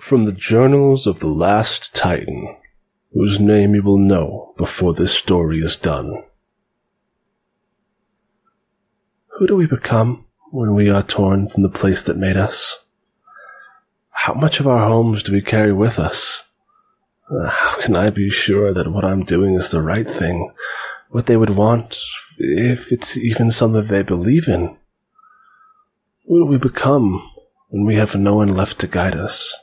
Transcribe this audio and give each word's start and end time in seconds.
From 0.00 0.24
the 0.24 0.32
journals 0.32 1.06
of 1.06 1.18
the 1.18 1.26
last 1.26 1.92
Titan, 1.92 2.56
whose 3.12 3.40
name 3.40 3.74
you 3.74 3.82
will 3.82 3.98
know 3.98 4.54
before 4.56 4.94
this 4.94 5.12
story 5.12 5.58
is 5.58 5.76
done. 5.76 6.22
Who 9.32 9.46
do 9.48 9.56
we 9.56 9.66
become 9.66 10.24
when 10.50 10.74
we 10.74 10.88
are 10.88 11.02
torn 11.02 11.48
from 11.48 11.64
the 11.64 11.68
place 11.68 12.00
that 12.02 12.16
made 12.16 12.36
us? 12.36 12.78
How 14.10 14.34
much 14.34 14.60
of 14.60 14.68
our 14.68 14.86
homes 14.86 15.24
do 15.24 15.32
we 15.32 15.42
carry 15.42 15.72
with 15.72 15.98
us? 15.98 16.44
Uh, 17.28 17.48
How 17.48 17.80
can 17.80 17.96
I 17.96 18.10
be 18.10 18.30
sure 18.30 18.72
that 18.72 18.92
what 18.92 19.04
I'm 19.04 19.24
doing 19.24 19.54
is 19.54 19.70
the 19.70 19.82
right 19.82 20.08
thing, 20.08 20.52
what 21.10 21.26
they 21.26 21.36
would 21.36 21.50
want, 21.50 21.98
if 22.38 22.92
it's 22.92 23.16
even 23.16 23.50
something 23.50 23.84
they 23.86 24.04
believe 24.04 24.48
in? 24.48 24.76
Who 26.26 26.44
do 26.44 26.46
we 26.46 26.56
become 26.56 27.28
when 27.68 27.84
we 27.84 27.96
have 27.96 28.14
no 28.14 28.36
one 28.36 28.54
left 28.54 28.78
to 28.78 28.86
guide 28.86 29.16
us? 29.16 29.58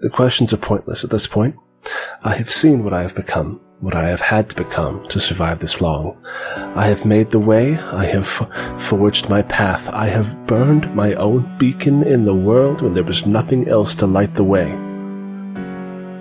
The 0.00 0.08
questions 0.08 0.52
are 0.52 0.58
pointless 0.58 1.02
at 1.02 1.10
this 1.10 1.26
point. 1.26 1.56
I 2.22 2.36
have 2.36 2.52
seen 2.52 2.84
what 2.84 2.92
I 2.92 3.02
have 3.02 3.16
become, 3.16 3.60
what 3.80 3.96
I 3.96 4.04
have 4.04 4.20
had 4.20 4.48
to 4.48 4.54
become 4.54 5.08
to 5.08 5.18
survive 5.18 5.58
this 5.58 5.80
long. 5.80 6.24
I 6.54 6.86
have 6.86 7.04
made 7.04 7.30
the 7.30 7.40
way, 7.40 7.76
I 7.76 8.04
have 8.04 8.28
forged 8.80 9.28
my 9.28 9.42
path, 9.42 9.88
I 9.88 10.06
have 10.06 10.46
burned 10.46 10.94
my 10.94 11.14
own 11.14 11.52
beacon 11.58 12.04
in 12.04 12.24
the 12.24 12.34
world 12.34 12.80
when 12.80 12.94
there 12.94 13.02
was 13.02 13.26
nothing 13.26 13.66
else 13.66 13.96
to 13.96 14.06
light 14.06 14.34
the 14.34 14.44
way. 14.44 14.70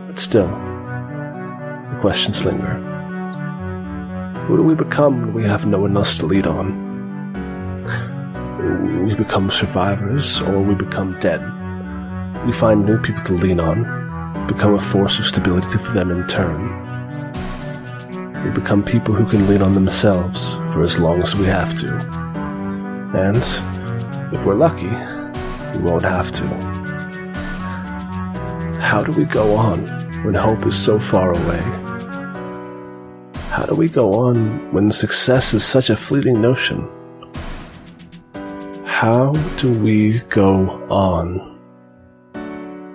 But 0.07 0.18
still, 0.18 0.48
the 0.48 1.98
questions 2.02 2.46
linger. 2.46 2.80
Who 4.48 4.57
do 4.57 4.63
we 4.63 4.73
become 4.73 5.21
when 5.21 5.34
we 5.34 5.44
have 5.44 5.68
no 5.68 5.82
one 5.82 5.96
else 5.96 6.18
to 6.18 6.26
lead 6.26 6.48
on? 6.48 6.88
We 9.05 9.13
become 9.13 9.52
survivors, 9.52 10.41
or 10.41 10.63
we 10.63 10.73
become 10.73 11.20
dead. 11.20 11.41
We 12.47 12.53
find 12.53 12.85
new 12.85 12.97
people 12.97 13.21
to 13.25 13.33
lean 13.33 13.59
on, 13.59 13.83
become 14.47 14.73
a 14.73 14.79
force 14.79 15.19
of 15.19 15.25
stability 15.25 15.77
for 15.79 15.91
them 15.91 16.09
in 16.11 16.26
turn. 16.27 16.85
We 18.45 18.51
become 18.51 18.85
people 18.85 19.13
who 19.13 19.26
can 19.26 19.49
lean 19.49 19.62
on 19.62 19.73
themselves 19.73 20.54
for 20.71 20.81
as 20.81 20.98
long 20.98 21.21
as 21.21 21.35
we 21.35 21.43
have 21.43 21.77
to. 21.79 21.98
And, 23.13 23.43
if 24.34 24.45
we're 24.45 24.55
lucky, 24.55 24.87
we 25.77 25.84
won't 25.84 26.05
have 26.05 26.31
to. 26.31 26.48
How 28.79 29.04
do 29.04 29.11
we 29.11 29.26
go 29.26 29.54
on 29.57 29.85
when 30.23 30.34
hope 30.34 30.65
is 30.65 30.82
so 30.82 30.99
far 30.99 31.32
away? 31.32 31.59
How 33.49 33.65
do 33.65 33.76
we 33.76 33.89
go 33.89 34.13
on 34.13 34.71
when 34.71 34.89
success 34.93 35.54
is 35.54 35.65
such 35.65 35.89
a 35.89 35.98
fleeting 35.98 36.39
notion? 36.39 36.87
How 38.85 39.34
do 39.57 39.77
we 39.84 40.20
go 40.29 40.70
on? 40.89 41.57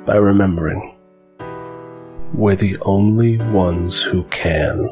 By 0.04 0.16
remembering 0.16 0.96
we're 2.34 2.56
the 2.56 2.76
only 2.80 3.38
ones 3.38 4.02
who 4.02 4.24
can. 4.24 4.90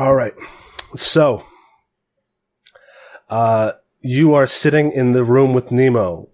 All 0.00 0.14
right. 0.14 0.32
So, 0.96 1.44
uh, 3.28 3.72
you 4.00 4.32
are 4.32 4.46
sitting 4.46 4.92
in 4.92 5.12
the 5.12 5.24
room 5.24 5.52
with 5.52 5.70
Nemo, 5.70 6.30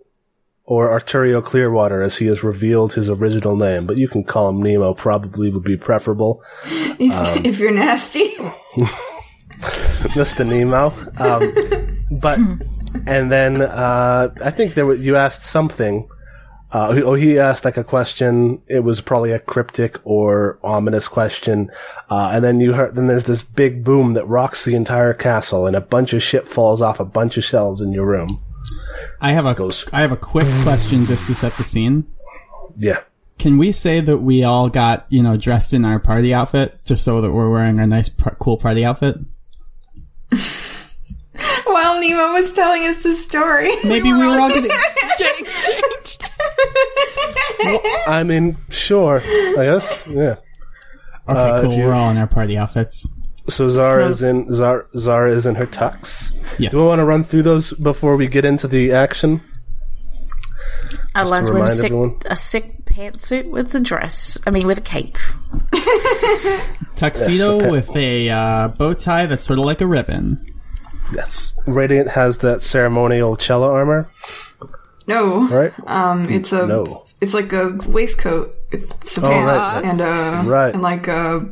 or 0.63 0.89
Arturio 0.89 1.45
Clearwater, 1.45 2.01
as 2.01 2.19
he 2.19 2.27
has 2.27 2.45
revealed 2.45 2.95
his 2.95 3.09
original 3.09 3.57
name, 3.57 3.85
but 3.85 3.97
you 3.97 4.07
can 4.07 4.23
call 4.23 4.51
him 4.51 4.63
Nemo, 4.63 4.95
probably 4.95 5.51
would 5.51 5.65
be 5.65 5.77
preferable. 5.77 6.45
If, 6.65 7.45
if 7.45 7.59
you're 7.59 7.73
nasty. 7.73 8.29
Mr. 10.15 10.47
Nemo. 10.47 10.93
Um, 11.19 12.21
but, 12.21 12.39
and 13.05 13.33
then, 13.33 13.63
uh, 13.63 14.33
I 14.45 14.53
think 14.53 14.75
there 14.75 14.87
was, 14.87 15.01
you 15.01 15.17
asked 15.17 15.43
something. 15.43 16.09
Uh, 16.73 17.01
oh, 17.05 17.15
he 17.15 17.39
asked 17.39 17.65
like 17.65 17.77
a 17.77 17.85
question. 17.85 18.61
It 18.67 18.81
was 18.81 19.01
probably 19.01 19.33
a 19.33 19.39
cryptic 19.39 19.99
or 20.05 20.59
ominous 20.63 21.07
question. 21.09 21.71
Uh, 22.11 22.31
and 22.35 22.45
then 22.45 22.61
you 22.61 22.73
heard, 22.73 22.95
then 22.95 23.07
there's 23.07 23.27
this 23.27 23.43
big 23.43 23.85
boom 23.85 24.15
that 24.15 24.27
rocks 24.27 24.65
the 24.65 24.75
entire 24.75 25.15
castle 25.15 25.67
and 25.67 25.77
a 25.77 25.81
bunch 25.81 26.13
of 26.13 26.23
shit 26.23 26.49
falls 26.49 26.83
off 26.83 26.99
a 26.99 27.05
bunch 27.05 27.37
of 27.37 27.45
shelves 27.45 27.81
in 27.81 27.93
your 27.93 28.07
room. 28.07 28.43
I 29.21 29.33
have 29.33 29.47
a 29.47 29.55
Goes. 29.55 29.87
I 29.93 30.01
have 30.01 30.13
a 30.13 30.17
quick 30.17 30.47
question 30.63 31.07
just 31.07 31.27
to 31.27 31.35
set 31.35 31.57
the 31.57 31.65
scene. 31.65 32.07
Yeah. 32.77 33.01
Can 33.39 33.59
we 33.59 33.71
say 33.73 34.01
that 34.01 34.19
we 34.19 34.45
all 34.45 34.69
got 34.69 35.07
you 35.09 35.23
know 35.23 35.37
dressed 35.37 35.73
in 35.73 35.85
our 35.85 35.99
party 35.99 36.33
outfit 36.33 36.79
just 36.85 37.05
so 37.05 37.21
that 37.21 37.33
we're 37.33 37.51
wearing 37.51 37.79
our 37.79 37.87
nice 37.87 38.09
par- 38.09 38.37
cool 38.41 38.57
party 38.57 38.85
outfit? 38.85 39.19
While 41.67 42.01
Nemo 42.01 42.33
was 42.33 42.53
telling 42.53 42.83
us 42.85 43.03
the 43.03 43.13
story. 43.13 43.71
Maybe 43.85 44.13
we 44.13 44.19
were 44.19 44.39
all. 44.39 44.49
Getting 45.19 45.47
changed. 45.47 46.25
I 48.07 48.23
mean, 48.25 48.57
sure. 48.69 49.21
I 49.59 49.65
guess. 49.65 50.07
Yeah. 50.09 50.37
Okay, 51.29 51.39
Uh, 51.41 51.61
cool. 51.63 51.73
if 51.73 51.79
you- 51.79 51.85
We're 51.85 51.93
all 51.93 52.11
in 52.11 52.17
our 52.19 52.27
party 52.27 52.57
outfits. 52.57 53.09
So 53.49 53.69
Zara 53.69 54.09
is 54.09 54.23
in 54.25 54.53
Zara, 54.53 54.85
Zara 54.99 55.33
is 55.35 55.47
in 55.47 55.55
her 55.55 55.67
tux. 55.67 56.37
Yes. 56.59 56.73
Do 56.73 56.79
we 56.79 56.85
want 56.87 56.99
to 56.99 57.05
run 57.05 57.23
through 57.25 57.43
those 57.45 57.73
before 57.75 58.17
we 58.17 58.27
get 58.27 58.45
into 58.45 58.67
the 58.67 58.93
action? 58.93 59.41
Alan's 61.15 61.49
to 61.49 61.55
wearing 61.55 61.69
a 61.69 61.71
remind 61.71 61.79
sick, 61.79 61.85
everyone. 61.87 62.19
a 62.27 62.37
sick 62.37 62.85
pantsuit 62.87 63.49
with 63.51 63.73
a 63.75 63.81
dress. 63.81 64.37
I 64.47 64.51
mean, 64.51 64.67
with 64.67 64.79
a 64.79 64.83
cape. 64.83 65.17
Tuxedo 66.97 67.55
Yes, 67.55 67.63
okay. 67.63 67.71
with 67.71 67.97
a 67.97 68.31
uh, 68.31 68.69
bow 68.69 68.95
tie 68.95 69.27
that's 69.27 69.45
sort 69.45 69.59
of 69.61 69.65
like 69.65 69.81
a 69.81 69.87
ribbon. 69.87 70.45
Yes. 71.15 71.55
Radiant 71.67 72.09
has 72.09 72.39
that 72.39 72.61
ceremonial 72.61 73.37
cello 73.37 73.73
armor, 73.73 74.09
No. 75.07 75.47
right? 75.49 75.73
Um, 75.87 76.29
it's 76.29 76.53
a 76.53 76.67
No. 76.67 77.05
it's 77.21 77.35
like 77.35 77.53
a 77.53 77.71
waistcoat. 77.87 78.55
It's 78.73 79.17
a 79.19 79.25
Oh, 79.27 79.31
pants 79.31 79.75
right. 79.75 79.85
and 79.85 80.01
a 80.01 80.43
Right. 80.51 80.75
and 80.75 80.83
like 80.83 81.09
a 81.09 81.47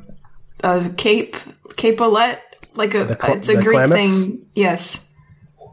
a 0.62 0.88
cape 0.96 1.36
capelet. 1.76 2.38
Like 2.74 2.94
a 2.94 3.06
cl- 3.20 3.36
it's 3.36 3.48
a 3.48 3.54
Greek 3.62 3.78
chlamys? 3.78 3.92
thing. 3.94 4.38
Yes, 4.54 5.08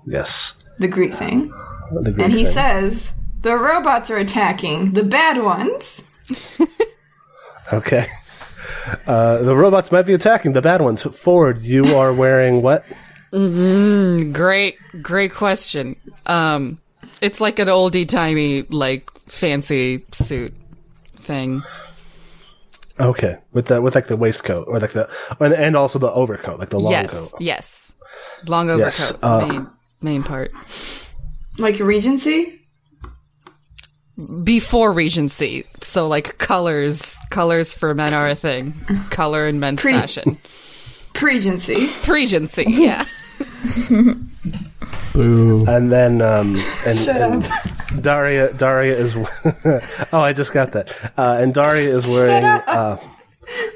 Yes. 0.05 0.53
the 0.79 0.87
Greek 0.87 1.13
thing. 1.15 1.51
The 1.91 2.11
Greek 2.11 2.23
And 2.23 2.31
he 2.33 2.43
thing. 2.43 2.53
says 2.53 3.11
the 3.41 3.57
robots 3.57 4.09
are 4.11 4.17
attacking 4.17 4.93
the 4.93 5.03
bad 5.03 5.41
ones. 5.43 6.03
Okay. 7.73 8.05
Uh, 9.07 9.37
the 9.37 9.55
robots 9.55 9.91
might 9.93 10.01
be 10.05 10.13
attacking 10.13 10.51
the 10.53 10.61
bad 10.61 10.81
ones. 10.81 11.03
Ford, 11.03 11.61
you 11.61 11.95
are 11.95 12.11
wearing 12.11 12.61
what? 12.61 12.83
Great, 13.31 14.77
great 15.01 15.33
question. 15.33 15.95
Um, 16.25 16.77
it's 17.21 17.39
like 17.39 17.59
an 17.59 17.67
oldie 17.67 18.07
timey, 18.07 18.63
like 18.63 19.09
fancy 19.27 20.03
suit 20.11 20.53
thing. 21.15 21.63
Okay, 22.99 23.37
with 23.53 23.67
the 23.67 23.81
with 23.81 23.95
like 23.95 24.07
the 24.07 24.17
waistcoat 24.17 24.67
or 24.67 24.79
like 24.79 24.91
the 24.91 25.09
and, 25.39 25.53
and 25.53 25.75
also 25.77 25.97
the 25.97 26.11
overcoat, 26.11 26.59
like 26.59 26.69
the 26.69 26.79
long 26.79 26.91
yes, 26.91 27.31
coat. 27.31 27.41
yes, 27.41 27.93
long 28.47 28.69
overcoat, 28.69 28.91
Yes, 29.11 29.17
uh, 29.23 29.45
main 29.47 29.67
main 30.01 30.23
part. 30.23 30.51
Like 31.57 31.79
Regency? 31.79 32.57
Before 34.43 34.91
Regency, 34.91 35.65
so 35.81 36.07
like 36.07 36.37
colors, 36.37 37.15
colors 37.29 37.73
for 37.73 37.95
men 37.95 38.13
are 38.13 38.27
a 38.27 38.35
thing. 38.35 38.73
Color 39.09 39.47
in 39.47 39.59
men's 39.59 39.81
Pre- 39.81 39.93
fashion. 39.93 40.37
Pregency. 41.13 41.89
Regency, 42.07 42.65
yeah. 42.67 43.05
Boo. 45.13 45.65
And 45.67 45.91
then 45.91 46.21
um 46.21 46.55
and, 46.85 46.99
and 47.09 47.45
Daria 48.03 48.53
Daria 48.53 48.95
is 48.97 49.15
oh 50.13 50.19
I 50.19 50.33
just 50.33 50.53
got 50.53 50.71
that 50.71 50.91
uh, 51.17 51.37
and 51.39 51.53
Daria 51.53 51.95
is 51.95 52.07
wearing 52.07 52.43
uh, 52.45 52.97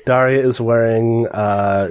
Daria 0.06 0.40
is 0.46 0.60
wearing 0.62 1.28
uh, 1.28 1.90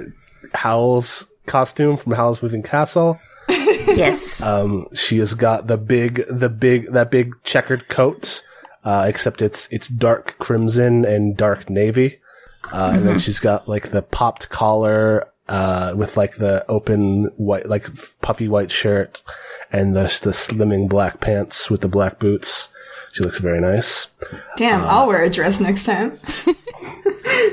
Howl's 0.53 1.25
costume 1.45 1.97
from 1.97 2.13
Howl's 2.13 2.41
Moving 2.41 2.63
Castle. 2.63 3.19
Yes. 3.47 4.41
Um, 4.41 4.87
she 4.95 5.19
has 5.19 5.35
got 5.35 5.67
the 5.67 5.77
big 5.77 6.23
the 6.27 6.49
big 6.49 6.91
that 6.93 7.11
big 7.11 7.35
checkered 7.43 7.87
coat, 7.87 8.43
uh, 8.83 9.05
except 9.07 9.41
it's 9.43 9.67
it's 9.71 9.87
dark 9.87 10.37
crimson 10.39 11.05
and 11.05 11.37
dark 11.37 11.69
navy. 11.69 12.19
Uh, 12.73 12.93
And 12.95 13.07
then 13.07 13.19
she's 13.19 13.39
got 13.39 13.67
like 13.69 13.89
the 13.91 14.01
popped 14.01 14.49
collar 14.49 15.27
uh, 15.47 15.93
with 15.95 16.17
like 16.17 16.35
the 16.37 16.65
open 16.69 17.25
white, 17.37 17.67
like 17.67 17.87
puffy 18.21 18.47
white 18.47 18.71
shirt 18.71 19.21
and 19.71 19.95
the, 19.95 20.03
the 20.23 20.31
slimming 20.31 20.87
black 20.89 21.19
pants 21.21 21.69
with 21.69 21.81
the 21.81 21.87
black 21.87 22.19
boots. 22.19 22.69
She 23.13 23.23
looks 23.23 23.39
very 23.39 23.61
nice. 23.61 24.07
Damn, 24.57 24.83
I'll 24.83 25.07
wear 25.07 25.23
a 25.23 25.29
dress 25.29 25.59
next 25.59 25.85
time. 25.85 26.19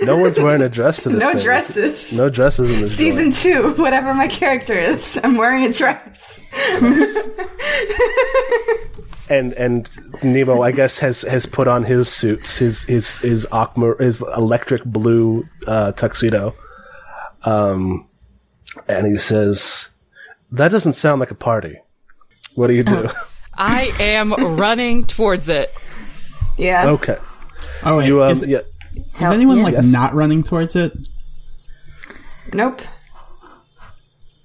No 0.04 0.16
one's 0.16 0.38
wearing 0.38 0.62
a 0.62 0.68
dress 0.68 1.02
to 1.04 1.10
this 1.10 1.20
No 1.20 1.32
thing. 1.32 1.42
dresses. 1.44 2.12
No 2.16 2.28
dresses 2.28 2.74
in 2.74 2.80
this 2.82 2.96
Season 2.96 3.30
joint. 3.30 3.76
two, 3.76 3.82
whatever 3.82 4.12
my 4.14 4.26
character 4.26 4.72
is, 4.72 5.18
I'm 5.22 5.36
wearing 5.36 5.64
a 5.64 5.72
dress. 5.72 6.40
and 9.28 9.52
and 9.54 9.88
Nemo, 10.22 10.62
I 10.62 10.72
guess, 10.72 10.98
has 10.98 11.22
has 11.22 11.46
put 11.46 11.68
on 11.68 11.84
his 11.84 12.08
suits, 12.08 12.56
his 12.56 12.82
his 12.84 13.18
his 13.18 13.46
aqua, 13.52 13.94
his 13.98 14.22
electric 14.36 14.84
blue 14.84 15.46
uh, 15.66 15.92
tuxedo, 15.92 16.54
um, 17.44 18.06
and 18.88 19.06
he 19.06 19.16
says, 19.16 19.88
"That 20.50 20.70
doesn't 20.70 20.94
sound 20.94 21.20
like 21.20 21.30
a 21.30 21.34
party. 21.36 21.78
What 22.54 22.68
do 22.68 22.74
you 22.74 22.82
do?" 22.84 23.08
I 23.54 23.92
am 24.00 24.32
running 24.56 25.04
towards 25.04 25.48
it. 25.48 25.72
Yeah. 26.58 26.88
okay, 26.90 27.18
Oh, 27.84 27.98
wait, 27.98 28.06
you 28.06 28.22
um, 28.22 28.30
is, 28.30 28.44
yeah, 28.46 28.60
is 29.20 29.30
anyone 29.30 29.58
yeah. 29.58 29.64
like 29.64 29.74
Yes. 29.74 29.86
not 29.86 30.14
running 30.14 30.42
towards 30.42 30.76
it? 30.76 30.92
Nope. 32.52 32.80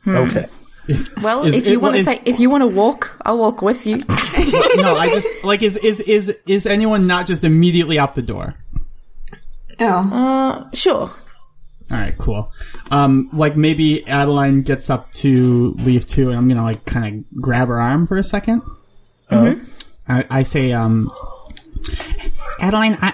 okay. 0.08 0.46
Is- 0.88 1.10
Well, 1.22 1.44
is 1.44 1.56
if 1.56 1.68
you 1.68 1.80
want 1.82 1.96
to 1.96 2.00
is- 2.00 2.06
take, 2.06 2.22
if 2.26 2.40
you 2.40 2.50
want 2.50 2.62
to 2.62 2.68
walk, 2.68 3.18
I'll 3.26 3.38
walk 3.38 3.62
with 3.62 3.86
you. 3.86 3.98
no, 4.78 4.96
I 4.96 5.10
just 5.14 5.28
like 5.44 5.62
is 5.62 5.76
is 5.78 6.00
is 6.02 6.34
is 6.46 6.66
anyone 6.66 7.08
not 7.08 7.28
just 7.28 7.44
immediately 7.44 8.00
out 8.00 8.16
the 8.16 8.22
door? 8.22 8.56
Oh. 9.80 9.86
Uh, 9.86 10.70
sure. 10.74 11.12
All 11.90 11.98
right, 11.98 12.18
cool. 12.18 12.52
Um, 12.92 13.30
like 13.32 13.56
maybe 13.56 14.06
Adeline 14.08 14.60
gets 14.62 14.90
up 14.90 15.12
to 15.14 15.74
leave 15.80 16.06
too, 16.06 16.30
and 16.30 16.38
I'm 16.38 16.48
gonna 16.50 16.64
like 16.64 16.84
kind 16.86 17.26
of 17.34 17.42
grab 17.42 17.70
her 17.70 17.80
arm 17.80 18.08
for 18.08 18.18
a 18.18 18.22
2nd 18.22 18.62
I, 20.10 20.26
I 20.30 20.44
say, 20.44 20.72
um, 20.74 21.12
Adeline, 22.60 22.98
I, 23.02 23.14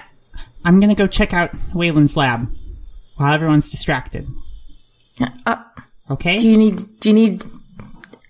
I'm 0.64 0.80
gonna 0.80 0.96
go 0.96 1.08
check 1.08 1.34
out 1.34 1.52
Wayland's 1.74 2.16
lab 2.18 2.48
while 3.18 3.34
everyone's 3.34 3.70
distracted. 3.70 4.28
Uh, 5.46 5.58
Okay? 6.10 6.38
do 6.38 6.48
you 6.48 6.58
need? 6.58 7.00
Do 7.00 7.10
you 7.10 7.16
need 7.16 7.44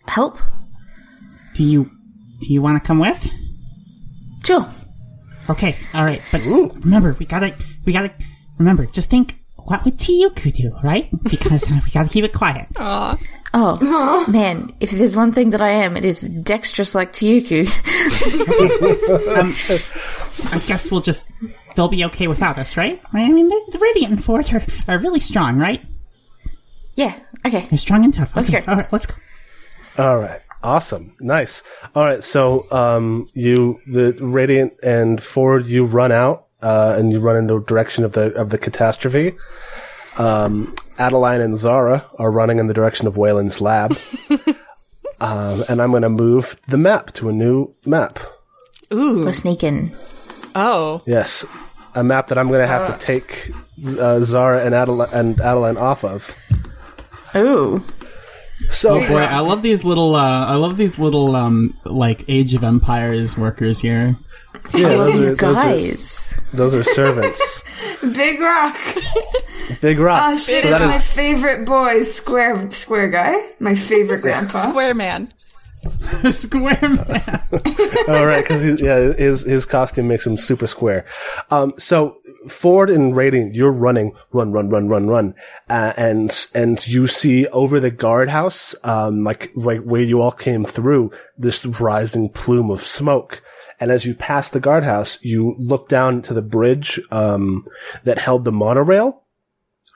help? 0.07 0.37
do 1.55 1.63
you 1.63 1.89
do 2.39 2.53
you 2.53 2.61
want 2.61 2.81
to 2.81 2.85
come 2.87 2.99
with? 2.99 3.27
Sure. 4.45 4.67
Okay, 5.49 5.75
all 5.93 6.03
right, 6.03 6.21
but 6.31 6.41
remember, 6.45 7.15
we 7.19 7.25
gotta 7.25 7.55
we 7.85 7.93
gotta 7.93 8.13
remember. 8.57 8.85
Just 8.85 9.09
think, 9.09 9.39
what 9.65 9.85
would 9.85 9.97
Tiyuku 9.97 10.53
do, 10.53 10.75
right? 10.83 11.09
Because 11.23 11.69
uh, 11.71 11.79
we 11.83 11.91
gotta 11.91 12.09
keep 12.09 12.25
it 12.25 12.33
quiet. 12.33 12.67
Oh 13.55 14.25
man, 14.27 14.73
if 14.79 14.91
there's 14.91 15.15
one 15.15 15.31
thing 15.31 15.51
that 15.51 15.61
I 15.61 15.69
am, 15.69 15.95
it 15.95 16.05
is 16.05 16.21
dexterous 16.21 16.95
like 16.95 17.13
Tiyuku. 17.13 17.67
I 20.51 20.59
guess 20.59 20.89
we'll 20.91 21.01
just 21.01 21.29
they'll 21.75 21.87
be 21.87 22.05
okay 22.05 22.27
without 22.27 22.57
us, 22.57 22.75
right? 22.77 23.01
I 23.13 23.29
mean, 23.31 23.49
the, 23.49 23.69
the 23.71 23.77
Radiant 23.79 24.23
Fourth 24.23 24.53
are, 24.53 24.63
are 24.87 24.99
really 24.99 25.19
strong, 25.19 25.57
right? 25.59 25.81
yeah. 26.95 27.19
Okay. 27.45 27.67
They're 27.69 27.77
strong 27.77 28.03
and 28.03 28.13
tough. 28.13 28.35
Let's 28.35 28.49
okay, 28.49 28.61
go. 28.61 28.71
All 28.71 28.77
right, 28.77 28.91
let's 28.91 29.05
go. 29.05 29.15
All 29.97 30.17
right. 30.17 30.41
Awesome. 30.61 31.15
Nice. 31.19 31.61
All 31.93 32.03
right. 32.03 32.23
So, 32.23 32.65
um, 32.71 33.27
you, 33.33 33.81
the 33.85 34.13
Radiant 34.13 34.73
and 34.81 35.21
Ford, 35.21 35.65
you 35.65 35.85
run 35.85 36.11
out, 36.11 36.47
uh, 36.63 36.95
and 36.97 37.11
you 37.11 37.19
run 37.19 37.35
in 37.35 37.47
the 37.47 37.59
direction 37.59 38.03
of 38.03 38.13
the, 38.13 38.33
of 38.33 38.49
the 38.49 38.57
catastrophe. 38.57 39.35
Um, 40.17 40.73
Adeline 40.97 41.41
and 41.41 41.57
Zara 41.57 42.05
are 42.17 42.31
running 42.31 42.59
in 42.59 42.67
the 42.67 42.73
direction 42.73 43.07
of 43.07 43.17
Wayland's 43.17 43.59
lab. 43.61 43.97
um, 45.19 45.65
and 45.67 45.81
I'm 45.81 45.91
going 45.91 46.03
to 46.03 46.09
move 46.09 46.57
the 46.67 46.77
map 46.77 47.11
to 47.13 47.29
a 47.29 47.33
new 47.33 47.73
map. 47.85 48.19
Ooh. 48.93 49.25
We're 49.25 49.33
sneaking. 49.33 49.95
Oh. 50.55 51.01
Yes. 51.05 51.45
A 51.95 52.03
map 52.03 52.27
that 52.27 52.37
I'm 52.37 52.47
going 52.47 52.61
to 52.61 52.67
have 52.67 52.99
to 52.99 53.05
take, 53.05 53.51
uh, 53.99 54.21
Zara 54.21 54.63
and 54.63 54.73
Adeline, 54.73 55.09
and 55.13 55.39
Adeline 55.41 55.77
off 55.77 56.03
of. 56.03 56.35
Ooh. 57.35 57.83
So, 58.71 58.99
Boy, 58.99 59.17
I 59.23 59.39
love 59.39 59.61
these 59.61 59.83
little. 59.83 60.15
Uh, 60.15 60.45
I 60.47 60.55
love 60.55 60.77
these 60.77 60.97
little 60.99 61.35
um 61.35 61.77
like 61.85 62.25
Age 62.27 62.53
of 62.55 62.63
Empires 62.63 63.37
workers 63.37 63.79
here. 63.79 64.15
yeah, 64.73 64.87
I 64.87 64.89
those 64.97 65.13
these 65.13 65.29
are, 65.31 65.35
those 65.35 65.57
are, 65.57 65.63
guys. 65.63 66.39
those 66.53 66.73
are 66.73 66.83
servants. 66.83 67.63
Big 68.01 68.39
Rock. 68.39 68.77
Big 69.81 69.97
rock. 69.99 70.21
Oh 70.33 70.37
shit, 70.37 70.63
So 70.63 70.69
it's 70.69 70.79
my 70.79 70.95
is- 70.95 71.07
favorite 71.07 71.65
boy, 71.65 72.03
Square 72.03 72.71
Square 72.71 73.09
Guy. 73.09 73.49
My 73.59 73.75
favorite 73.75 74.21
grandpa. 74.21 74.69
Square 74.69 74.95
man. 74.95 75.29
Square 76.31 76.79
man. 76.81 77.41
All 78.07 78.25
right, 78.25 78.41
because 78.43 78.63
yeah, 78.79 79.13
his 79.13 79.43
his 79.43 79.65
costume 79.65 80.07
makes 80.07 80.25
him 80.25 80.37
super 80.37 80.67
square. 80.67 81.05
Um, 81.51 81.73
so 81.77 82.17
Ford 82.47 82.89
and 82.89 83.15
Radiant, 83.15 83.55
you're 83.55 83.71
running, 83.71 84.13
run, 84.31 84.51
run, 84.51 84.69
run, 84.69 84.87
run, 84.87 85.07
run, 85.07 85.35
uh, 85.69 85.93
and 85.97 86.47
and 86.53 86.85
you 86.87 87.07
see 87.07 87.47
over 87.47 87.79
the 87.79 87.91
guardhouse, 87.91 88.75
um, 88.83 89.23
like 89.23 89.51
right 89.55 89.83
where 89.85 90.01
you 90.01 90.21
all 90.21 90.31
came 90.31 90.65
through, 90.65 91.11
this 91.37 91.65
rising 91.65 92.29
plume 92.29 92.71
of 92.71 92.85
smoke. 92.85 93.41
And 93.79 93.91
as 93.91 94.05
you 94.05 94.13
pass 94.13 94.49
the 94.49 94.59
guardhouse, 94.59 95.23
you 95.23 95.55
look 95.57 95.89
down 95.89 96.21
to 96.23 96.33
the 96.33 96.41
bridge 96.41 96.99
um, 97.11 97.65
that 98.03 98.19
held 98.19 98.45
the 98.45 98.51
monorail, 98.51 99.23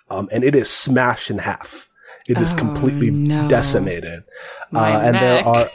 um, 0.09 0.27
and 0.31 0.43
it 0.43 0.55
is 0.55 0.69
smashed 0.69 1.29
in 1.29 1.37
half. 1.37 1.89
It 2.27 2.37
is 2.37 2.53
completely 2.53 3.09
no. 3.09 3.47
decimated, 3.47 4.23
uh, 4.73 4.99
and 5.03 5.15
there 5.15 5.45
are 5.45 5.69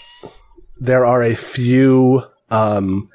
there 0.78 1.06
are 1.06 1.22
a 1.22 1.34
few 1.34 2.22
um 2.50 3.08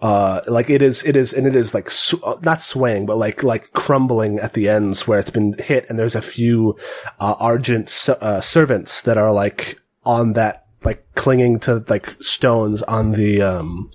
uh 0.00 0.40
like 0.46 0.70
it 0.70 0.80
is 0.80 1.02
it 1.02 1.16
is 1.16 1.32
and 1.32 1.44
it 1.46 1.56
is 1.56 1.74
like 1.74 1.90
sw- 1.90 2.22
uh, 2.24 2.36
not 2.42 2.60
swaying 2.60 3.04
but 3.04 3.16
like 3.18 3.42
like 3.42 3.72
crumbling 3.72 4.38
at 4.38 4.52
the 4.52 4.68
ends 4.68 5.08
where 5.08 5.18
it's 5.18 5.30
been 5.30 5.54
hit 5.58 5.84
and 5.88 5.98
there's 5.98 6.14
a 6.14 6.22
few 6.22 6.76
uh 7.18 7.34
argent 7.40 7.88
se- 7.88 8.14
uh, 8.20 8.40
servants 8.40 9.02
that 9.02 9.18
are 9.18 9.32
like 9.32 9.80
on 10.04 10.34
that 10.34 10.66
like 10.84 11.04
clinging 11.16 11.58
to 11.58 11.84
like 11.88 12.14
stones 12.20 12.80
on 12.82 13.10
the 13.12 13.42
um 13.42 13.90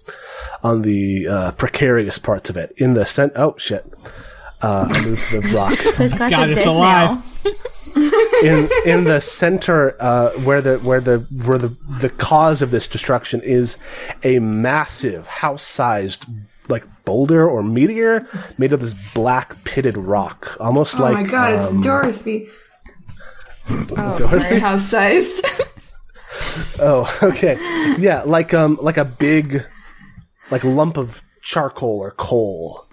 on 0.61 0.81
the 0.81 1.25
uh 1.25 1.51
precarious 1.51 2.17
parts 2.17 2.49
of 2.49 2.57
it 2.57 2.73
in 2.75 2.93
the 2.95 3.05
cent 3.05 3.31
oh 3.37 3.55
shit 3.57 3.85
uh 4.61 4.85
I 4.89 5.05
moved 5.05 5.31
the 5.31 5.39
rock 5.55 5.77
Those 5.97 6.13
guys 6.13 6.31
God, 6.31 6.47
are 6.47 6.51
it's 6.51 6.57
dead 6.59 6.67
alive. 6.67 7.11
now. 7.11 7.23
In 7.95 8.69
in 8.85 9.03
the 9.03 9.19
center 9.21 9.95
uh, 9.99 10.31
where 10.39 10.61
the 10.61 10.77
where 10.79 10.99
the 10.99 11.19
where 11.45 11.57
the 11.57 11.75
the 11.99 12.09
cause 12.09 12.61
of 12.61 12.71
this 12.71 12.87
destruction 12.87 13.41
is 13.41 13.77
a 14.23 14.39
massive 14.39 15.27
house-sized 15.27 16.25
like 16.69 16.83
boulder 17.05 17.47
or 17.47 17.61
meteor 17.61 18.27
made 18.57 18.73
of 18.73 18.79
this 18.79 18.93
black 19.13 19.63
pitted 19.63 19.97
rock. 19.97 20.55
Almost 20.59 20.99
Oh 20.99 21.03
like 21.03 21.17
Oh 21.17 21.21
my 21.21 21.27
god, 21.27 21.53
um, 21.53 21.59
it's 21.77 21.85
Dorothy. 21.85 22.47
Oh, 23.95 24.17
sorry, 24.17 24.59
house 24.59 24.89
sized. 24.89 25.45
oh 26.79 27.17
okay. 27.23 27.57
Yeah 27.97 28.23
like 28.25 28.53
um 28.53 28.77
like 28.81 28.97
a 28.97 29.05
big 29.05 29.65
like 30.51 30.63
lump 30.65 30.97
of 30.97 31.23
charcoal 31.41 31.99
or 31.99 32.11
coal 32.11 32.85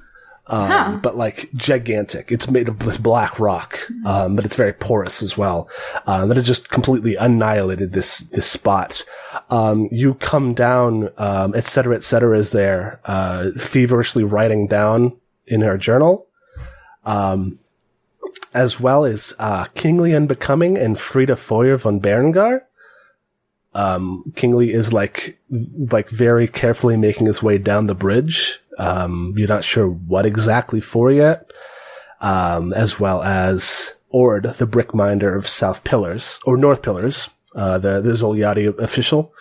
um, 0.50 1.00
but 1.00 1.16
like 1.16 1.48
gigantic. 1.54 2.32
It's 2.32 2.50
made 2.50 2.68
of 2.68 2.80
this 2.80 2.96
black 2.96 3.38
rock, 3.38 3.78
um, 4.04 4.36
but 4.36 4.44
it's 4.44 4.56
very 4.56 4.72
porous 4.72 5.22
as 5.22 5.36
well. 5.36 5.68
Uh, 6.06 6.26
that 6.26 6.36
has 6.36 6.46
just 6.46 6.70
completely 6.70 7.16
annihilated 7.16 7.92
this 7.92 8.18
this 8.18 8.46
spot. 8.46 9.04
Um, 9.48 9.88
you 9.92 10.14
come 10.14 10.54
down, 10.54 11.10
um, 11.18 11.54
et 11.54 11.64
cetera, 11.64 11.94
et 11.94 12.04
cetera, 12.04 12.36
is 12.36 12.50
there, 12.50 13.00
uh, 13.04 13.50
feverishly 13.52 14.24
writing 14.24 14.66
down 14.66 15.16
in 15.46 15.60
her 15.60 15.78
journal, 15.78 16.26
um, 17.04 17.58
as 18.52 18.80
well 18.80 19.04
as 19.04 19.32
uh, 19.38 19.64
Kingly 19.74 20.14
Unbecoming 20.14 20.76
and 20.76 20.98
Frida 20.98 21.36
Foyer 21.36 21.76
von 21.76 22.00
Berengar. 22.00 22.62
Um, 23.72 24.32
Kingly 24.34 24.72
is 24.72 24.92
like 24.92 25.38
like 25.48 26.08
very 26.08 26.48
carefully 26.48 26.96
making 26.96 27.26
his 27.26 27.40
way 27.40 27.56
down 27.56 27.86
the 27.86 27.94
bridge. 27.94 28.58
Um, 28.80 29.34
you're 29.36 29.48
not 29.48 29.64
sure 29.64 29.88
what 29.88 30.26
exactly 30.26 30.80
for 30.80 31.10
yet. 31.10 31.50
Um, 32.20 32.72
as 32.72 33.00
well 33.00 33.22
as 33.22 33.94
Ord, 34.10 34.54
the 34.58 34.66
brickminder 34.66 35.36
of 35.36 35.48
South 35.48 35.84
Pillars 35.84 36.38
or 36.44 36.56
North 36.56 36.82
Pillars, 36.82 37.30
uh, 37.54 37.78
the 37.78 38.00
the 38.00 38.12
Zolyati 38.12 38.76
official. 38.78 39.32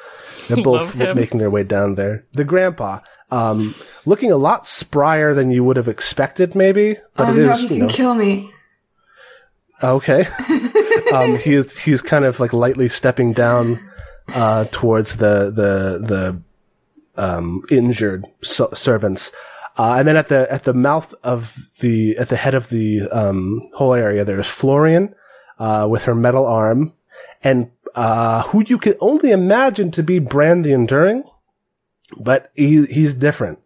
They're 0.47 0.63
both 0.63 0.95
making 0.95 1.39
their 1.39 1.49
way 1.49 1.63
down 1.63 1.95
there. 1.95 2.25
The 2.33 2.43
grandpa, 2.43 2.99
um, 3.31 3.75
looking 4.05 4.31
a 4.31 4.37
lot 4.37 4.63
sprier 4.63 5.35
than 5.35 5.51
you 5.51 5.63
would 5.63 5.77
have 5.77 5.87
expected, 5.87 6.55
maybe, 6.55 6.97
but 7.15 7.29
oh 7.29 7.33
it 7.33 7.45
no, 7.45 7.53
is, 7.53 7.59
he 7.59 7.63
you 7.63 7.69
can 7.69 7.79
know, 7.79 7.87
kill 7.89 8.13
me. 8.13 8.51
Okay. 9.83 10.27
um, 11.13 11.37
he 11.37 11.53
is 11.53 11.77
he's 11.77 12.01
kind 12.01 12.25
of 12.25 12.39
like 12.39 12.53
lightly 12.53 12.89
stepping 12.89 13.33
down 13.33 13.79
uh, 14.29 14.65
towards 14.71 15.17
the 15.17 15.51
the 15.51 15.99
the 16.05 16.41
um, 17.19 17.63
injured 17.69 18.25
so- 18.41 18.71
servants, 18.73 19.31
uh, 19.77 19.95
and 19.99 20.07
then 20.07 20.17
at 20.17 20.27
the 20.27 20.51
at 20.51 20.63
the 20.63 20.73
mouth 20.73 21.13
of 21.23 21.69
the 21.79 22.17
at 22.17 22.29
the 22.29 22.37
head 22.37 22.55
of 22.55 22.69
the 22.69 23.01
um, 23.11 23.69
whole 23.73 23.93
area, 23.93 24.23
there's 24.25 24.47
Florian, 24.47 25.13
uh, 25.59 25.87
with 25.89 26.03
her 26.03 26.15
metal 26.15 26.45
arm, 26.45 26.93
and 27.43 27.69
uh, 27.95 28.43
who 28.43 28.63
you 28.65 28.77
can 28.77 28.95
only 28.99 29.31
imagine 29.31 29.91
to 29.91 30.03
be 30.03 30.19
Brand 30.19 30.65
the 30.65 30.73
Enduring, 30.73 31.23
but 32.17 32.51
he 32.55 32.85
he's 32.85 33.13
different. 33.13 33.59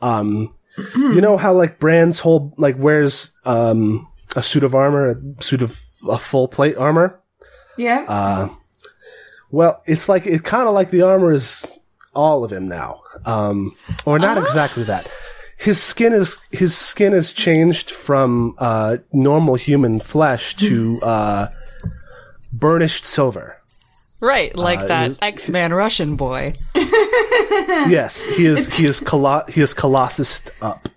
Um, 0.00 0.54
you 0.94 1.20
know 1.20 1.36
how 1.36 1.52
like 1.52 1.78
Brand's 1.78 2.18
whole 2.18 2.54
like 2.56 2.78
wears 2.78 3.30
um 3.44 4.08
a 4.36 4.42
suit 4.42 4.64
of 4.64 4.74
armor, 4.74 5.10
a 5.10 5.42
suit 5.42 5.62
of 5.62 5.80
a 6.08 6.18
full 6.18 6.48
plate 6.48 6.76
armor. 6.76 7.20
Yeah. 7.76 8.04
Uh, 8.06 8.48
well, 9.50 9.82
it's 9.86 10.08
like 10.08 10.26
it's 10.26 10.42
kind 10.42 10.68
of 10.68 10.74
like 10.74 10.90
the 10.90 11.02
armor 11.02 11.32
is 11.32 11.66
all 12.14 12.44
of 12.44 12.52
him 12.52 12.68
now, 12.68 13.02
um, 13.24 13.74
or 14.04 14.18
not 14.18 14.38
exactly 14.38 14.84
that. 14.84 15.06
His 15.56 15.82
skin 15.82 16.12
is 16.12 16.38
his 16.50 16.76
skin 16.76 17.12
has 17.12 17.32
changed 17.32 17.90
from 17.90 18.54
uh, 18.58 18.98
normal 19.12 19.56
human 19.56 20.00
flesh 20.00 20.56
to 20.56 21.00
uh, 21.02 21.48
burnished 22.52 23.04
silver. 23.04 23.56
Right, 24.20 24.54
like 24.54 24.80
Uh, 24.80 24.86
that 24.86 25.10
is- 25.12 25.18
X 25.22 25.48
Man 25.50 25.72
Russian 25.72 26.16
boy. 26.16 26.54
Yes, 27.88 28.24
he 28.24 28.46
is. 28.46 28.76
he 28.76 28.86
is. 28.86 29.00
Colo- 29.00 29.44
he 29.48 29.60
is 29.60 29.74
colossus 29.74 30.42
up. 30.60 30.88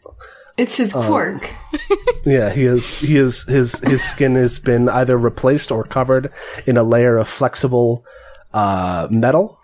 it's 0.58 0.78
his 0.78 0.94
um, 0.96 1.06
quirk. 1.08 1.50
Yeah, 2.26 2.50
he 2.52 2.64
is. 2.66 3.00
He 3.00 3.18
is. 3.18 3.44
His 3.44 3.80
his 3.80 4.02
skin 4.04 4.36
has 4.36 4.60
been 4.60 4.88
either 4.90 5.18
replaced 5.18 5.72
or 5.72 5.84
covered 5.84 6.32
in 6.66 6.78
a 6.78 6.84
layer 6.84 7.18
of 7.18 7.28
flexible 7.28 8.06
uh, 8.54 9.08
metal, 9.12 9.60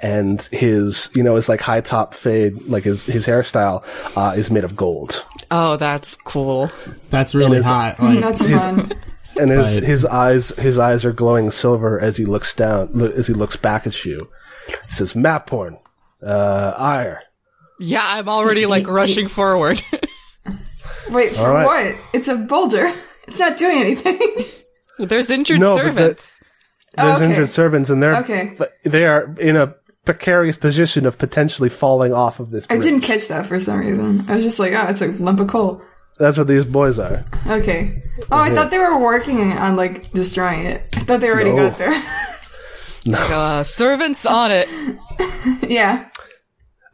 and 0.00 0.42
his 0.52 1.08
you 1.14 1.22
know 1.22 1.36
his 1.36 1.48
like 1.48 1.60
high 1.60 1.80
top 1.80 2.14
fade, 2.14 2.62
like 2.66 2.84
his 2.84 3.04
his 3.04 3.26
hairstyle 3.26 3.82
uh, 4.16 4.34
is 4.36 4.50
made 4.50 4.64
of 4.64 4.76
gold, 4.76 5.24
Oh, 5.50 5.76
that's 5.76 6.16
cool. 6.24 6.70
That's 7.10 7.34
really 7.34 7.58
is- 7.58 7.66
hot. 7.66 7.98
Like, 8.00 8.20
That's 8.20 8.42
fun. 8.42 8.92
and 9.40 9.50
his 9.50 9.76
his 9.78 10.04
eyes 10.04 10.48
his 10.50 10.78
eyes 10.78 11.04
are 11.04 11.12
glowing 11.12 11.50
silver 11.50 12.00
as 12.00 12.16
he 12.16 12.24
looks 12.24 12.54
down 12.54 12.88
lo- 12.92 13.10
as 13.14 13.26
he 13.26 13.32
looks 13.34 13.56
back 13.56 13.86
at 13.86 14.04
you. 14.04 14.28
He 14.66 14.92
says, 14.92 15.14
"Map 15.14 15.46
porn, 15.46 15.78
uh, 16.22 16.74
ire." 16.76 17.22
Yeah, 17.78 18.02
I'm 18.04 18.28
already 18.28 18.64
like 18.66 18.86
rushing 18.88 19.28
forward. 19.28 19.82
Wait, 21.10 21.32
for 21.36 21.50
right. 21.52 21.64
what? 21.94 21.96
It's 22.12 22.28
a 22.28 22.34
boulder. 22.36 22.92
It's 23.28 23.38
not 23.38 23.56
doing 23.56 23.78
anything. 23.78 24.18
There's 24.98 25.30
injured 25.30 25.60
No, 25.60 25.76
but 25.76 25.76
the- 25.76 25.82
servants. 25.88 26.40
There's 26.96 27.16
okay. 27.16 27.24
injured 27.26 27.50
servants, 27.50 27.90
and 27.90 28.02
they're 28.02 28.16
Okay. 28.18 28.56
they 28.84 29.04
are 29.04 29.34
in 29.38 29.56
a 29.56 29.74
precarious 30.06 30.56
position 30.56 31.04
of 31.04 31.18
potentially 31.18 31.68
falling 31.68 32.14
off 32.14 32.40
of 32.40 32.50
this. 32.50 32.66
I 32.70 32.78
didn't 32.78 33.02
catch 33.02 33.28
that 33.28 33.44
for 33.44 33.60
some 33.60 33.80
reason. 33.80 34.24
I 34.28 34.34
was 34.36 34.44
just 34.44 34.58
like, 34.58 34.72
oh, 34.72 34.86
it's 34.88 35.02
a 35.02 35.08
lump 35.08 35.40
of 35.40 35.48
coal. 35.48 35.82
That's 36.18 36.38
what 36.38 36.46
these 36.46 36.64
boys 36.64 36.98
are. 36.98 37.26
Okay. 37.46 38.02
Oh, 38.32 38.38
I 38.38 38.54
thought 38.54 38.70
they 38.70 38.78
were 38.78 38.98
working 38.98 39.52
on 39.52 39.76
like 39.76 40.10
destroying 40.12 40.64
it. 40.64 40.82
I 40.94 41.00
thought 41.00 41.20
they 41.20 41.28
already 41.28 41.50
No. 41.52 41.68
got 41.68 41.76
there. 41.78 42.02
Uh, 43.08 43.62
servants 43.62 44.26
on 44.26 44.50
it. 44.50 44.68
yeah. 45.70 46.08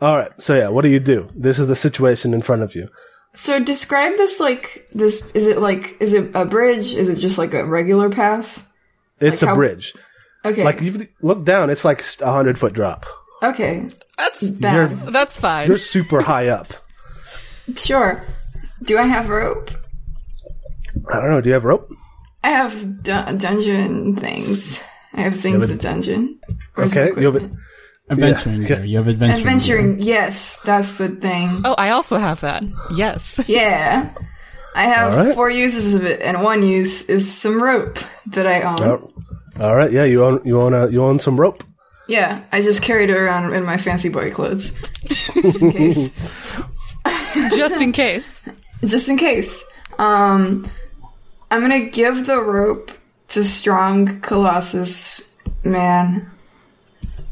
All 0.01 0.15
right. 0.17 0.31
So 0.43 0.55
yeah, 0.55 0.69
what 0.69 0.83
do 0.83 0.91
you 0.91 1.01
do? 1.01 1.27
This 1.35 1.59
is 1.59 1.69
the 1.69 1.77
situation 1.77 2.35
in 2.35 2.43
front 2.43 2.61
of 2.63 2.75
you. 2.75 2.89
So 3.35 3.59
describe 3.65 4.17
this 4.19 4.39
like 4.39 4.87
this. 4.93 5.31
Is 5.31 5.47
it 5.47 5.59
like 5.59 5.97
is 6.01 6.13
it 6.13 6.31
a 6.35 6.45
bridge? 6.45 6.93
Is 6.93 7.09
it 7.09 7.19
just 7.19 7.39
like 7.39 7.55
a 7.55 7.65
regular 7.65 8.11
path? 8.11 8.63
It's 9.21 9.41
Like 9.41 9.47
a 9.47 9.51
how- 9.53 9.57
bridge. 9.57 9.95
Okay. 10.45 10.65
Like 10.65 10.81
you 10.81 11.07
look 11.21 11.45
down, 11.45 11.71
it's 11.71 11.85
like 11.85 12.05
a 12.21 12.33
hundred 12.33 12.59
foot 12.59 12.73
drop. 12.73 13.07
okay. 13.43 13.89
That's 14.19 14.49
Bad. 14.51 15.07
that's 15.09 15.39
fine. 15.39 15.69
You're 15.69 15.79
super 15.79 16.21
high 16.23 16.49
up. 16.49 16.73
Sure. 17.77 18.23
Do 18.83 18.99
I 18.99 19.03
have 19.07 19.29
rope? 19.29 19.71
I 21.13 21.21
don't 21.21 21.31
know. 21.31 21.41
Do 21.41 21.49
you 21.49 21.55
have 21.55 21.65
rope? 21.65 21.89
I 22.45 22.51
have 22.51 23.03
du- 23.03 23.35
dungeon 23.37 24.17
things. 24.17 24.83
I 25.15 25.23
have 25.23 25.39
things 25.39 25.69
in 25.71 25.77
to 25.79 25.83
dungeon. 25.83 26.41
Where's 26.75 26.93
Okay. 26.93 27.19
You 27.21 27.33
have 27.33 27.37
it. 27.43 27.51
adventuring 28.11 28.63
Yeah. 28.63 28.69
gear. 28.69 28.85
You 28.85 28.99
have 28.99 29.09
adventuring. 29.09 29.43
gear. 29.43 29.53
Adventuring. 29.53 29.99
Yes, 30.03 30.61
that's 30.65 30.97
the 30.99 31.09
thing. 31.09 31.63
Oh, 31.65 31.75
I 31.79 31.91
also 31.91 32.19
have 32.19 32.41
that. 32.41 32.63
Yes. 32.95 33.41
Yeah. 33.49 34.11
I 34.75 34.85
have 34.85 35.13
All 35.13 35.25
right. 35.27 35.35
four 35.35 35.51
uses 35.51 35.95
of 35.95 36.05
it, 36.07 36.23
and 36.23 36.43
one 36.43 36.63
use 36.63 37.09
is 37.11 37.31
some 37.33 37.63
rope 37.63 37.99
that 38.27 38.47
I 38.47 38.63
own. 38.63 38.81
Oh. 38.81 39.13
All 39.61 39.77
right. 39.77 39.91
Yeah. 39.93 40.05
You 40.05 40.25
own. 40.25 40.41
You 40.45 40.61
own. 40.61 40.75
A, 40.75 40.89
you 40.89 41.03
own 41.03 41.19
some 41.19 41.39
rope. 41.41 41.65
Yeah, 42.09 42.43
I 42.53 42.63
just 42.63 42.83
carried 42.83 43.11
it 43.11 43.17
around 43.17 43.55
in 43.55 43.65
my 43.65 43.77
fancy 43.77 44.09
boy 44.09 44.33
clothes, 44.33 44.79
just 45.35 45.63
in 45.63 45.73
case. 45.73 46.19
Just 47.57 47.81
in 47.81 47.93
case. 47.93 48.43
just 48.85 49.09
in 49.09 49.17
case. 49.17 49.65
Um, 49.99 50.67
I'm 51.51 51.61
gonna 51.61 51.87
give 51.87 52.27
the 52.27 52.41
rope 52.41 52.91
to 53.29 53.43
strong 53.43 54.21
Colossus 54.21 55.37
man. 55.65 56.31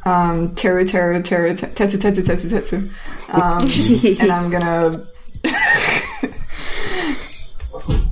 Um, 0.06 0.54
teru 0.54 0.84
teru 0.84 1.22
teru 1.22 1.54
te- 1.54 1.66
tetsu 1.66 1.98
tetsu 1.98 2.22
tetsu 2.22 2.48
tetsu. 2.48 2.90
Um, 3.28 4.20
and 4.20 4.32
I'm 4.32 4.50
gonna, 4.50 5.06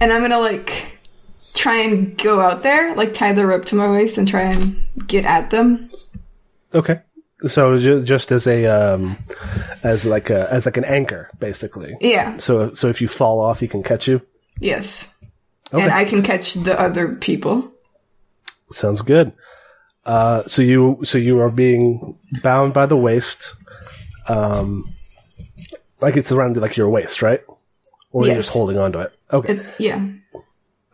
and 0.00 0.12
I'm 0.12 0.20
gonna 0.20 0.38
like 0.38 0.97
try 1.58 1.78
and 1.78 2.16
go 2.16 2.40
out 2.40 2.62
there, 2.62 2.94
like 2.94 3.12
tie 3.12 3.32
the 3.32 3.46
rope 3.46 3.64
to 3.66 3.74
my 3.74 3.90
waist 3.90 4.16
and 4.16 4.26
try 4.26 4.42
and 4.42 4.84
get 5.06 5.24
at 5.24 5.50
them. 5.50 5.90
Okay. 6.72 7.00
So 7.46 7.78
ju- 7.78 8.02
just 8.02 8.32
as 8.32 8.46
a 8.46 8.66
um, 8.66 9.16
as 9.82 10.06
like 10.06 10.30
a 10.30 10.52
as 10.52 10.66
like 10.66 10.76
an 10.76 10.84
anchor, 10.84 11.30
basically. 11.38 11.96
Yeah. 12.00 12.36
So 12.38 12.72
so 12.74 12.88
if 12.88 13.00
you 13.00 13.08
fall 13.08 13.40
off, 13.40 13.60
he 13.60 13.68
can 13.68 13.82
catch 13.82 14.08
you. 14.08 14.22
Yes. 14.60 15.22
Okay. 15.72 15.82
And 15.82 15.92
I 15.92 16.04
can 16.04 16.22
catch 16.22 16.54
the 16.54 16.78
other 16.80 17.14
people. 17.16 17.70
Sounds 18.70 19.02
good. 19.02 19.32
Uh, 20.04 20.42
so 20.44 20.62
you 20.62 20.98
so 21.04 21.18
you 21.18 21.40
are 21.40 21.50
being 21.50 22.18
bound 22.42 22.72
by 22.72 22.86
the 22.86 22.96
waist, 22.96 23.54
um, 24.26 24.84
like 26.00 26.16
it's 26.16 26.32
around 26.32 26.56
like 26.56 26.76
your 26.76 26.88
waist, 26.88 27.20
right? 27.22 27.42
Or 28.10 28.26
you're 28.26 28.36
just 28.36 28.52
holding 28.52 28.78
onto 28.78 28.98
it. 29.00 29.12
Okay. 29.30 29.52
It's 29.52 29.78
yeah. 29.78 30.02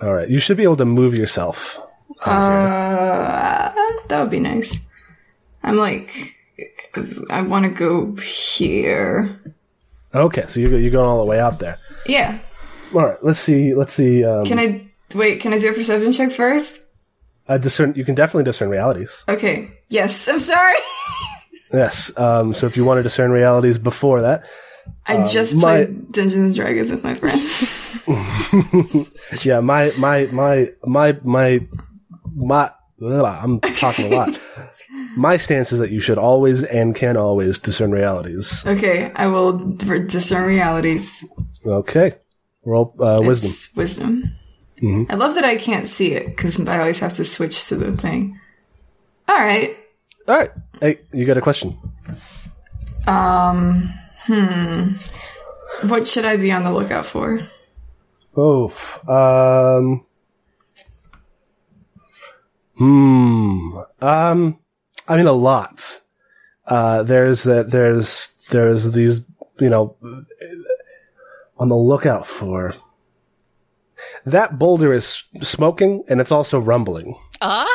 All 0.01 0.13
right. 0.15 0.29
You 0.29 0.39
should 0.39 0.57
be 0.57 0.63
able 0.65 0.77
to 0.77 0.85
move 0.85 1.15
yourself. 1.15 1.79
Uh, 2.25 3.73
that 4.09 4.21
would 4.21 4.31
be 4.31 4.41
nice. 4.41 4.85
I'm 5.63 5.77
like, 5.77 6.35
I 7.31 7.43
want 7.43 7.65
to 7.65 7.71
go 7.71 8.15
here. 8.17 9.41
Okay. 10.15 10.45
So 10.49 10.61
you're 10.61 10.79
you're 10.79 10.91
going 10.91 11.07
all 11.09 11.25
the 11.25 11.31
way 11.31 11.41
out 11.41 11.59
there. 11.59 11.79
Yeah. 12.07 12.39
All 12.95 13.05
right. 13.07 13.23
Let's 13.25 13.41
see. 13.41 13.75
Let's 13.75 13.93
see. 13.95 14.25
Um, 14.25 14.45
Can 14.45 14.59
I 14.59 14.87
wait? 15.15 15.41
Can 15.41 15.53
I 15.55 15.59
do 15.59 15.71
a 15.71 15.73
perception 15.75 16.13
check 16.13 16.33
first? 16.33 16.83
uh, 17.49 17.59
discern? 17.59 17.95
You 17.97 18.05
can 18.05 18.15
definitely 18.15 18.45
discern 18.45 18.69
realities. 18.71 19.25
Okay. 19.29 19.71
Yes. 19.89 20.29
I'm 20.29 20.41
sorry. 20.41 20.75
Yes. 21.73 22.13
Um, 22.17 22.55
so 22.55 22.67
if 22.67 22.77
you 22.77 22.85
want 22.85 22.99
to 22.99 23.03
discern 23.03 23.33
realities 23.33 23.79
before 23.81 24.21
that, 24.21 24.47
I 25.07 25.27
just 25.27 25.55
Um, 25.55 25.61
my- 25.61 25.75
played 25.87 26.13
Dungeons 26.13 26.35
and 26.45 26.55
Dragons 26.55 26.93
with 26.93 27.03
my 27.03 27.15
friends. 27.15 27.74
yeah, 29.45 29.61
my 29.61 29.93
my 29.99 30.27
my 30.27 30.71
my 30.85 31.19
my 31.23 31.67
my. 32.35 32.71
ugh, 33.03 33.39
I'm 33.43 33.61
talking 33.61 34.13
a 34.13 34.17
lot. 34.17 34.41
My 35.17 35.37
stance 35.37 35.73
is 35.73 35.79
that 35.79 35.91
you 35.91 36.01
should 36.01 36.19
always 36.19 36.65
and 36.65 36.95
can 36.95 37.17
always 37.17 37.59
discern 37.59 37.93
realities. 37.93 38.65
okay, 38.67 39.13
I 39.15 39.29
will 39.29 39.77
discern 39.77 40.47
realities. 40.47 41.25
Okay. 41.65 42.15
Roll 42.65 42.95
uh, 42.99 43.21
wisdom. 43.23 43.51
It's 43.51 43.77
wisdom. 43.77 44.35
Mm-hmm. 44.83 45.13
I 45.13 45.15
love 45.15 45.35
that 45.35 45.45
I 45.45 45.57
can't 45.57 45.87
see 45.87 46.13
it 46.13 46.27
because 46.27 46.59
I 46.67 46.79
always 46.79 46.99
have 47.01 47.13
to 47.15 47.25
switch 47.25 47.69
to 47.69 47.77
the 47.77 47.97
thing. 47.97 48.39
All 49.29 49.37
right. 49.39 49.77
All 50.27 50.37
right. 50.37 50.51
Hey, 50.81 51.01
you 51.13 51.27
got 51.27 51.37
a 51.37 51.43
question? 51.43 51.79
Um. 53.07 53.93
Hmm. 54.23 54.95
What 55.89 56.07
should 56.07 56.25
I 56.25 56.37
be 56.37 56.51
on 56.51 56.65
the 56.65 56.73
lookout 56.73 57.07
for? 57.07 57.41
Oh, 58.37 58.73
um, 59.09 60.05
hmm, 62.77 63.79
um, 64.01 64.59
I 65.07 65.17
mean 65.17 65.27
a 65.27 65.33
lot. 65.33 66.01
Uh, 66.67 67.03
there's 67.03 67.45
that. 67.45 67.71
There's 67.71 68.31
there's 68.51 68.91
these. 68.93 69.21
You 69.61 69.71
know, 69.71 69.97
on 71.59 71.69
the 71.69 71.77
lookout 71.77 72.27
for. 72.27 72.75
That 74.27 74.59
boulder 74.59 74.93
is 74.93 75.25
smoking 75.43 76.03
and 76.09 76.21
it's 76.21 76.33
also 76.33 76.59
rumbling. 76.59 77.17
Ah! 77.41 77.67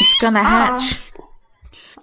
It's 0.00 0.20
gonna 0.20 0.42
hatch. 0.42 1.00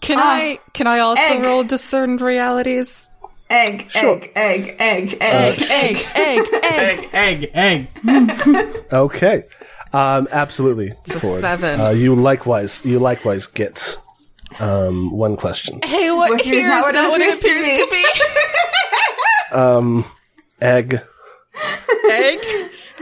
Can 0.01 0.19
I 0.19 0.59
can 0.73 0.87
I 0.87 0.99
also 0.99 1.21
egg. 1.21 1.45
roll 1.45 1.63
discerned 1.63 2.19
realities? 2.21 3.09
Egg, 3.53 3.87
Sure. 3.91 4.19
egg, 4.35 4.75
egg, 4.79 5.17
egg, 5.21 5.61
egg, 5.69 6.05
Egg, 6.15 6.39
egg, 6.63 7.09
egg. 7.13 7.49
Egg, 7.53 7.87
egg. 8.07 8.83
Okay. 8.91 9.43
Um, 9.93 10.27
absolutely. 10.31 10.93
a 11.13 11.19
seven. 11.19 11.79
Uh, 11.79 11.89
you 11.89 12.15
likewise, 12.15 12.83
you 12.83 12.97
likewise 12.99 13.45
get, 13.45 13.95
um, 14.59 15.11
one 15.11 15.37
question. 15.37 15.79
Hey, 15.83 16.09
what 16.09 16.31
Well, 16.31 16.39
here 16.39 16.55
here's 16.61 16.65
how 16.73 16.89
it 16.89 16.93
not 16.93 17.11
what 17.11 17.21
it 17.21 17.37
appears 17.37 17.41
to 17.41 17.59
appears 17.59 17.79
to 17.79 17.87
be. 17.91 18.05
Um, 19.59 20.03
egg. 20.59 20.99
egg. 22.09 22.39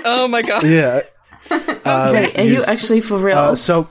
Oh 0.04 0.28
my 0.28 0.42
god. 0.42 0.64
Yeah. 0.64 1.04
Wait, 1.50 2.38
are 2.38 2.44
you 2.44 2.60
Yes. 2.60 2.68
actually 2.68 3.00
for 3.00 3.18
real? 3.18 3.38
Uh, 3.38 3.56
so, 3.56 3.88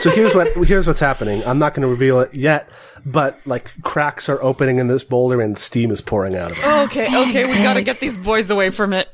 so 0.00 0.10
here's 0.10 0.32
what 0.32 0.48
here's 0.66 0.86
what's 0.86 1.00
happening. 1.00 1.42
I'm 1.44 1.58
not 1.58 1.74
going 1.74 1.82
to 1.82 1.88
reveal 1.88 2.20
it 2.20 2.34
yet, 2.34 2.68
but 3.04 3.38
like 3.46 3.70
cracks 3.82 4.28
are 4.28 4.42
opening 4.42 4.78
in 4.78 4.88
this 4.88 5.04
boulder 5.04 5.40
and 5.40 5.58
steam 5.58 5.90
is 5.90 6.00
pouring 6.00 6.36
out 6.36 6.52
of 6.52 6.58
it. 6.58 6.64
Okay, 6.84 7.06
okay, 7.06 7.46
we 7.46 7.54
gotta 7.62 7.82
get 7.82 8.00
these 8.00 8.18
boys 8.18 8.50
away 8.50 8.70
from 8.70 8.92
it. 8.92 9.08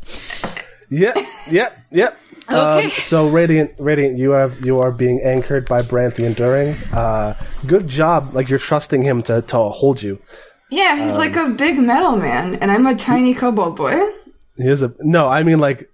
Yep, 0.91 1.17
yep, 1.51 1.79
yep. 1.91 2.19
Okay. 2.51 2.85
Um, 2.85 2.91
so 2.91 3.29
radiant, 3.29 3.73
radiant, 3.79 4.19
you 4.19 4.33
have 4.33 4.65
you 4.65 4.81
are 4.81 4.91
being 4.91 5.21
anchored 5.23 5.69
by 5.69 5.83
Brant 5.83 6.17
the 6.17 6.25
Enduring. 6.25 6.75
Uh, 6.93 7.35
good 7.67 7.87
job. 7.87 8.35
Like 8.35 8.49
you're 8.49 8.59
trusting 8.59 9.03
him 9.03 9.23
to 9.23 9.43
to 9.43 9.59
hold 9.59 10.03
you. 10.03 10.21
Yeah, 10.71 11.03
he's 11.03 11.17
like 11.17 11.37
a 11.37 11.49
big 11.49 11.79
metal 11.79 12.17
man, 12.17 12.57
and 12.57 12.71
I'm 12.71 12.87
a 12.87 12.95
tiny 12.95 13.35
kobold 13.35 13.77
boy. 13.77 14.13
He 14.57 14.69
is 14.69 14.83
a 14.83 14.95
no. 15.01 15.27
I 15.27 15.43
mean 15.43 15.59
like 15.59 15.91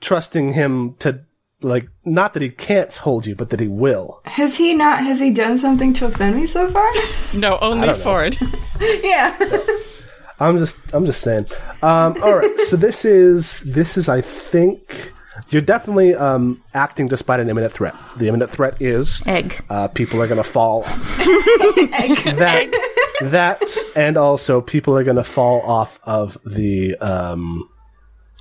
trusting 0.00 0.52
him 0.52 0.94
to 1.00 1.20
like 1.60 1.88
not 2.04 2.34
that 2.34 2.42
he 2.42 2.50
can't 2.50 2.94
hold 2.94 3.26
you, 3.26 3.34
but 3.34 3.50
that 3.50 3.60
he 3.60 3.68
will. 3.68 4.20
Has 4.24 4.56
he 4.58 4.74
not? 4.74 5.00
Has 5.02 5.20
he 5.20 5.32
done 5.32 5.58
something 5.58 5.92
to 5.94 6.06
offend 6.06 6.36
me 6.36 6.46
so 6.46 6.68
far? 6.70 6.88
No, 7.34 7.58
only 7.60 7.92
Ford. 7.92 8.38
yeah. 8.80 9.36
I'm 10.40 10.56
just 10.58 10.78
I'm 10.94 11.04
just 11.04 11.20
saying. 11.20 11.46
Um, 11.82 12.22
all 12.22 12.36
right, 12.36 12.58
so 12.60 12.76
this 12.76 13.04
is 13.04 13.60
this 13.60 13.96
is 13.98 14.08
I 14.08 14.20
think 14.22 15.12
you're 15.50 15.62
definitely 15.62 16.14
um, 16.14 16.62
acting 16.74 17.06
despite 17.06 17.40
an 17.40 17.48
imminent 17.50 17.72
threat. 17.72 17.94
The 18.16 18.28
imminent 18.28 18.50
threat 18.50 18.80
is 18.80 19.20
Egg. 19.26 19.62
uh, 19.68 19.88
people 19.88 20.22
are 20.22 20.26
going 20.26 20.42
to 20.42 20.48
fall. 20.48 20.84
egg. 21.94 22.16
that 22.38 22.70
that 23.22 23.62
and 23.96 24.16
also 24.16 24.60
people 24.60 24.96
are 24.96 25.04
going 25.04 25.16
to 25.16 25.24
fall 25.24 25.60
off 25.62 25.98
of 26.04 26.38
the 26.46 26.96
um, 26.96 27.68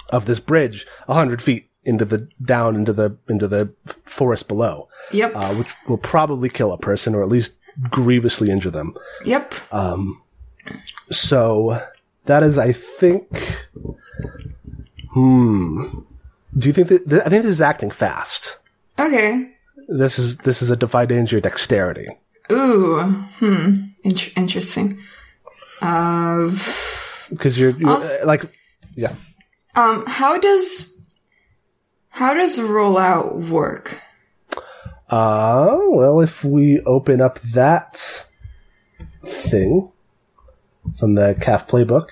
of 0.10 0.26
this 0.26 0.40
bridge 0.40 0.88
a 1.08 1.14
hundred 1.14 1.42
feet 1.42 1.67
into 1.88 2.06
the 2.06 2.27
down 2.44 2.75
into 2.75 2.94
the 2.94 3.15
into 3.27 3.48
the 3.48 3.70
forest 4.06 4.48
below, 4.48 4.88
Yep. 5.12 5.32
uh, 5.36 5.56
which 5.56 5.70
will 5.88 5.98
probably 5.98 6.50
kill 6.50 6.72
a 6.72 6.77
person 6.77 7.15
or 7.15 7.22
at 7.24 7.29
least 7.29 7.53
grievously 7.89 8.50
injure 8.51 8.72
them. 8.72 8.94
yep. 9.25 9.53
Um, 9.72 10.22
So 11.10 11.82
that 12.25 12.44
is, 12.44 12.58
I 12.58 12.74
think. 12.74 13.25
Hmm. 15.13 16.00
Do 16.58 16.67
you 16.67 16.74
think 16.74 16.88
that? 16.89 17.10
th- 17.10 17.22
I 17.25 17.29
think 17.29 17.44
this 17.44 17.51
is 17.51 17.62
acting 17.62 17.91
fast. 17.91 18.58
okay. 19.00 19.51
This 19.89 20.20
is 20.20 20.38
this 20.38 20.62
is 20.62 20.70
a 20.72 20.75
defy 20.75 21.06
danger 21.06 21.39
dexterity. 21.39 22.08
Ooh. 22.51 23.00
Hmm. 23.39 23.74
Int- 24.03 24.34
interesting. 24.36 25.00
Uh, 25.82 26.51
Because 27.29 27.58
you're, 27.60 27.72
you're 27.72 27.89
Also- 27.89 28.20
uh, 28.22 28.25
like, 28.25 28.44
yeah. 28.96 29.13
um. 29.75 30.06
How 30.06 30.38
does 30.38 30.97
how 32.18 32.34
does 32.34 32.58
rollout 32.58 33.50
work? 33.50 34.02
Uh, 35.10 35.78
well, 35.90 36.20
if 36.20 36.44
we 36.44 36.82
open 36.82 37.22
up 37.22 37.40
that 37.42 38.26
thing 39.24 39.92
from 40.98 41.16
the 41.16 41.38
calf 41.40 41.68
playbook, 41.68 42.10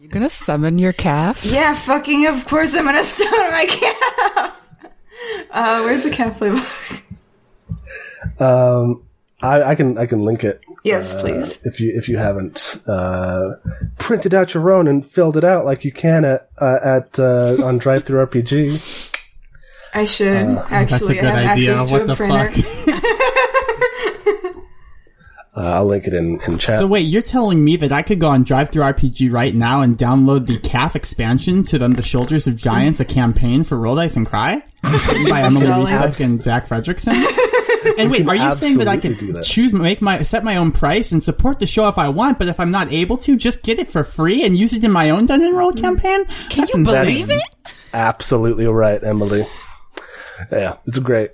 You 0.00 0.08
gonna 0.08 0.30
summon 0.30 0.78
your 0.78 0.92
calf? 0.92 1.44
Yeah, 1.44 1.74
fucking. 1.74 2.26
Of 2.26 2.46
course, 2.46 2.74
I'm 2.74 2.84
gonna 2.84 3.04
summon 3.18 3.50
my 3.50 3.66
calf. 3.66 4.62
Uh, 5.50 5.82
where's 5.82 6.04
the 6.04 6.10
calf 6.10 6.38
playbook? 6.38 7.02
um, 8.40 9.02
I, 9.42 9.62
I 9.62 9.74
can 9.74 9.98
I 9.98 10.06
can 10.06 10.24
link 10.24 10.44
it 10.44 10.60
Yes, 10.84 11.12
uh, 11.14 11.20
please. 11.20 11.64
if 11.66 11.80
you 11.80 11.92
if 11.96 12.08
you 12.08 12.16
haven't 12.18 12.82
uh, 12.86 13.50
printed 13.98 14.32
out 14.32 14.54
your 14.54 14.70
own 14.72 14.86
and 14.88 15.04
filled 15.04 15.36
it 15.36 15.44
out 15.44 15.64
like 15.64 15.84
you 15.84 15.92
can 15.92 16.24
at 16.24 16.48
uh, 16.58 16.78
at 16.82 17.18
uh, 17.18 17.56
on 17.62 17.78
DriveThruRPG. 17.84 19.07
I 19.98 20.04
should 20.04 20.26
That's 20.70 20.92
a 20.92 20.96
actually 20.96 21.14
good 21.16 21.24
have 21.24 21.34
idea. 21.58 21.74
access 21.74 21.90
What 21.90 21.98
to 21.98 22.04
a 22.04 22.06
the 22.06 22.16
printer. 22.16 22.50
fuck? 22.52 23.04
Uh, 25.56 25.62
I'll 25.72 25.86
link 25.86 26.06
it 26.06 26.14
in 26.14 26.40
in 26.42 26.56
chat. 26.58 26.76
So 26.78 26.86
wait, 26.86 27.00
you're 27.00 27.20
telling 27.20 27.64
me 27.64 27.74
that 27.78 27.90
I 27.90 28.02
could 28.02 28.20
go 28.20 28.28
on 28.28 28.44
DriveThruRPG 28.44 29.32
right 29.32 29.52
now 29.52 29.80
and 29.80 29.98
download 29.98 30.46
the 30.46 30.56
CAF 30.60 30.94
expansion 30.94 31.64
to 31.64 31.78
them, 31.78 31.94
the 31.94 32.02
Shoulders 32.02 32.46
of 32.46 32.54
Giants, 32.54 33.00
a 33.00 33.04
campaign 33.04 33.64
for 33.64 33.76
Roll 33.76 33.96
Dice 33.96 34.14
and 34.14 34.24
Cry, 34.24 34.62
by 34.84 35.40
Emily 35.42 35.66
Absolutely. 35.66 35.92
Reesbeck 35.92 36.20
and 36.24 36.40
Zach 36.40 36.68
Fredrickson. 36.68 37.24
And 37.98 38.08
wait, 38.08 38.28
are 38.28 38.36
you 38.36 38.52
saying 38.52 38.78
that 38.78 38.86
I 38.86 38.98
can 38.98 39.14
do 39.14 39.32
that. 39.32 39.44
choose, 39.44 39.72
make 39.72 40.00
my, 40.00 40.22
set 40.22 40.44
my 40.44 40.56
own 40.56 40.70
price 40.70 41.10
and 41.10 41.24
support 41.24 41.58
the 41.58 41.66
show 41.66 41.88
if 41.88 41.98
I 41.98 42.08
want, 42.08 42.38
but 42.38 42.46
if 42.46 42.60
I'm 42.60 42.70
not 42.70 42.92
able 42.92 43.16
to, 43.18 43.36
just 43.36 43.64
get 43.64 43.80
it 43.80 43.90
for 43.90 44.04
free 44.04 44.44
and 44.44 44.56
use 44.56 44.74
it 44.74 44.84
in 44.84 44.92
my 44.92 45.10
own 45.10 45.26
Dungeon 45.26 45.54
World 45.56 45.76
campaign? 45.76 46.24
Can 46.50 46.60
That's 46.60 46.74
you 46.74 46.80
insane. 46.80 47.04
believe 47.04 47.30
it? 47.30 47.42
Absolutely 47.92 48.66
right, 48.66 49.02
Emily. 49.02 49.44
Yeah, 50.52 50.76
it's 50.86 50.98
great. 50.98 51.32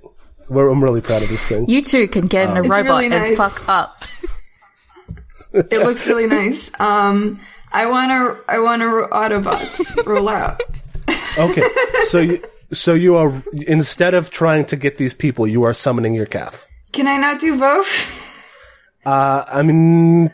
We're, 0.49 0.69
I'm 0.69 0.83
really 0.83 1.01
proud 1.01 1.23
of 1.23 1.29
this 1.29 1.45
thing. 1.47 1.69
You 1.69 1.83
two 1.83 2.09
can 2.09 2.27
get 2.27 2.51
in 2.51 2.57
a 2.57 2.61
It's 2.61 2.69
robot 2.69 3.05
really 3.05 3.17
and 3.17 3.37
fuck 3.37 3.69
up. 3.69 4.05
It 5.53 5.83
looks 5.85 6.07
really 6.07 6.27
nice. 6.27 6.71
Um, 6.81 7.41
I 7.73 7.87
want 7.87 8.11
to. 8.11 8.51
I 8.51 8.59
want 8.59 8.83
to 8.83 9.09
Autobots 9.11 10.05
roll 10.07 10.29
out. 10.29 10.61
Okay, 11.39 11.63
so 12.09 12.21
you 12.21 12.43
so 12.73 12.95
you 12.95 13.17
are 13.17 13.43
instead 13.53 14.15
of 14.15 14.31
trying 14.31 14.65
to 14.67 14.77
get 14.77 14.97
these 14.97 15.15
people, 15.15 15.47
you 15.47 15.63
are 15.63 15.75
summoning 15.75 16.15
your 16.15 16.27
calf. 16.27 16.67
Can 16.93 17.07
I 17.07 17.17
not 17.17 17.41
do 17.41 17.59
both? 17.59 18.21
Uh, 19.05 19.45
I 19.47 19.63
mean, 19.63 20.33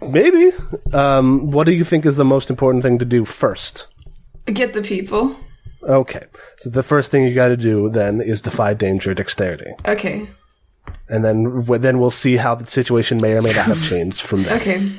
maybe. 0.00 0.52
Um, 0.92 1.50
what 1.50 1.64
do 1.64 1.72
you 1.72 1.84
think 1.84 2.06
is 2.06 2.16
the 2.16 2.24
most 2.24 2.50
important 2.50 2.82
thing 2.82 2.98
to 2.98 3.04
do 3.04 3.24
first? 3.24 3.86
Get 4.46 4.72
the 4.72 4.82
people. 4.82 5.36
Okay, 5.82 6.24
so 6.58 6.70
the 6.70 6.82
first 6.82 7.10
thing 7.10 7.24
you 7.24 7.34
got 7.34 7.48
to 7.48 7.56
do 7.56 7.88
then 7.88 8.20
is 8.20 8.42
defy 8.42 8.74
danger 8.74 9.14
dexterity, 9.14 9.72
Okay. 9.86 10.28
and 11.08 11.24
then 11.24 11.44
w- 11.44 11.78
then 11.80 11.98
we'll 11.98 12.10
see 12.10 12.36
how 12.36 12.54
the 12.54 12.66
situation 12.66 13.18
may 13.20 13.32
or 13.32 13.42
may 13.42 13.52
not 13.52 13.66
have 13.66 13.82
changed 13.88 14.20
from 14.20 14.42
there. 14.42 14.56
Okay. 14.56 14.92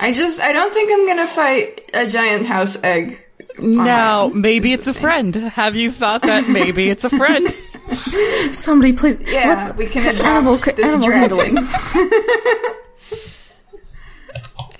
I 0.00 0.12
just. 0.12 0.40
I 0.40 0.52
don't 0.52 0.72
think 0.72 0.90
I'm 0.92 1.06
gonna 1.06 1.26
fight 1.26 1.90
a 1.94 2.06
giant 2.06 2.46
house 2.46 2.82
egg. 2.82 3.20
Now, 3.58 4.28
maybe 4.28 4.72
it's 4.72 4.86
a 4.86 4.94
friend. 4.94 5.34
Have 5.34 5.76
you 5.76 5.90
thought 5.90 6.22
that 6.22 6.48
maybe 6.48 6.88
it's 6.88 7.04
a 7.04 7.10
friend? 7.10 7.48
Somebody 8.54 8.92
please. 8.94 9.20
Yeah, 9.20 9.48
What's 9.48 9.76
we 9.76 9.86
can 9.86 10.06
adopt 10.06 10.24
animal, 10.26 10.56
this 10.56 10.78
animal 10.78 11.06
dragon. 11.06 11.56
handling? 11.56 11.68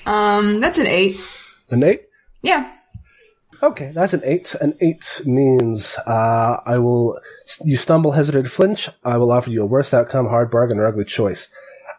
Um, 0.06 0.60
that's 0.60 0.78
an 0.78 0.86
eight. 0.86 1.18
An 1.70 1.82
eight. 1.82 2.02
Yeah. 2.42 2.70
Okay, 3.62 3.92
that's 3.94 4.12
an 4.14 4.22
eight. 4.24 4.54
An 4.60 4.74
eight 4.80 5.20
means 5.24 5.96
uh, 6.06 6.60
I 6.64 6.78
will. 6.78 7.18
You 7.64 7.76
stumble, 7.76 8.12
hesitate, 8.12 8.46
flinch. 8.50 8.88
I 9.04 9.16
will 9.18 9.30
offer 9.30 9.50
you 9.50 9.62
a 9.62 9.66
worst 9.66 9.92
outcome, 9.92 10.26
hard 10.28 10.50
bargain, 10.50 10.78
or 10.78 10.86
ugly 10.86 11.04
choice. 11.04 11.50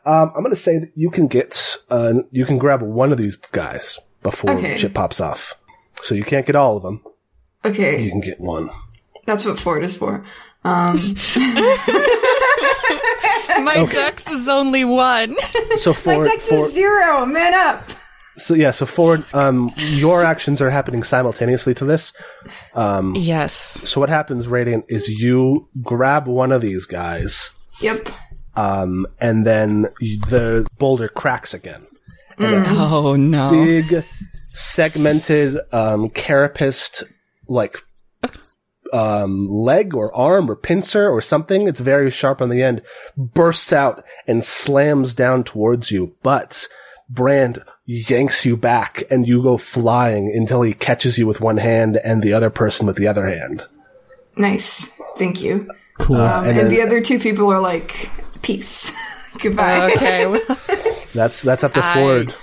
Um, 0.06 0.32
I'm 0.36 0.41
going 0.41 0.50
to 0.50 0.56
say 0.56 0.80
that 0.80 0.91
you 0.95 1.12
can 1.12 1.28
get. 1.28 1.78
Uh, 1.89 2.24
you 2.32 2.45
can 2.45 2.58
grab 2.58 2.82
one 2.82 3.12
of 3.12 3.17
these 3.19 3.36
guys 3.36 4.00
before 4.24 4.52
Okay. 4.52 4.78
shit 4.78 4.93
pops 4.93 5.19
off. 5.19 5.54
So 6.02 6.15
you 6.15 6.24
can't 6.24 6.45
get 6.47 6.56
all 6.56 6.78
of 6.78 6.84
them. 6.84 7.02
Okay. 7.63 8.02
You 8.02 8.10
can 8.10 8.21
get 8.21 8.39
one. 8.39 8.71
That's 9.28 9.45
what 9.45 9.60
Ford 9.60 9.84
is 9.84 9.95
for. 9.95 10.26
Um, 10.63 10.95
My 13.63 13.86
dex 13.91 14.28
is 14.30 14.47
only 14.47 14.84
one. 14.86 15.36
So 15.78 15.95
my 16.06 16.24
dex 16.24 16.47
for 16.47 16.65
is 16.65 16.74
zero. 16.74 17.26
Man 17.26 17.54
up. 17.54 17.84
So 18.42 18.54
yeah, 18.54 18.72
so 18.72 18.86
Ford, 18.86 19.24
um, 19.34 19.72
your 19.78 20.24
actions 20.24 20.62
are 20.62 20.70
happening 20.70 21.04
simultaneously 21.04 21.74
to 21.76 21.86
this. 21.86 22.14
yes. 22.76 23.54
So 23.86 24.00
what 24.00 24.10
happens, 24.10 24.48
Radiant, 24.48 24.86
is 24.90 25.08
you 25.08 25.68
grab 25.82 26.28
one 26.28 26.52
of 26.52 26.62
these 26.62 26.86
guys, 26.86 27.52
Yep. 27.82 28.10
um, 28.56 29.06
and 29.20 29.46
then 29.46 29.88
you- 30.00 30.20
the 30.22 30.68
boulder 30.78 31.08
cracks 31.08 31.54
again. 31.54 31.86
Oh 32.40 33.16
no. 33.16 33.50
big 33.52 34.04
segmented 34.54 35.58
um 35.72 36.10
carapaced 36.10 37.04
like 37.48 37.78
um 38.92 39.48
leg 39.48 39.94
or 39.96 40.14
arm 40.14 40.50
or 40.50 40.56
pincer 40.58 41.08
or 41.10 41.22
something 41.22 41.68
it's 41.68 41.80
very 41.80 42.12
sharp 42.12 42.42
on 42.42 42.50
the 42.50 42.62
end 42.62 42.82
bursts 43.16 43.72
out 43.72 44.04
and 44.28 44.44
slams 44.44 45.16
down 45.16 45.44
towards 45.44 45.92
you 45.92 46.14
but 46.24 46.68
brand 47.13 47.63
yanks 47.86 48.45
you 48.45 48.56
back 48.56 49.04
and 49.12 49.28
you 49.28 49.43
go 49.43 49.58
flying 49.58 50.32
until 50.34 50.62
he 50.62 50.74
catches 50.74 51.17
you 51.17 51.28
with 51.28 51.41
one 51.41 51.58
hand 51.58 51.97
and 52.04 52.21
the 52.24 52.34
other 52.34 52.50
person 52.50 52.88
with 52.88 52.95
the 52.95 53.08
other 53.08 53.28
hand 53.28 53.67
Nice. 54.38 54.97
Thank 55.17 55.41
you. 55.41 55.69
Cool. 56.00 56.15
Um, 56.15 56.45
and 56.47 56.58
then- 56.58 56.69
the 56.69 56.82
other 56.82 57.02
two 57.02 57.19
people 57.19 57.52
are 57.52 57.60
like, 57.60 58.10
peace. 58.41 58.93
Goodbye. 59.41 59.91
Okay, 59.91 60.39
that's 61.13 61.41
that's 61.41 61.63
up 61.65 61.74
to 61.74 61.84
I- 61.84 61.93
ford 61.93 62.36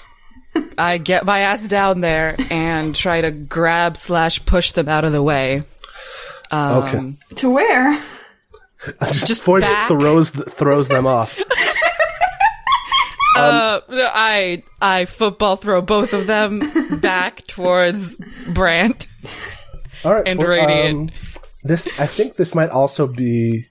I 0.76 0.98
get 0.98 1.24
my 1.24 1.40
ass 1.40 1.66
down 1.66 2.00
there 2.02 2.36
and 2.50 2.94
try 2.94 3.20
to 3.22 3.30
grab 3.30 3.96
slash 3.96 4.44
push 4.44 4.72
them 4.72 4.88
out 4.88 5.04
of 5.04 5.12
the 5.12 5.22
way. 5.22 5.62
Um, 6.50 6.82
okay 6.84 7.16
to 7.36 7.50
where? 7.50 8.02
Just 9.12 9.44
ford 9.44 9.62
back. 9.62 9.88
just 9.88 10.00
throws 10.00 10.30
throws 10.30 10.88
them 10.88 11.06
off 11.06 11.38
Uh, 13.38 13.80
I 14.14 14.62
I 14.80 15.04
football 15.06 15.56
throw 15.56 15.80
both 15.82 16.12
of 16.12 16.26
them 16.26 16.60
back 17.00 17.46
towards 17.46 18.16
Brant. 18.48 19.06
all 20.04 20.14
right 20.14 20.26
And 20.26 20.38
Ford, 20.38 20.48
Radiant. 20.50 21.10
um, 21.10 21.16
this 21.64 21.88
I 21.98 22.06
think 22.06 22.36
this 22.36 22.54
might 22.54 22.70
also 22.70 23.06
be 23.06 23.66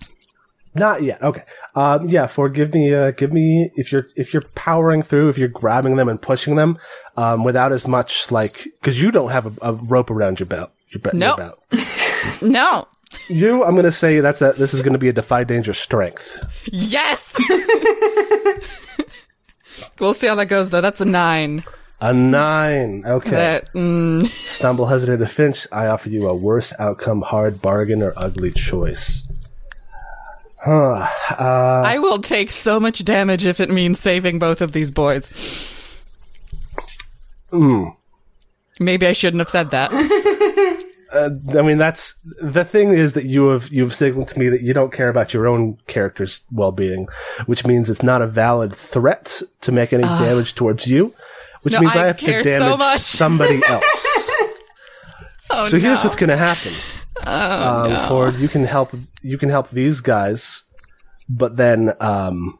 not 0.75 1.01
yet. 1.01 1.21
Okay. 1.23 1.41
Um, 1.75 2.07
yeah. 2.07 2.27
For 2.27 2.49
give 2.49 2.71
me, 2.73 2.93
uh, 2.93 3.09
give 3.11 3.33
me 3.33 3.71
if 3.75 3.91
you're 3.91 4.07
if 4.15 4.31
you're 4.33 4.43
powering 4.53 5.01
through, 5.01 5.29
if 5.29 5.37
you're 5.37 5.47
grabbing 5.47 5.95
them 5.95 6.07
and 6.07 6.21
pushing 6.21 6.55
them, 6.55 6.77
um, 7.15 7.43
without 7.43 7.71
as 7.71 7.87
much 7.87 8.31
like 8.31 8.63
because 8.79 9.01
you 9.01 9.11
don't 9.11 9.31
have 9.31 9.47
a, 9.47 9.69
a 9.69 9.73
rope 9.73 10.11
around 10.11 10.39
your 10.39 10.45
belt. 10.47 10.69
Your, 10.89 10.99
be- 11.01 11.17
Nope. 11.17 11.37
your 11.39 11.47
belt. 11.47 11.59
No. 12.41 12.87
You, 13.29 13.63
I'm 13.63 13.75
gonna 13.75 13.91
say 13.91 14.19
that's 14.19 14.41
a 14.41 14.53
this 14.53 14.73
is 14.75 14.81
gonna 14.83 14.97
be 14.99 15.09
a 15.09 15.13
defy 15.13 15.43
danger 15.45 15.73
strength. 15.73 16.37
Yes. 16.71 17.23
we'll 19.99 20.13
see 20.13 20.27
how 20.27 20.35
that 20.35 20.47
goes, 20.47 20.69
though. 20.69 20.81
That's 20.81 21.01
a 21.01 21.05
nine. 21.05 21.63
A 21.99 22.13
nine. 22.13 23.03
Okay. 23.05 23.31
That 23.31 23.73
mm, 23.73 24.27
Stumble, 24.27 24.85
hesitate, 24.85 25.21
or 25.21 25.25
finch. 25.25 25.65
I 25.71 25.87
offer 25.87 26.09
you 26.09 26.27
a 26.27 26.35
worse 26.35 26.73
outcome, 26.79 27.21
hard 27.21 27.61
bargain, 27.61 28.03
or 28.03 28.13
ugly 28.17 28.51
choice. 28.51 29.23
Huh. 30.63 31.07
Uh, 31.31 31.83
I 31.85 31.99
will 31.99 32.19
take 32.19 32.51
so 32.51 32.79
much 32.79 33.03
damage 33.05 33.45
if 33.45 33.59
it 33.59 33.69
means 33.69 33.99
saving 33.99 34.37
both 34.37 34.61
of 34.61 34.73
these 34.73 34.91
boys. 34.91 35.31
Maybe 38.79 39.07
I 39.07 39.13
shouldn't 39.13 39.39
have 39.39 39.49
said 39.49 39.71
that. 39.71 39.91
I 41.13 41.61
mean, 41.61 41.77
that's 41.77 42.15
the 42.41 42.65
thing 42.65 42.89
is 42.89 43.13
that 43.13 43.25
you 43.25 43.47
have 43.49 43.69
you've 43.69 43.93
signaled 43.93 44.27
to 44.29 44.39
me 44.39 44.49
that 44.49 44.61
you 44.61 44.73
don't 44.73 44.91
care 44.91 45.09
about 45.09 45.33
your 45.33 45.47
own 45.47 45.77
character's 45.87 46.41
well-being, 46.51 47.07
which 47.45 47.65
means 47.65 47.89
it's 47.89 48.03
not 48.03 48.21
a 48.21 48.27
valid 48.27 48.73
threat 48.73 49.41
to 49.61 49.71
make 49.71 49.93
any 49.93 50.03
damage 50.03 50.55
towards 50.55 50.85
you, 50.87 51.13
which 51.61 51.73
No, 51.73 51.81
means 51.81 51.95
I, 51.95 52.03
I 52.03 52.07
have 52.07 52.19
to 52.19 52.25
care 52.25 52.43
so 52.43 52.59
damage 52.59 52.99
somebody 52.99 53.61
else. 53.67 53.83
Oh, 55.49 55.67
so 55.67 55.79
here's 55.79 55.99
no. 55.99 56.03
what's 56.03 56.15
going 56.15 56.29
to 56.29 56.37
happen. 56.37 56.73
Oh, 57.25 57.83
um, 57.83 57.89
no. 57.91 58.07
Ford, 58.07 58.35
you 58.35 58.47
can 58.47 58.65
help. 58.65 58.93
You 59.21 59.37
can 59.37 59.49
help 59.49 59.69
these 59.69 60.01
guys, 60.01 60.63
but 61.29 61.55
then, 61.55 61.93
um, 61.99 62.59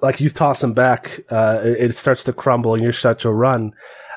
like 0.00 0.20
you 0.20 0.30
toss 0.30 0.60
them 0.60 0.74
back, 0.74 1.20
uh, 1.28 1.60
it, 1.64 1.90
it 1.90 1.96
starts 1.96 2.22
to 2.24 2.32
crumble, 2.32 2.74
and 2.74 2.82
you 2.82 2.92
start 2.92 3.18
to 3.20 3.30
run. 3.30 3.74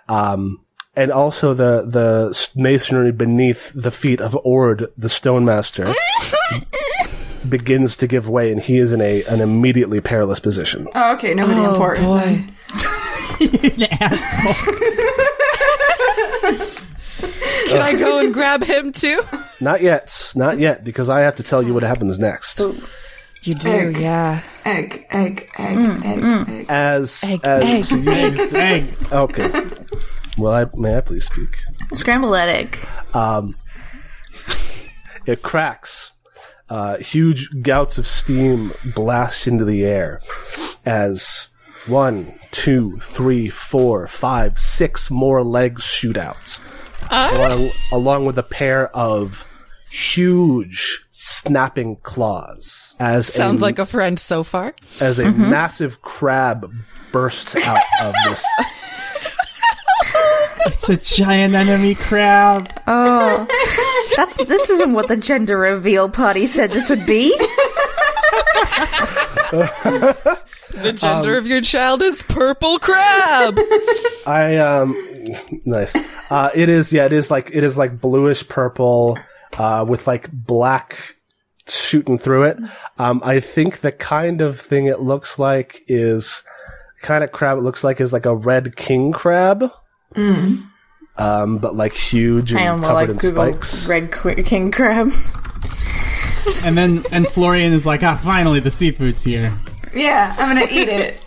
Um, 0.07 0.61
and 0.95 1.11
also 1.11 1.53
the 1.53 1.83
the 1.87 2.49
masonry 2.55 3.11
beneath 3.11 3.71
the 3.73 3.91
feet 3.91 4.19
of 4.21 4.37
Ord, 4.43 4.87
the 4.97 5.07
stonemaster, 5.07 5.93
begins 7.49 7.97
to 7.97 8.07
give 8.07 8.27
way, 8.29 8.51
and 8.51 8.61
he 8.61 8.77
is 8.77 8.91
in 8.91 9.01
a 9.01 9.23
an 9.25 9.41
immediately 9.41 10.01
perilous 10.01 10.39
position. 10.39 10.87
Oh, 10.93 11.13
okay, 11.15 11.33
nobody 11.33 11.59
Oh, 11.59 11.71
important. 11.73 12.05
boy. 12.07 12.43
then. 13.47 13.87
Asshole. 13.99 14.53
Can 17.67 17.81
I 17.81 17.93
go 17.97 18.19
and 18.19 18.33
grab 18.33 18.63
him 18.63 18.91
too? 18.91 19.21
Not 19.61 19.81
yet, 19.81 20.31
not 20.35 20.59
yet, 20.59 20.83
because 20.83 21.09
I 21.09 21.21
have 21.21 21.35
to 21.35 21.43
tell 21.43 21.63
you 21.63 21.73
what 21.73 21.83
happens 21.83 22.19
next. 22.19 22.59
You 23.43 23.55
do, 23.55 23.69
Egg. 23.69 23.97
yeah. 23.97 24.41
Egg, 24.65 25.05
egg, 25.09 25.49
egg, 25.57 25.77
Mm, 25.77 26.05
egg, 26.05 26.49
egg. 26.49 26.65
As 26.69 27.23
Egg, 27.23 27.39
as 27.43 27.63
egg, 27.63 27.85
so 27.85 27.95
you- 27.95 28.11
Egg. 28.57 28.93
okay. 29.11 29.51
Well, 30.41 30.53
I, 30.53 30.65
may 30.75 30.97
I 30.97 31.01
please 31.01 31.25
speak? 31.25 31.59
Scramble 31.93 32.31
that 32.31 32.49
egg. 32.49 32.79
Um, 33.13 33.55
it 35.27 35.43
cracks. 35.43 36.11
Uh, 36.67 36.97
huge 36.97 37.49
gouts 37.61 37.99
of 37.99 38.07
steam 38.07 38.71
blast 38.95 39.45
into 39.45 39.65
the 39.65 39.85
air 39.85 40.19
as 40.83 41.47
one, 41.85 42.33
two, 42.51 42.97
three, 42.97 43.49
four, 43.49 44.07
five, 44.07 44.57
six 44.57 45.11
more 45.11 45.43
legs 45.43 45.83
shoot 45.83 46.17
out, 46.17 46.57
ah! 47.11 47.29
along, 47.35 47.69
along 47.91 48.25
with 48.25 48.37
a 48.39 48.43
pair 48.43 48.87
of 48.95 49.45
huge 49.91 51.05
snapping 51.11 51.97
claws. 51.97 52.95
As 52.99 53.31
Sounds 53.31 53.61
a, 53.61 53.65
like 53.65 53.77
a 53.77 53.85
friend 53.85 54.19
so 54.19 54.43
far. 54.43 54.73
as 54.99 55.19
a 55.19 55.25
mm-hmm. 55.25 55.51
massive 55.51 56.01
crab 56.01 56.73
bursts 57.11 57.55
out 57.57 57.83
of 58.01 58.15
this. 58.25 58.43
It's 60.67 60.89
a 60.89 60.97
giant 60.97 61.55
enemy 61.55 61.95
crab. 61.95 62.69
Oh, 62.87 63.47
that's 64.15 64.43
this 64.45 64.69
isn't 64.69 64.93
what 64.93 65.07
the 65.07 65.17
gender 65.17 65.57
reveal 65.57 66.09
party 66.09 66.45
said 66.45 66.71
this 66.71 66.89
would 66.89 67.05
be. 67.05 67.35
The 69.51 70.93
gender 70.93 71.37
of 71.37 71.47
your 71.47 71.61
child 71.61 72.01
is 72.01 72.23
purple 72.23 72.79
crab. 72.79 73.59
I 74.25 74.57
um 74.57 74.95
nice. 75.65 75.93
Uh 76.29 76.49
it 76.55 76.69
is 76.69 76.93
yeah, 76.93 77.05
it 77.05 77.13
is 77.13 77.29
like 77.29 77.51
it 77.53 77.63
is 77.63 77.77
like 77.77 77.99
bluish 77.99 78.47
purple 78.47 79.17
uh 79.57 79.85
with 79.87 80.07
like 80.07 80.31
black 80.31 81.15
shooting 81.67 82.17
through 82.17 82.43
it. 82.43 82.57
Um 82.97 83.21
I 83.23 83.39
think 83.39 83.81
the 83.81 83.91
kind 83.91 84.41
of 84.41 84.59
thing 84.59 84.85
it 84.85 84.99
looks 85.01 85.37
like 85.37 85.83
is 85.87 86.43
kind 87.01 87.23
of 87.23 87.31
crab 87.31 87.57
it 87.57 87.61
looks 87.61 87.83
like 87.83 87.99
is 87.99 88.13
like 88.13 88.25
a 88.25 88.35
red 88.35 88.75
king 88.75 89.11
crab. 89.11 89.71
Um 90.15 91.57
but 91.57 91.75
like 91.75 91.93
huge 91.93 92.51
and 92.51 92.59
Hang 92.59 92.69
on 92.69 92.81
covered 92.81 93.09
I 93.09 93.11
in 93.11 93.17
Google 93.17 93.53
spikes. 93.61 93.87
red 93.87 94.11
king 94.45 94.71
crab. 94.71 95.09
And 96.65 96.75
then 96.75 97.03
and 97.11 97.27
Florian 97.27 97.71
is 97.71 97.85
like, 97.85 98.01
ah, 98.01 98.17
finally 98.17 98.59
the 98.59 98.71
seafood's 98.71 99.23
here. 99.23 99.55
Yeah, 99.93 100.35
I'm 100.39 100.55
gonna 100.55 100.65
eat 100.71 100.89
it. 100.89 101.19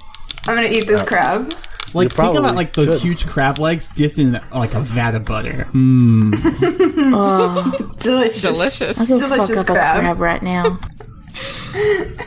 I'm 0.47 0.57
gonna 0.57 0.67
eat 0.69 0.89
this 0.89 1.05
crab. 1.05 1.55
Like 1.95 2.13
think 2.13 2.35
about 2.35 2.57
like 2.57 2.73
those 2.75 2.91
could. 2.95 3.03
huge 3.03 3.25
crab 3.27 3.59
legs 3.61 3.87
dipped 3.95 4.19
in 4.19 4.41
like 4.53 4.75
a 4.75 4.81
vat 4.81 5.15
of 5.15 5.25
butter. 5.25 5.69
Mm. 5.73 6.33
Delicious. 8.01 8.43
Delicious. 8.43 8.99
I'll 9.01 9.07
go 9.07 9.21
fuck 9.21 9.31
Delicious 9.37 9.57
up 9.59 9.67
crab. 9.67 9.97
a 9.99 10.01
crab 10.01 10.19
right 10.21 10.43
now. 10.43 10.63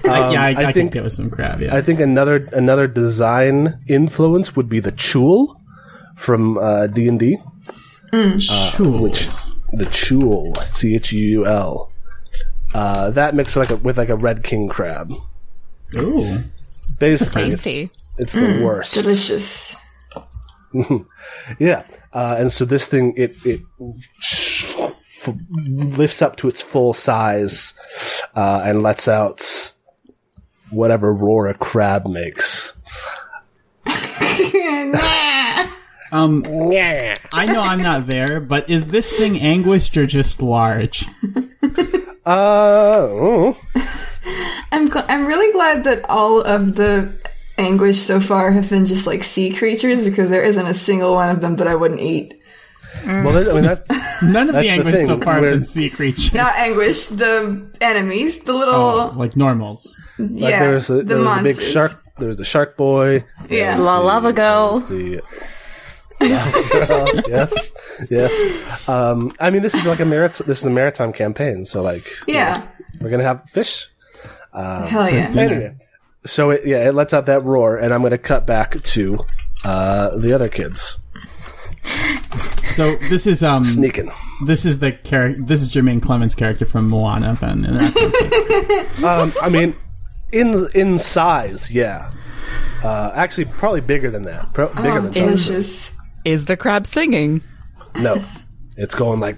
Like, 0.06 0.32
yeah, 0.34 0.41
I, 0.41 0.48
I 0.48 0.50
I, 0.50 0.56
think- 0.72 0.74
think 0.74 0.96
it 0.96 1.04
was 1.04 1.15
some 1.15 1.30
crab. 1.30 1.62
Yeah, 1.62 1.76
I 1.76 1.82
think 1.82 2.00
another 2.00 2.48
another 2.54 2.88
design 2.88 3.78
influence 3.88 4.56
would 4.56 4.70
be 4.70 4.80
the 4.80 4.93
chuul 4.93 5.60
from 6.17 6.58
uh 6.58 6.88
D&D. 6.88 7.38
Cool. 8.12 9.01
which 9.03 9.27
the 9.73 9.86
chuul, 9.86 10.62
C 10.73 10.95
H 10.95 11.12
U 11.13 11.19
U 11.21 11.45
L. 11.45 11.91
Uh, 12.73 13.12
that 13.12 13.34
mixed 13.36 13.56
with 13.56 13.69
like 13.69 13.80
a 13.80 13.82
with 13.84 13.97
like 13.97 14.10
a 14.10 14.15
red 14.17 14.43
king 14.43 14.67
crab. 14.67 15.10
Ooh. 15.95 16.43
Basically, 16.99 17.43
it's, 17.43 17.63
Tasty. 17.63 17.91
it's 18.17 18.34
the 18.34 18.62
worst. 18.63 18.93
Delicious. 18.93 19.75
Yeah, 21.60 21.84
uh, 22.13 22.36
and 22.38 22.51
so 22.51 22.65
this 22.65 22.86
thing 22.88 23.13
it 23.17 23.36
it 23.45 23.62
f- 23.80 25.30
lifts 25.65 26.21
up 26.21 26.36
to 26.38 26.47
its 26.49 26.62
full 26.62 26.93
size 26.93 27.73
uh, 28.36 28.62
and 28.63 28.84
lets 28.84 29.08
out 29.08 29.71
whatever 30.69 31.13
roar 31.13 31.47
a 31.47 31.53
crab 31.56 32.06
makes. 32.06 32.73
Um, 36.12 36.43
I 36.48 37.46
know 37.46 37.60
I'm 37.62 37.78
not 37.78 38.08
there, 38.08 38.39
but 38.39 38.70
is 38.70 38.88
this 38.88 39.12
thing 39.12 39.39
anguished 39.39 39.98
or 39.98 40.06
just 40.06 40.41
large? 40.41 41.06
Uh, 42.28 43.08
oh, 43.10 43.58
I'm 44.74 44.89
gl- 44.89 45.06
I'm 45.08 45.26
really 45.26 45.50
glad 45.54 45.86
that 45.86 46.04
all 46.10 46.41
of 46.41 46.76
the 46.76 47.13
anguish 47.58 48.00
so 48.00 48.20
far 48.20 48.52
have 48.52 48.70
been 48.70 48.86
just 48.86 49.08
like 49.08 49.24
sea 49.24 49.54
creatures 49.54 50.04
because 50.04 50.30
there 50.30 50.43
isn't 50.43 50.67
a 50.67 50.74
single 50.74 51.13
one 51.13 51.30
of 51.30 51.39
them 51.39 51.56
that 51.56 51.67
I 51.70 51.76
wouldn't 51.76 52.02
eat. 52.02 52.34
well, 53.06 53.32
that, 53.32 53.48
I 53.50 53.54
mean 53.54 53.63
that. 53.63 53.86
None 54.22 54.50
of 54.50 54.56
That's 54.56 54.67
the 54.67 54.74
the 54.74 54.89
anguish 54.89 55.06
so 55.06 55.17
far 55.20 55.34
have 55.36 55.41
we're- 55.43 55.54
been 55.56 55.63
sea 55.63 55.89
creatures. 55.89 56.34
Not 56.34 56.54
anguish, 56.58 57.08
the 57.08 57.65
enemies, 57.80 58.39
the 58.43 58.52
little 58.54 58.74
Oh, 58.76 59.13
like 59.15 59.38
normals. 59.38 59.98
Like 60.20 60.30
yeah, 60.52 60.65
there 60.65 60.76
was 60.76 60.89
a, 60.89 60.96
the 60.96 61.04
there 61.04 61.17
was 61.20 61.22
a 61.22 61.30
monsters. 61.30 61.58
big 61.60 61.65
shark. 61.74 62.04
There 62.20 62.28
was 62.28 62.36
the 62.38 62.43
shark 62.46 62.76
boy. 62.76 63.24
Yeah. 63.50 63.78
La 63.78 64.00
lava 64.00 64.34
girl. 64.34 64.82
The 64.82 65.22
yes, 67.27 67.71
yes. 68.10 68.88
Um, 68.89 69.32
I 69.39 69.49
mean, 69.49 69.62
this 69.62 69.73
is 69.75 69.86
like 69.86 69.99
a 69.99 70.06
marit- 70.06 70.41
This 70.45 70.60
is 70.60 70.65
a 70.65 70.69
maritime 70.69 71.13
campaign, 71.13 71.65
so 71.65 71.82
like, 71.82 72.10
Yeah. 72.27 72.65
we're 72.99 73.10
gonna 73.10 73.23
have 73.23 73.49
fish. 73.49 73.88
Hell 74.53 75.10
yeah. 75.12 75.32
Anyway, 75.38 75.75
so 76.25 76.49
it, 76.51 76.65
yeah, 76.65 76.88
it 76.88 76.93
lets 76.95 77.13
out 77.13 77.25
that 77.27 77.43
roar, 77.43 77.77
and 77.77 77.93
I'm 77.93 78.01
gonna 78.01 78.17
cut 78.17 78.47
back 78.47 78.82
to 78.82 79.19
uh, 79.63 80.17
the 80.17 80.34
other 80.34 80.49
kids 80.49 80.97
So 82.71 82.95
this 83.10 83.25
is 83.27 83.43
um 83.43 83.63
sneaking. 83.63 84.12
this 84.45 84.65
is 84.65 84.80
the 84.80 84.91
character. 84.91 85.41
This 85.41 85.62
is 85.62 85.67
Jemaine 85.69 86.01
Clement's 86.01 86.36
character 86.36 86.65
from 86.65 86.89
Moana. 86.89 87.38
Then 87.39 87.65
and 87.65 87.77
Um, 89.03 89.34
I 89.41 89.49
mean, 89.49 89.75
in 90.32 90.67
in 90.73 90.97
size, 90.99 91.71
yeah. 91.71 92.12
Uh, 92.84 93.12
actually, 93.15 93.45
probably 93.45 93.82
bigger 93.82 94.10
than 94.12 94.25
that. 94.25 94.53
Pro- 94.53 94.67
bigger 94.73 94.89
Oh, 94.89 94.93
than 95.01 95.03
that. 95.06 95.13
delicious. 95.13 95.96
Is 96.27 96.43
the 96.43 96.57
crab 96.57 96.85
singing? 96.85 97.41
No, 97.97 98.21
it's 98.75 98.93
going 98.93 99.21
like, 99.21 99.37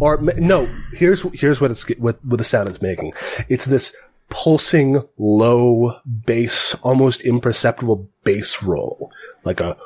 or 0.00 0.18
no. 0.18 0.68
Here's 0.92 1.22
here's 1.32 1.60
what 1.60 1.72
it's 1.72 1.82
what, 1.98 2.24
what 2.24 2.38
the 2.38 2.44
sound 2.44 2.68
it's 2.68 2.80
making. 2.80 3.12
It's 3.48 3.64
this 3.64 3.92
pulsing, 4.30 5.02
low 5.18 5.98
bass, 6.24 6.76
almost 6.84 7.22
imperceptible 7.22 8.08
bass 8.22 8.62
roll, 8.62 9.10
like 9.42 9.58
a 9.58 9.76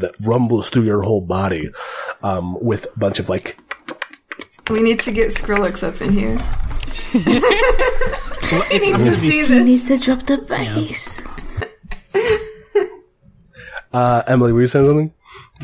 that 0.00 0.14
rumbles 0.20 0.70
through 0.70 0.86
your 0.86 1.02
whole 1.02 1.20
body. 1.20 1.70
um, 2.24 2.58
with 2.60 2.86
a 2.86 2.98
bunch 2.98 3.20
of 3.20 3.28
like 3.28 3.56
We 4.68 4.82
need 4.82 4.98
to 5.00 5.12
get 5.12 5.28
Skrillex 5.28 5.86
up 5.86 6.02
in 6.02 6.12
here. 6.12 6.36
he 7.12 8.78
needs 8.80 9.04
to 9.04 9.16
see 9.18 9.46
He 9.46 9.62
needs 9.62 9.86
to 9.86 9.98
drop 9.98 10.24
the 10.24 10.38
bass. 10.38 11.22
Uh, 13.92 14.22
Emily. 14.26 14.52
Were 14.52 14.60
you 14.60 14.66
saying 14.66 14.86
something? 14.86 15.14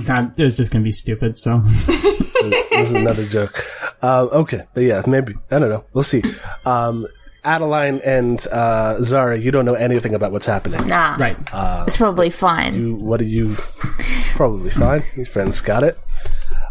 That 0.04 0.38
is 0.38 0.56
just 0.56 0.70
gonna 0.70 0.84
be 0.84 0.92
stupid. 0.92 1.38
So 1.38 1.58
this 1.60 2.72
is 2.72 2.92
another 2.92 3.26
joke. 3.26 3.64
Um, 4.02 4.28
okay, 4.32 4.64
but 4.74 4.82
yeah, 4.82 5.02
maybe 5.06 5.34
I 5.50 5.58
don't 5.58 5.70
know. 5.70 5.84
We'll 5.92 6.04
see. 6.04 6.22
Um, 6.64 7.06
Adeline 7.44 8.00
and 8.04 8.46
uh, 8.48 9.02
Zara, 9.02 9.38
you 9.38 9.50
don't 9.50 9.64
know 9.64 9.74
anything 9.74 10.14
about 10.14 10.32
what's 10.32 10.46
happening. 10.46 10.86
Nah, 10.86 11.16
right. 11.18 11.36
it's 11.86 11.96
probably 11.96 12.30
fine. 12.30 12.74
You, 12.74 12.94
what 12.96 13.20
are 13.20 13.24
you? 13.24 13.54
Probably 14.34 14.70
fine. 14.70 15.02
Your 15.14 15.26
friends 15.26 15.60
got 15.60 15.84
it. 15.84 15.98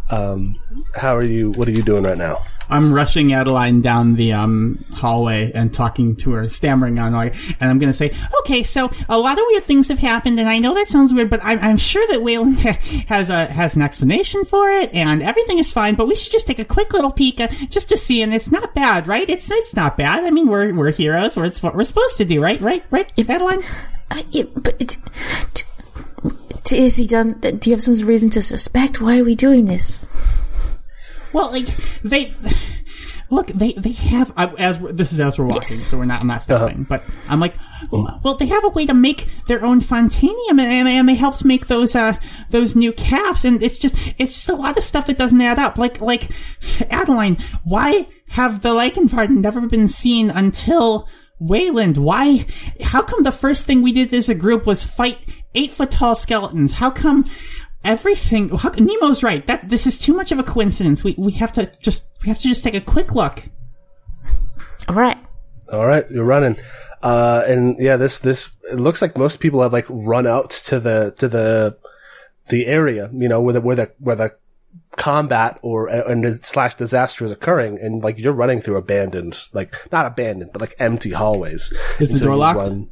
Um, 0.09 0.59
how 0.95 1.15
are 1.15 1.23
you? 1.23 1.51
What 1.51 1.67
are 1.67 1.71
you 1.71 1.83
doing 1.83 2.03
right 2.03 2.17
now? 2.17 2.43
I'm 2.69 2.93
rushing 2.93 3.33
Adeline 3.33 3.81
down 3.81 4.15
the 4.15 4.33
um, 4.33 4.83
hallway 4.93 5.51
and 5.53 5.73
talking 5.73 6.15
to 6.17 6.31
her, 6.33 6.47
stammering 6.47 6.99
on 6.99 7.13
like, 7.13 7.35
and 7.59 7.69
I'm 7.69 7.79
gonna 7.79 7.93
say, 7.93 8.13
okay, 8.41 8.63
so 8.63 8.91
a 9.09 9.17
lot 9.17 9.37
of 9.37 9.43
weird 9.47 9.63
things 9.63 9.89
have 9.89 9.99
happened, 9.99 10.39
and 10.39 10.49
I 10.49 10.59
know 10.59 10.73
that 10.73 10.89
sounds 10.89 11.13
weird, 11.13 11.29
but 11.29 11.41
I'm, 11.43 11.59
I'm 11.59 11.77
sure 11.77 12.05
that 12.07 12.21
Wayland 12.21 12.59
has 13.07 13.29
a 13.29 13.45
has 13.45 13.75
an 13.75 13.81
explanation 13.81 14.45
for 14.45 14.69
it, 14.69 14.93
and 14.93 15.21
everything 15.21 15.59
is 15.59 15.71
fine. 15.71 15.95
But 15.95 16.07
we 16.07 16.15
should 16.15 16.31
just 16.31 16.47
take 16.47 16.59
a 16.59 16.65
quick 16.65 16.93
little 16.93 17.11
peek 17.11 17.39
uh, 17.39 17.47
just 17.69 17.89
to 17.89 17.97
see, 17.97 18.21
and 18.21 18.33
it's 18.33 18.51
not 18.51 18.73
bad, 18.73 19.07
right? 19.07 19.29
It's 19.29 19.49
it's 19.51 19.75
not 19.75 19.97
bad. 19.97 20.23
I 20.23 20.31
mean, 20.31 20.47
we're 20.47 20.73
we're 20.73 20.91
heroes. 20.91 21.35
We're, 21.35 21.45
it's 21.45 21.61
what 21.61 21.75
we're 21.75 21.83
supposed 21.83 22.17
to 22.17 22.25
do, 22.25 22.41
right? 22.41 22.59
Right? 22.61 22.83
Right? 22.91 23.11
Adeline? 23.29 23.61
Uh, 24.11 24.23
yeah, 24.29 24.43
but 24.55 24.75
it, 24.79 24.97
t- 25.53 25.63
t- 26.63 26.77
is 26.77 26.97
he 26.97 27.07
done? 27.07 27.33
Do 27.39 27.69
you 27.69 27.75
have 27.75 27.81
some 27.81 27.95
reason 28.05 28.29
to 28.31 28.41
suspect? 28.41 29.01
Why 29.01 29.19
are 29.19 29.23
we 29.23 29.35
doing 29.35 29.65
this? 29.65 30.05
Well, 31.33 31.51
like 31.51 31.65
they 32.03 32.33
look, 33.29 33.47
they 33.47 33.73
they 33.73 33.91
have 33.91 34.31
uh, 34.37 34.53
as 34.57 34.79
we're- 34.79 34.93
this 34.93 35.11
is 35.11 35.19
as 35.19 35.37
we're 35.39 35.45
walking, 35.45 35.63
Yes. 35.69 35.79
so 35.83 35.97
we're 35.97 36.05
not 36.05 36.21
I'm 36.21 36.27
not 36.27 36.43
stopping. 36.43 36.83
But 36.83 37.03
I'm 37.27 37.39
like, 37.39 37.55
well, 37.91 38.35
they 38.39 38.45
have 38.47 38.63
a 38.63 38.69
way 38.69 38.85
to 38.85 38.93
make 38.93 39.27
their 39.47 39.65
own 39.65 39.81
fontanium, 39.81 40.51
and, 40.51 40.61
and, 40.61 40.87
and 40.87 41.09
they 41.09 41.15
helped 41.15 41.43
make 41.43 41.67
those 41.67 41.95
uh 41.95 42.15
those 42.51 42.75
new 42.75 42.93
calves, 42.93 43.43
and 43.45 43.61
it's 43.63 43.77
just 43.77 43.95
it's 44.17 44.35
just 44.35 44.49
a 44.49 44.55
lot 44.55 44.77
of 44.77 44.83
stuff 44.83 45.07
that 45.07 45.17
doesn't 45.17 45.41
add 45.41 45.59
up. 45.59 45.77
Like 45.77 45.99
like 46.01 46.29
Adeline, 46.89 47.37
why 47.63 48.07
have 48.29 48.61
the 48.61 48.69
Leichenfart 48.73 49.29
never 49.29 49.61
been 49.67 49.87
seen 49.87 50.29
until? 50.29 51.07
Wayland, 51.39 51.97
why? 51.97 52.45
How 52.81 53.01
come 53.01 53.23
the 53.23 53.31
first 53.31 53.65
thing 53.65 53.81
we 53.81 53.91
did 53.91 54.13
as 54.13 54.29
a 54.29 54.35
group 54.35 54.65
was 54.65 54.81
fight 54.81 55.17
eight 55.55 55.71
foot 55.71 55.91
tall 55.91 56.15
skeletons? 56.15 56.75
How 56.75 56.89
come 56.89 57.25
everything? 57.83 58.49
How, 58.49 58.69
Nemo's 58.71 59.23
right. 59.23 59.45
That 59.47 59.69
this 59.69 59.85
is 59.87 59.99
too 59.99 60.13
much 60.13 60.31
of 60.31 60.39
a 60.39 60.43
coincidence. 60.43 61.03
We 61.03 61.15
we 61.17 61.31
have 61.33 61.51
to 61.53 61.71
just 61.81 62.05
we 62.23 62.29
have 62.29 62.37
to 62.39 62.47
just 62.47 62.63
take 62.63 62.75
a 62.75 62.81
quick 62.81 63.13
look. 63.13 63.43
All 64.87 64.95
right. 64.95 65.17
All 65.71 65.87
right, 65.87 66.05
you're 66.11 66.25
running. 66.25 66.57
Uh, 67.01 67.43
and 67.47 67.75
yeah, 67.79 67.97
this 67.97 68.19
this 68.19 68.49
it 68.71 68.79
looks 68.79 69.01
like 69.01 69.17
most 69.17 69.39
people 69.39 69.61
have 69.61 69.73
like 69.73 69.85
run 69.89 70.27
out 70.27 70.51
to 70.51 70.79
the 70.79 71.13
to 71.17 71.27
the 71.27 71.77
the 72.49 72.65
area, 72.67 73.09
you 73.13 73.27
know, 73.27 73.41
where 73.41 73.53
the 73.53 73.61
where 73.61 73.75
the 73.75 73.91
where 73.99 74.15
the 74.15 74.35
combat 74.95 75.59
or 75.61 75.87
and 75.87 76.35
slash 76.35 76.75
disaster 76.75 77.25
is 77.25 77.31
occurring, 77.31 77.79
and 77.79 78.03
like 78.03 78.17
you're 78.17 78.33
running 78.33 78.61
through 78.61 78.77
abandoned, 78.77 79.37
like 79.53 79.75
not 79.91 80.05
abandoned, 80.05 80.51
but 80.53 80.61
like 80.61 80.75
empty 80.79 81.11
hallways. 81.11 81.73
Is 81.99 82.11
the 82.11 82.19
door 82.19 82.35
locked? 82.35 82.59
run- 82.59 82.89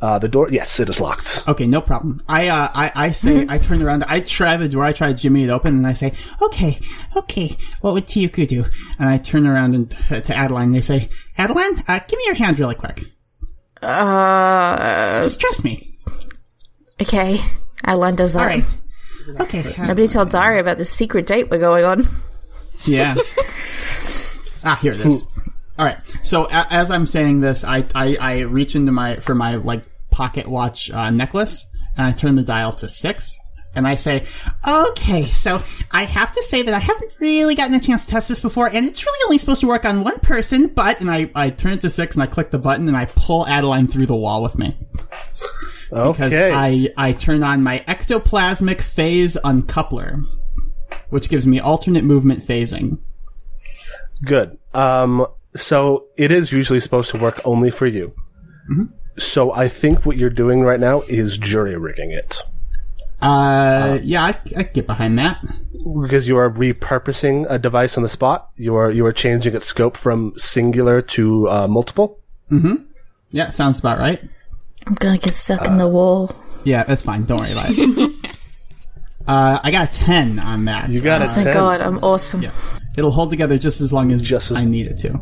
uh, 0.00 0.18
the 0.18 0.28
door, 0.28 0.48
yes, 0.50 0.80
it 0.80 0.88
is 0.88 1.00
locked. 1.00 1.44
Okay, 1.46 1.66
no 1.66 1.80
problem. 1.80 2.20
I 2.28 2.48
uh, 2.48 2.70
I 2.74 2.92
I 2.94 3.10
say 3.10 3.44
I 3.48 3.58
turn 3.58 3.82
around. 3.82 4.04
I 4.04 4.20
try 4.20 4.56
the 4.56 4.68
door. 4.68 4.82
I 4.82 4.92
try 4.92 5.08
to 5.08 5.14
jimmy 5.14 5.44
it 5.44 5.50
open, 5.50 5.76
and 5.76 5.86
I 5.86 5.92
say, 5.92 6.14
"Okay, 6.40 6.78
okay. 7.16 7.56
What 7.82 7.94
would 7.94 8.06
Tiyuku 8.06 8.48
do?" 8.48 8.64
And 8.98 9.08
I 9.08 9.18
turn 9.18 9.46
around 9.46 9.74
and 9.74 9.90
t- 9.90 10.20
to 10.20 10.34
Adeline. 10.34 10.72
They 10.72 10.80
say, 10.80 11.10
"Adeline, 11.36 11.84
uh, 11.86 12.00
give 12.08 12.16
me 12.18 12.24
your 12.24 12.34
hand 12.34 12.58
really 12.58 12.74
quick. 12.74 13.04
Uh, 13.82 15.22
Just 15.22 15.40
trust 15.40 15.64
me." 15.64 15.98
okay. 17.00 17.38
Adeline 17.84 18.16
does 18.16 18.34
that. 18.34 18.40
All 18.40 18.46
right. 18.46 18.64
Okay. 19.40 19.74
Nobody 19.78 20.08
tell 20.08 20.24
Daria 20.26 20.60
about 20.60 20.78
this 20.78 20.90
secret 20.90 21.26
date 21.26 21.50
we're 21.50 21.58
going 21.58 21.84
on. 21.84 22.04
Yeah. 22.84 23.14
ah, 24.64 24.78
here 24.80 24.92
it 24.92 25.00
is. 25.00 25.22
All 25.80 25.86
right. 25.86 25.98
So 26.24 26.44
a- 26.44 26.66
as 26.70 26.90
I'm 26.90 27.06
saying 27.06 27.40
this, 27.40 27.64
I, 27.64 27.86
I 27.94 28.16
I 28.20 28.38
reach 28.40 28.74
into 28.76 28.92
my 28.92 29.16
for 29.16 29.34
my 29.34 29.54
like 29.54 29.82
pocket 30.10 30.46
watch 30.46 30.90
uh, 30.90 31.08
necklace, 31.08 31.66
and 31.96 32.06
I 32.06 32.12
turn 32.12 32.34
the 32.34 32.42
dial 32.42 32.74
to 32.74 32.86
six, 32.88 33.38
and 33.74 33.88
I 33.88 33.94
say, 33.94 34.26
"Okay, 34.68 35.30
so 35.30 35.62
I 35.90 36.04
have 36.04 36.32
to 36.32 36.42
say 36.42 36.60
that 36.60 36.74
I 36.74 36.80
haven't 36.80 37.12
really 37.18 37.54
gotten 37.54 37.72
a 37.74 37.80
chance 37.80 38.04
to 38.04 38.10
test 38.10 38.28
this 38.28 38.40
before, 38.40 38.66
and 38.66 38.84
it's 38.84 39.06
really 39.06 39.24
only 39.24 39.38
supposed 39.38 39.62
to 39.62 39.68
work 39.68 39.86
on 39.86 40.04
one 40.04 40.20
person. 40.20 40.66
But 40.66 41.00
and 41.00 41.10
I 41.10 41.30
I 41.34 41.48
turn 41.48 41.72
it 41.72 41.80
to 41.80 41.88
six, 41.88 42.14
and 42.14 42.22
I 42.22 42.26
click 42.26 42.50
the 42.50 42.58
button, 42.58 42.86
and 42.86 42.96
I 42.96 43.06
pull 43.06 43.46
Adeline 43.46 43.88
through 43.88 44.04
the 44.06 44.14
wall 44.16 44.42
with 44.42 44.58
me 44.58 44.76
because 46.12 46.32
I 46.54 46.90
I 46.98 47.12
turn 47.14 47.42
on 47.42 47.62
my 47.62 47.82
ectoplasmic 47.88 48.82
phase 48.82 49.38
uncoupler, 49.42 50.22
which 51.08 51.30
gives 51.30 51.46
me 51.46 51.58
alternate 51.58 52.04
movement 52.04 52.44
phasing. 52.44 52.98
good. 54.22 54.58
Um, 54.74 55.26
so 55.56 56.06
it 56.16 56.30
is 56.30 56.52
usually 56.52 56.80
supposed 56.80 57.10
to 57.10 57.18
work 57.18 57.40
only 57.44 57.70
for 57.70 57.86
you. 57.86 58.12
So 59.18 59.52
I 59.52 59.68
think 59.68 60.06
what 60.06 60.16
you're 60.16 60.30
doing 60.30 60.62
right 60.62 60.80
now 60.80 61.02
is 61.02 61.36
jury 61.36 61.76
rigging 61.76 62.10
it. 62.12 62.42
Uh, 63.20 63.98
yeah, 64.02 64.24
I, 64.24 64.34
I 64.56 64.62
get 64.62 64.86
behind 64.86 65.18
that. 65.18 65.38
because 66.00 66.26
you 66.26 66.38
are 66.38 66.48
repurposing 66.50 67.46
a 67.50 67.58
device 67.58 67.96
on 67.98 68.02
the 68.02 68.08
spot. 68.08 68.48
You 68.56 68.76
are 68.76 68.90
you 68.90 69.04
are 69.04 69.12
changing 69.12 69.54
its 69.54 69.66
scope 69.66 69.96
from 69.98 70.32
singular 70.38 71.02
to 71.02 71.48
uh, 71.50 71.68
multiple. 71.68 72.18
Mhm. 72.50 72.84
Yeah, 73.30 73.50
sounds 73.50 73.78
about 73.78 73.98
right. 73.98 74.22
I'm 74.86 74.94
gonna 74.94 75.18
get 75.18 75.34
stuck 75.34 75.66
in 75.66 75.76
the 75.76 75.88
wall. 75.88 76.34
Yeah, 76.64 76.84
that's 76.84 77.02
fine. 77.02 77.24
Don't 77.24 77.40
worry 77.40 77.52
about 77.52 77.66
it. 77.70 78.14
uh, 79.28 79.58
I 79.62 79.70
got 79.70 79.90
a 79.90 79.92
10 79.92 80.38
on 80.38 80.64
that. 80.66 80.88
You 80.88 81.00
got 81.02 81.20
Uh, 81.20 81.26
a 81.26 81.28
Thank 81.28 81.44
ten. 81.46 81.52
God, 81.54 81.80
I'm 81.82 81.98
awesome. 82.02 82.42
It'll 82.96 83.10
hold 83.10 83.30
together 83.30 83.58
just 83.58 83.80
as 83.80 83.92
long 83.92 84.12
as, 84.12 84.22
Just 84.22 84.50
as- 84.50 84.56
I 84.58 84.64
need 84.64 84.86
it 84.86 84.98
to. 85.00 85.18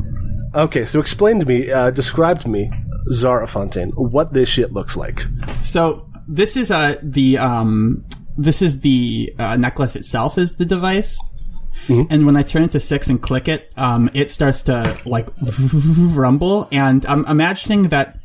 Okay, 0.54 0.86
so 0.86 0.98
explain 0.98 1.38
to 1.40 1.44
me, 1.44 1.70
uh, 1.70 1.90
describe 1.90 2.40
to 2.40 2.48
me, 2.48 2.70
Zara 3.12 3.46
Fontaine, 3.46 3.90
what 3.90 4.32
this 4.32 4.48
shit 4.48 4.72
looks 4.72 4.96
like. 4.96 5.22
So 5.64 6.08
this 6.26 6.56
is 6.56 6.70
uh, 6.70 6.96
the 7.02 7.36
um, 7.38 8.02
this 8.38 8.62
is 8.62 8.80
the 8.80 9.34
uh, 9.38 9.56
necklace 9.56 9.94
itself 9.96 10.38
is 10.38 10.56
the 10.56 10.64
device. 10.64 11.18
And 11.88 12.26
when 12.26 12.36
I 12.36 12.42
turn 12.42 12.64
it 12.64 12.72
to 12.72 12.80
six 12.80 13.08
and 13.08 13.22
click 13.22 13.48
it, 13.48 13.72
um, 13.78 14.10
it 14.12 14.30
starts 14.30 14.62
to 14.64 14.94
like 15.06 15.28
rumble. 16.14 16.68
And 16.70 17.06
I'm 17.06 17.24
imagining 17.26 17.84
that. 17.84 18.18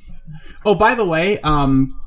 Oh, 0.66 0.76
by 0.76 0.96
the 0.96 1.06
way, 1.06 1.40
um, 1.40 1.98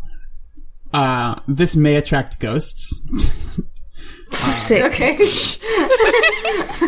uh, 0.92 1.40
this 1.49 1.75
may 1.75 1.96
attract 1.96 2.40
ghosts. 2.40 3.01
Sick. 4.52 4.82
Okay. 4.84 5.16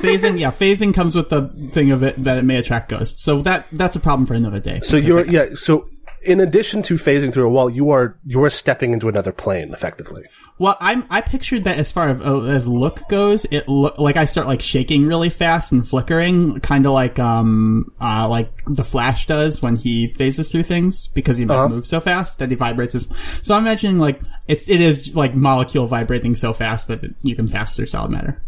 phasing, 0.00 0.38
yeah, 0.38 0.50
phasing 0.50 0.92
comes 0.92 1.14
with 1.14 1.28
the 1.28 1.48
thing 1.72 1.90
of 1.90 2.02
it 2.02 2.16
that 2.24 2.38
it 2.38 2.44
may 2.44 2.56
attract 2.56 2.88
ghosts. 2.88 3.22
So 3.22 3.42
that 3.42 3.66
that's 3.72 3.96
a 3.96 4.00
problem 4.00 4.26
for 4.26 4.34
another 4.34 4.60
day. 4.60 4.80
So 4.82 4.96
you're 4.96 5.24
yeah. 5.26 5.48
So 5.62 5.86
in 6.22 6.40
addition 6.40 6.82
to 6.84 6.94
phasing 6.94 7.32
through 7.32 7.46
a 7.46 7.50
wall, 7.50 7.70
you 7.70 7.90
are 7.90 8.18
you 8.24 8.42
are 8.44 8.50
stepping 8.50 8.92
into 8.92 9.08
another 9.08 9.32
plane 9.32 9.72
effectively. 9.72 10.24
Well, 10.58 10.76
I'm 10.80 11.04
I 11.08 11.20
pictured 11.20 11.64
that 11.64 11.78
as 11.78 11.92
far 11.92 12.08
as, 12.08 12.20
uh, 12.20 12.70
look 12.70 13.08
goes, 13.08 13.44
it 13.44 13.68
look 13.68 13.98
like 13.98 14.16
I 14.16 14.24
start 14.24 14.46
like 14.46 14.60
shaking 14.60 15.06
really 15.06 15.30
fast 15.30 15.70
and 15.70 15.86
flickering, 15.86 16.58
kind 16.60 16.84
of 16.84 16.92
like 16.92 17.18
um 17.18 17.92
uh 18.00 18.28
like 18.28 18.50
the 18.66 18.84
Flash 18.84 19.26
does 19.26 19.62
when 19.62 19.76
he 19.76 20.08
phases 20.08 20.50
through 20.50 20.64
things 20.64 21.06
because 21.08 21.36
he 21.36 21.44
moves 21.44 21.88
so 21.88 22.00
fast 22.00 22.40
that 22.40 22.50
he 22.50 22.56
vibrates. 22.56 22.94
His, 22.94 23.08
so 23.42 23.54
I'm 23.54 23.62
imagining 23.62 23.98
like 23.98 24.20
it's 24.48 24.68
it 24.68 24.80
is 24.80 25.14
like 25.14 25.34
molecule 25.34 25.86
vibrating 25.86 26.34
so 26.34 26.52
fast 26.52 26.88
that 26.88 27.04
it, 27.04 27.14
you 27.22 27.36
can 27.36 27.46
pass 27.46 27.76
through 27.76 27.86
solid 27.86 28.10
matter. 28.10 28.42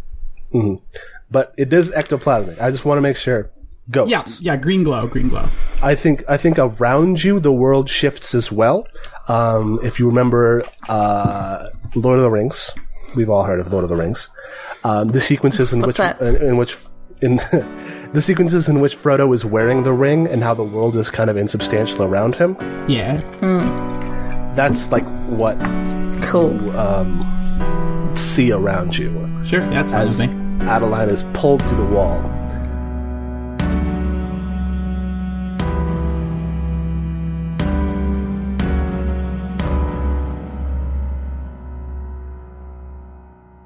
But 1.30 1.54
it 1.56 1.72
is 1.72 1.92
ectoplasmic. 1.92 2.60
I 2.60 2.72
just 2.72 2.84
want 2.84 2.98
to 2.98 3.02
make 3.02 3.16
sure. 3.16 3.50
Ghosts. 3.90 4.40
Yeah, 4.40 4.52
yeah, 4.52 4.56
green 4.56 4.84
glow, 4.84 5.08
green 5.08 5.28
glow. 5.28 5.48
I 5.82 5.96
think 5.96 6.22
I 6.28 6.36
think 6.36 6.60
around 6.60 7.24
you 7.24 7.40
the 7.40 7.52
world 7.52 7.88
shifts 7.88 8.36
as 8.36 8.52
well. 8.52 8.86
Um, 9.30 9.78
if 9.82 9.98
you 9.98 10.06
remember 10.06 10.62
uh, 10.88 11.68
Lord 11.94 12.18
of 12.18 12.22
the 12.24 12.30
Rings, 12.30 12.70
we've 13.14 13.30
all 13.30 13.44
heard 13.44 13.60
of 13.60 13.72
Lord 13.72 13.84
of 13.84 13.90
the 13.90 13.96
Rings. 13.96 14.28
Um, 14.82 15.08
the 15.08 15.20
sequences 15.20 15.72
in 15.72 15.80
What's 15.80 15.98
which 15.98 16.20
in, 16.20 16.36
in 16.48 16.56
which 16.56 16.76
in 17.22 17.36
the 18.12 18.20
sequences 18.20 18.68
in 18.68 18.80
which 18.80 18.96
Frodo 18.96 19.32
is 19.34 19.44
wearing 19.44 19.82
the 19.84 19.92
ring 19.92 20.26
and 20.26 20.42
how 20.42 20.54
the 20.54 20.64
world 20.64 20.96
is 20.96 21.10
kind 21.10 21.30
of 21.30 21.36
insubstantial 21.36 22.02
around 22.02 22.34
him. 22.34 22.56
Yeah, 22.88 23.16
That's 24.56 24.90
like 24.90 25.04
what 25.28 25.56
Cool. 26.22 26.58
see 28.16 28.50
around 28.52 28.96
you 28.98 29.10
sure, 29.44 29.60
that's 29.70 29.92
fine 29.92 30.08
as 30.08 30.18
with. 30.18 30.30
Adeline 30.62 31.08
is 31.08 31.22
pulled 31.34 31.62
through 31.66 31.76
the 31.78 31.84
wall. 31.94 32.20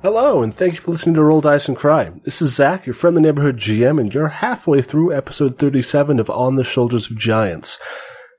Hello, 0.05 0.43
and 0.43 0.55
thank 0.55 0.75
you 0.75 0.81
for 0.81 0.91
listening 0.91 1.15
to 1.15 1.23
Roll 1.23 1.41
Dice 1.41 1.67
and 1.67 1.75
Cry. 1.75 2.13
This 2.25 2.43
is 2.43 2.55
Zach, 2.55 2.85
your 2.85 2.93
friendly 2.93 3.23
neighborhood 3.23 3.57
GM, 3.57 3.99
and 3.99 4.13
you're 4.13 4.29
halfway 4.29 4.83
through 4.83 5.15
episode 5.15 5.57
37 5.57 6.21
of 6.21 6.29
On 6.29 6.57
the 6.57 6.63
Shoulders 6.63 7.11
of 7.11 7.17
Giants. 7.17 7.79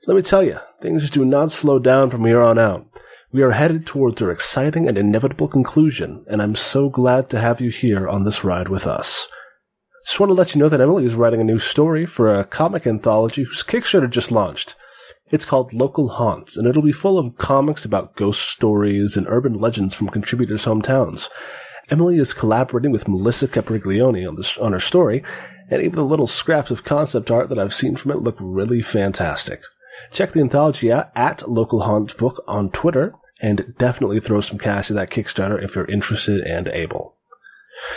Let 0.06 0.14
me 0.14 0.22
tell 0.22 0.44
you, 0.44 0.60
things 0.80 1.10
do 1.10 1.24
not 1.24 1.50
slow 1.50 1.80
down 1.80 2.10
from 2.10 2.24
here 2.24 2.40
on 2.40 2.56
out. 2.56 2.86
We 3.32 3.42
are 3.42 3.50
headed 3.50 3.84
towards 3.84 4.22
our 4.22 4.30
exciting 4.30 4.86
and 4.86 4.96
inevitable 4.96 5.48
conclusion, 5.48 6.24
and 6.28 6.40
I'm 6.40 6.54
so 6.54 6.88
glad 6.88 7.28
to 7.30 7.40
have 7.40 7.60
you 7.60 7.70
here 7.70 8.08
on 8.08 8.22
this 8.24 8.44
ride 8.44 8.68
with 8.68 8.86
us. 8.86 9.26
Just 10.06 10.20
want 10.20 10.30
to 10.30 10.34
let 10.34 10.54
you 10.54 10.60
know 10.60 10.68
that 10.68 10.80
Emily 10.80 11.04
is 11.04 11.14
writing 11.16 11.40
a 11.40 11.44
new 11.44 11.58
story 11.58 12.06
for 12.06 12.32
a 12.32 12.44
comic 12.44 12.86
anthology 12.86 13.42
whose 13.42 13.64
Kickstarter 13.64 14.08
just 14.08 14.30
launched. 14.30 14.76
It's 15.28 15.44
called 15.44 15.72
Local 15.72 16.08
Haunts, 16.08 16.56
and 16.56 16.68
it'll 16.68 16.82
be 16.82 16.92
full 16.92 17.18
of 17.18 17.36
comics 17.36 17.84
about 17.84 18.14
ghost 18.14 18.48
stories 18.48 19.16
and 19.16 19.26
urban 19.28 19.54
legends 19.54 19.92
from 19.92 20.08
contributors' 20.08 20.66
hometowns. 20.66 21.28
Emily 21.90 22.16
is 22.16 22.32
collaborating 22.32 22.92
with 22.92 23.08
Melissa 23.08 23.48
Capriglione 23.48 24.26
on 24.26 24.36
this 24.36 24.56
on 24.58 24.72
her 24.72 24.80
story, 24.80 25.24
and 25.68 25.82
even 25.82 25.96
the 25.96 26.04
little 26.04 26.28
scraps 26.28 26.70
of 26.70 26.84
concept 26.84 27.30
art 27.30 27.48
that 27.48 27.58
I've 27.58 27.74
seen 27.74 27.96
from 27.96 28.12
it 28.12 28.22
look 28.22 28.36
really 28.38 28.82
fantastic. 28.82 29.62
Check 30.12 30.30
the 30.30 30.40
anthology 30.40 30.92
out 30.92 31.10
at 31.16 31.48
Local 31.48 31.80
Haunt 31.80 32.16
Book 32.16 32.44
on 32.46 32.70
Twitter, 32.70 33.14
and 33.40 33.74
definitely 33.78 34.20
throw 34.20 34.40
some 34.40 34.58
cash 34.58 34.90
at 34.90 34.96
that 34.96 35.10
Kickstarter 35.10 35.60
if 35.60 35.74
you're 35.74 35.86
interested 35.86 36.40
and 36.42 36.68
able. 36.68 37.15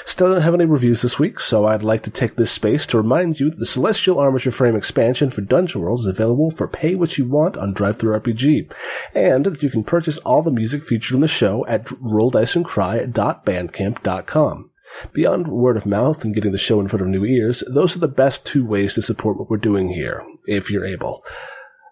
Still 0.05 0.31
don't 0.31 0.41
have 0.41 0.53
any 0.53 0.65
reviews 0.65 1.01
this 1.01 1.17
week, 1.19 1.39
so 1.39 1.65
I'd 1.65 1.83
like 1.83 2.03
to 2.03 2.11
take 2.11 2.35
this 2.35 2.51
space 2.51 2.85
to 2.87 2.97
remind 2.97 3.39
you 3.39 3.49
that 3.49 3.59
the 3.59 3.65
Celestial 3.65 4.19
Armature 4.19 4.51
Frame 4.51 4.75
expansion 4.75 5.29
for 5.29 5.39
Dungeon 5.41 5.81
World 5.81 6.01
is 6.01 6.05
available 6.05 6.51
for 6.51 6.67
pay 6.67 6.95
what 6.95 7.17
you 7.17 7.25
want 7.25 7.55
on 7.57 7.73
DriveThruRPG, 7.73 8.71
and 9.15 9.45
that 9.45 9.63
you 9.63 9.69
can 9.69 9.83
purchase 9.83 10.17
all 10.19 10.41
the 10.41 10.51
music 10.51 10.83
featured 10.83 11.15
in 11.15 11.21
the 11.21 11.27
show 11.27 11.65
at 11.67 11.85
rolldiceandcry.bandcamp.com. 11.85 14.69
Beyond 15.13 15.47
word 15.47 15.77
of 15.77 15.85
mouth 15.85 16.23
and 16.23 16.33
getting 16.33 16.51
the 16.51 16.57
show 16.57 16.79
in 16.79 16.87
front 16.87 17.03
of 17.03 17.09
new 17.09 17.23
ears, 17.23 17.63
those 17.67 17.95
are 17.95 17.99
the 17.99 18.07
best 18.07 18.43
two 18.45 18.65
ways 18.65 18.95
to 18.95 19.03
support 19.03 19.37
what 19.37 19.47
we're 19.49 19.57
doing 19.57 19.89
here, 19.89 20.23
if 20.47 20.71
you're 20.71 20.85
able. 20.85 21.23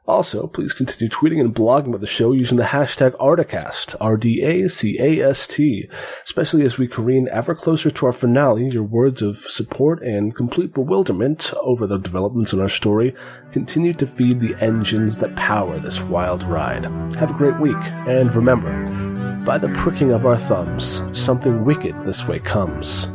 Also, 0.08 0.48
please 0.48 0.72
continue 0.72 1.10
tweeting 1.10 1.42
and 1.42 1.54
blogging 1.54 1.90
about 1.90 2.00
the 2.00 2.08
show 2.08 2.32
using 2.32 2.58
the 2.58 2.64
hashtag 2.64 3.12
Articast, 3.18 3.94
R-D-A-C-A-S-T, 4.00 5.90
especially 6.24 6.64
as 6.64 6.78
we 6.78 6.88
careen 6.88 7.28
ever 7.30 7.54
closer 7.54 7.92
to 7.92 8.06
our 8.06 8.14
finale, 8.14 8.70
your 8.70 8.84
words 8.84 9.22
of 9.22 9.36
support 9.36 10.02
and 10.02 10.34
complete 10.34 10.74
bewilderment 10.74 11.54
over 11.62 11.86
the 11.86 11.98
developments 11.98 12.54
in 12.54 12.62
our 12.62 12.70
story 12.70 13.14
continue 13.52 13.94
to 13.96 14.08
feed 14.08 14.40
the 14.40 14.56
engines 14.64 15.18
that 15.18 15.36
power 15.36 15.78
this 15.78 16.02
wild 16.02 16.44
ride. 16.44 16.86
Have 17.16 17.32
a 17.32 17.38
great 17.38 17.60
week, 17.60 17.76
and 18.08 18.34
remember, 18.34 19.44
by 19.44 19.58
the 19.58 19.70
pricking 19.70 20.14
of 20.14 20.26
our 20.26 20.38
thumbs, 20.38 21.02
something 21.12 21.66
wicked 21.66 21.98
this 22.06 22.26
way 22.26 22.40
comes. 22.40 23.08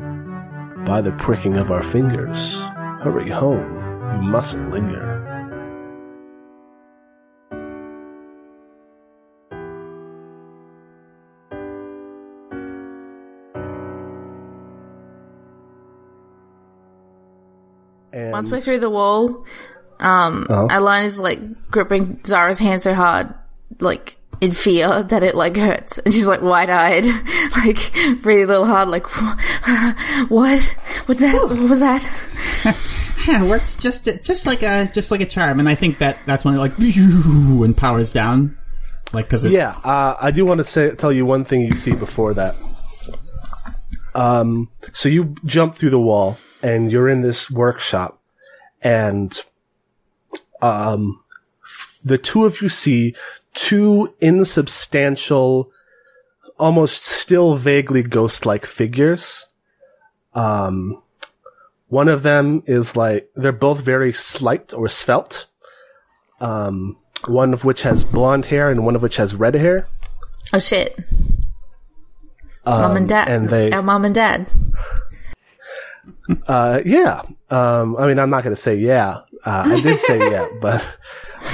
By 0.84 1.00
the 1.00 1.12
pricking 1.12 1.56
of 1.56 1.70
our 1.70 1.82
fingers, 1.82 2.56
hurry 3.00 3.30
home, 3.30 3.78
you 4.14 4.20
mustn't 4.28 4.70
linger. 4.70 5.21
And 18.24 18.32
Once 18.32 18.50
we're 18.50 18.60
through 18.60 18.80
the 18.80 18.90
wall, 18.90 19.44
um, 20.00 20.46
Oh. 20.50 20.66
Adeline 20.70 21.04
is 21.04 21.18
like 21.18 21.40
gripping 21.70 22.20
Zara's 22.24 22.58
hand 22.58 22.82
so 22.82 22.94
hard, 22.94 23.32
like 23.80 24.16
in 24.40 24.50
fear 24.50 25.04
that 25.04 25.22
it 25.22 25.34
like 25.36 25.56
hurts, 25.56 25.98
and 25.98 26.12
she's 26.12 26.26
like 26.26 26.42
wide 26.42 26.68
eyed, 26.70 27.04
like 27.56 27.78
breathing 28.22 28.44
a 28.44 28.46
little 28.48 28.66
hard, 28.66 28.88
like 28.88 29.06
what? 30.28 30.60
What's 31.06 31.20
that? 31.20 31.34
What 31.34 31.58
was 31.68 31.80
that? 31.80 32.02
Yeah, 33.28 33.44
it 33.44 33.48
works 33.48 33.76
just 33.76 34.08
just 34.24 34.46
like 34.46 34.64
a 34.64 34.90
just 34.92 35.12
like 35.12 35.20
a 35.20 35.26
charm, 35.26 35.60
and 35.60 35.68
I 35.68 35.76
think 35.76 35.98
that 35.98 36.18
that's 36.26 36.44
when 36.44 36.54
it 36.54 36.58
like 36.58 36.76
and 36.76 37.76
powers 37.76 38.12
down, 38.12 38.58
like 39.12 39.26
because 39.26 39.44
it, 39.44 39.52
Yeah, 39.52 39.78
uh, 39.84 40.16
I 40.20 40.32
do 40.32 40.44
want 40.44 40.58
to 40.58 40.64
say 40.64 40.90
tell 40.96 41.12
you 41.12 41.24
one 41.24 41.44
thing 41.44 41.60
you 41.60 41.76
see 41.76 41.92
before 41.92 42.34
that. 42.34 42.56
Um, 44.16 44.68
so 44.92 45.08
you 45.08 45.36
jump 45.44 45.76
through 45.76 45.90
the 45.90 46.00
wall 46.00 46.36
and 46.62 46.90
you're 46.92 47.08
in 47.08 47.22
this 47.22 47.50
workshop, 47.50 48.20
and 48.80 49.38
um, 50.60 51.20
the 52.04 52.18
two 52.18 52.44
of 52.44 52.60
you 52.62 52.68
see 52.68 53.14
two 53.54 54.14
insubstantial, 54.20 55.70
almost 56.58 57.02
still 57.02 57.56
vaguely 57.56 58.02
ghost-like 58.02 58.64
figures. 58.66 59.46
Um, 60.34 61.02
one 61.88 62.08
of 62.08 62.22
them 62.22 62.62
is 62.66 62.96
like 62.96 63.30
they're 63.34 63.52
both 63.52 63.80
very 63.80 64.12
slight 64.12 64.72
or 64.72 64.88
svelte. 64.88 65.46
Um, 66.40 66.96
one 67.26 67.52
of 67.52 67.64
which 67.64 67.82
has 67.82 68.02
blonde 68.02 68.46
hair 68.46 68.70
and 68.70 68.84
one 68.84 68.96
of 68.96 69.02
which 69.02 69.16
has 69.16 69.34
red 69.34 69.54
hair. 69.54 69.86
Oh 70.52 70.58
shit! 70.58 70.98
mom 72.66 72.96
and 72.96 73.08
dad, 73.08 73.28
Um, 73.28 73.34
and 73.34 73.48
they- 73.50 73.70
our 73.72 73.82
mom 73.82 74.04
and 74.04 74.14
dad. 74.14 74.48
Uh, 76.46 76.80
yeah. 76.84 77.22
Um, 77.50 77.96
I 77.96 78.06
mean, 78.06 78.18
I'm 78.18 78.30
not 78.30 78.42
going 78.44 78.54
to 78.54 78.60
say 78.60 78.76
yeah. 78.76 79.20
Uh, 79.44 79.64
I 79.66 79.80
did 79.80 80.00
say 80.00 80.18
yeah, 80.30 80.46
but, 80.60 80.86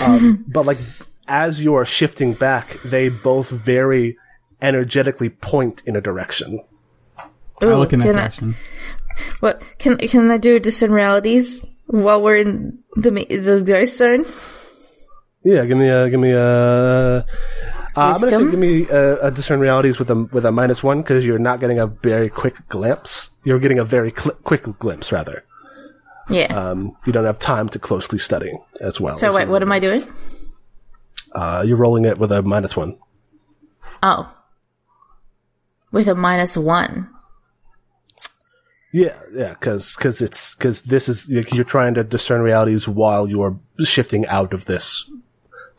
um, 0.04 0.44
but 0.48 0.66
like, 0.66 0.78
as 1.26 1.62
you 1.62 1.74
are 1.74 1.84
shifting 1.84 2.34
back, 2.34 2.68
they 2.84 3.08
both 3.08 3.48
very 3.50 4.16
energetically 4.62 5.28
point 5.30 5.82
in 5.86 5.96
a 5.96 6.00
direction. 6.00 6.60
I 7.60 7.66
look 7.66 7.92
in 7.92 8.00
that 8.00 8.34
can 8.34 8.54
I- 8.54 8.54
What 9.40 9.62
can 9.78 9.96
can 9.98 10.30
I 10.30 10.38
do 10.38 10.60
discern 10.60 10.92
realities 10.92 11.66
while 11.86 12.22
we're 12.22 12.36
in 12.36 12.78
the 12.94 13.10
the 13.10 13.62
ghost 13.64 13.96
zone? 13.98 14.24
Yeah, 15.42 15.64
give 15.64 15.78
me 15.78 15.88
a, 15.88 16.08
give 16.10 16.20
me 16.20 16.32
a, 16.32 17.24
uh, 17.98 18.12
I'm 18.14 18.20
going 18.20 18.30
to 18.30 18.38
say 18.38 18.50
give 18.50 18.58
me 18.58 18.88
a, 18.88 19.26
a 19.26 19.30
discern 19.30 19.60
realities 19.60 19.98
with 19.98 20.10
a, 20.10 20.14
with 20.14 20.44
a 20.44 20.52
minus 20.52 20.82
one 20.82 21.02
because 21.02 21.24
you're 21.26 21.38
not 21.38 21.60
getting 21.60 21.78
a 21.78 21.86
very 21.86 22.28
quick 22.28 22.68
glimpse. 22.68 23.30
You're 23.44 23.58
getting 23.58 23.78
a 23.78 23.84
very 23.84 24.10
cl- 24.10 24.36
quick 24.44 24.62
glimpse, 24.78 25.10
rather. 25.10 25.44
Yeah. 26.30 26.46
Um, 26.54 26.96
you 27.06 27.12
don't 27.12 27.24
have 27.24 27.38
time 27.38 27.68
to 27.70 27.78
closely 27.78 28.18
study 28.18 28.52
as 28.80 29.00
well. 29.00 29.14
so 29.14 29.32
wait, 29.32 29.48
what 29.48 29.62
am 29.62 29.72
I 29.72 29.78
doing? 29.78 30.06
Uh, 31.32 31.64
you're 31.66 31.76
rolling 31.76 32.04
it 32.04 32.18
with 32.18 32.32
a 32.32 32.42
minus 32.42 32.76
one. 32.76 32.98
Oh, 34.02 34.32
with 35.90 36.08
a 36.08 36.14
minus 36.14 36.56
one. 36.56 37.10
Yeah, 38.92 39.18
yeah, 39.32 39.50
because 39.50 39.94
cause 39.96 40.22
it's 40.22 40.54
because 40.54 40.82
this 40.82 41.08
is 41.08 41.28
like, 41.28 41.52
you're 41.52 41.64
trying 41.64 41.94
to 41.94 42.04
discern 42.04 42.40
realities 42.40 42.88
while 42.88 43.28
you're 43.28 43.58
shifting 43.84 44.26
out 44.26 44.54
of 44.54 44.64
this 44.64 45.10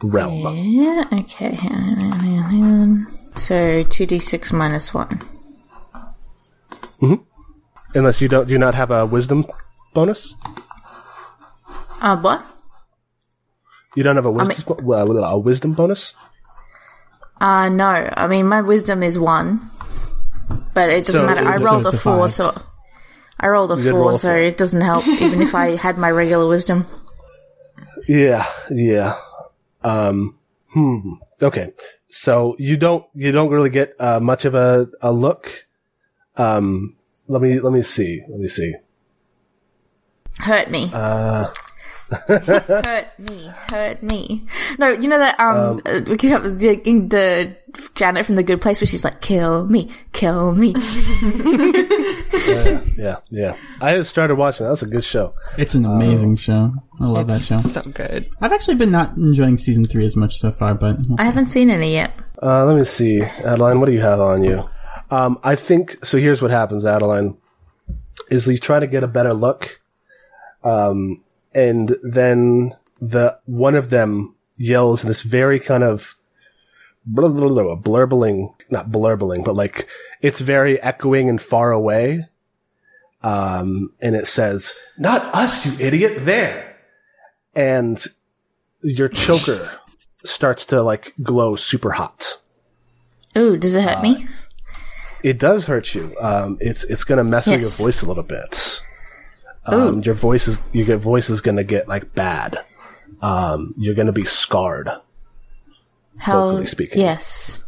realm. 0.04 0.56
Yeah. 0.58 1.04
Okay. 1.12 1.54
Hang 1.56 1.72
on, 1.74 1.94
hang 1.94 2.12
on, 2.14 2.20
hang 2.20 2.38
on, 2.40 2.50
hang 2.52 2.64
on. 2.64 3.08
So 3.36 3.84
two 3.84 4.06
d 4.06 4.20
six 4.20 4.52
minus 4.54 4.94
one. 4.94 5.10
hmm 7.00 7.16
Unless 7.96 8.22
you 8.22 8.28
don't, 8.28 8.46
do 8.46 8.52
you 8.54 8.60
not 8.60 8.76
have 8.76 8.92
a 8.92 9.06
wisdom 9.06 9.46
bonus? 9.94 10.36
Uh, 12.02 12.16
what? 12.18 12.46
You 13.96 14.04
don't 14.04 14.16
have 14.16 14.26
a 14.26 14.32
wisdom 14.32 14.78
well, 14.86 15.10
a 15.18 15.38
wisdom 15.38 15.74
bonus. 15.74 16.14
Uh, 17.42 17.70
no. 17.70 17.86
I 18.16 18.28
mean, 18.28 18.46
my 18.48 18.62
wisdom 18.62 19.02
is 19.02 19.18
one, 19.18 19.62
but 20.74 20.90
it 20.90 21.06
doesn't 21.08 21.22
So 21.22 21.26
matter. 21.26 21.48
I 21.48 21.56
rolled 21.58 21.84
so 21.84 21.90
a 21.90 21.94
a 21.94 21.98
four, 21.98 22.28
five. 22.28 22.32
so 22.32 22.62
I 23.40 23.48
rolled 23.48 23.72
a 23.72 23.78
four, 23.78 24.00
roll 24.00 24.14
so 24.14 24.30
four. 24.30 24.38
it 24.38 24.58
doesn't 24.58 24.82
help. 24.82 25.08
even 25.08 25.42
if 25.42 25.56
I 25.56 25.76
had 25.86 25.98
my 25.98 26.12
regular 26.12 26.48
wisdom. 26.48 26.86
Yeah, 28.08 28.46
yeah. 28.70 29.18
Um, 29.84 30.38
hmm. 30.74 31.14
Okay, 31.42 31.74
so 32.10 32.56
you 32.60 32.78
don't 32.78 33.06
you 33.14 33.32
don't 33.32 33.50
really 33.50 33.70
get 33.70 33.96
uh, 34.00 34.20
much 34.20 34.46
of 34.46 34.56
a 34.56 34.88
a 35.02 35.12
look. 35.12 35.68
Um, 36.36 36.96
let 37.28 37.42
me 37.42 37.60
let 37.60 37.72
me 37.72 37.82
see. 37.82 38.24
Let 38.30 38.40
me 38.40 38.48
see. 38.48 38.74
Hurt 40.40 40.72
me. 40.72 40.90
Uh, 40.94 41.52
hurt 42.10 43.20
me. 43.20 43.48
Hurt 43.70 44.04
me. 44.04 44.46
No, 44.78 44.90
you 44.90 45.08
know 45.08 45.20
that 45.20 45.40
um, 45.40 45.82
uh, 45.86 46.02
we 46.08 46.18
can 46.18 46.30
have 46.32 46.60
the, 46.60 46.76
the 46.76 47.56
Janet 47.96 48.26
from 48.26 48.36
The 48.36 48.44
Good 48.44 48.62
Place 48.62 48.82
where 48.82 48.88
she's 48.88 49.04
like, 49.04 49.22
"Kill 49.22 49.66
me, 49.66 49.92
kill 50.14 50.56
me." 50.56 50.74
yeah, 52.98 53.18
yeah. 53.30 53.56
I 53.82 54.02
started 54.04 54.36
watching. 54.36 54.66
that. 54.66 54.72
That's 54.72 54.84
a 54.84 54.88
good 54.88 55.04
show. 55.04 55.34
It's 55.58 55.76
an 55.76 55.86
amazing 55.86 56.38
show. 56.38 56.74
I 57.02 57.06
love 57.06 57.28
that 57.28 57.42
show. 57.42 57.58
so 57.60 57.82
good. 57.82 58.30
I've 58.42 58.52
actually 58.52 58.76
been 58.76 58.92
not 58.92 59.16
enjoying 59.18 59.58
season 59.58 59.86
three 59.86 60.06
as 60.06 60.16
much 60.16 60.38
so 60.38 60.52
far, 60.52 60.76
but 60.76 60.98
we'll 61.08 61.18
I 61.20 61.24
haven't 61.24 61.48
seen 61.48 61.70
any 61.70 61.94
yet. 61.94 62.14
Uh, 62.42 62.66
let 62.66 62.76
me 62.76 62.84
see, 62.84 63.22
Adeline. 63.22 63.80
What 63.80 63.88
do 63.88 63.92
you 63.92 64.02
have 64.02 64.20
on 64.20 64.44
you? 64.44 64.68
Um, 65.12 65.40
I 65.44 65.56
think 65.56 66.04
so. 66.06 66.18
Here's 66.18 66.42
what 66.42 66.52
happens, 66.52 66.86
Adeline. 66.86 67.38
Is 68.30 68.48
you 68.48 68.58
try 68.58 68.80
to 68.80 68.88
get 68.88 69.04
a 69.04 69.08
better 69.08 69.34
look, 69.34 69.82
um, 70.64 71.24
and 71.54 71.96
then 72.04 72.76
the 73.00 73.40
one 73.46 73.76
of 73.76 73.90
them 73.90 74.36
yells 74.58 75.04
in 75.04 75.08
this 75.08 75.22
very 75.22 75.60
kind 75.60 75.84
of 75.84 76.16
blah, 77.06 77.30
blah, 77.30 77.50
blah, 77.50 77.76
blurbling, 77.76 78.54
not 78.70 78.92
blurbling, 78.92 79.44
but 79.44 79.56
like 79.56 79.88
it's 80.22 80.40
very 80.40 80.82
echoing 80.82 81.30
and 81.30 81.42
far 81.42 81.72
away. 81.72 82.28
Um, 83.22 83.92
and 84.00 84.16
it 84.16 84.28
says, 84.28 84.74
"Not 84.98 85.22
us, 85.36 85.66
you 85.66 85.86
idiot!" 85.86 86.26
There, 86.26 86.78
and 87.54 88.02
your 88.82 89.10
choker 89.10 89.70
starts 90.24 90.66
to 90.68 90.82
like 90.82 91.14
glow 91.22 91.58
super 91.58 91.92
hot. 91.92 92.40
Ooh, 93.38 93.58
does 93.58 93.76
it 93.76 93.84
hurt 93.84 94.02
me? 94.02 94.26
It 95.22 95.38
does 95.38 95.66
hurt 95.66 95.94
you. 95.94 96.16
Um, 96.22 96.58
it's 96.62 96.86
it's 96.86 97.04
gonna 97.04 97.26
mess 97.26 97.46
with 97.46 97.60
your 97.60 97.88
voice 97.88 98.02
a 98.04 98.08
little 98.08 98.24
bit. 98.24 98.82
Um, 99.66 100.02
your 100.02 100.16
voice 100.16 100.48
is 100.48 100.58
your 100.74 100.98
voice 100.98 101.30
is 101.30 101.42
gonna 101.42 101.64
get 101.64 101.88
like 101.88 102.14
bad. 102.16 102.60
Um, 103.22 103.74
you're 103.78 103.96
gonna 103.96 104.12
be 104.12 104.26
scarred. 104.26 104.90
How? 106.18 106.50
vocally 106.50 106.68
speaking. 106.68 107.02
Yes. 107.02 107.64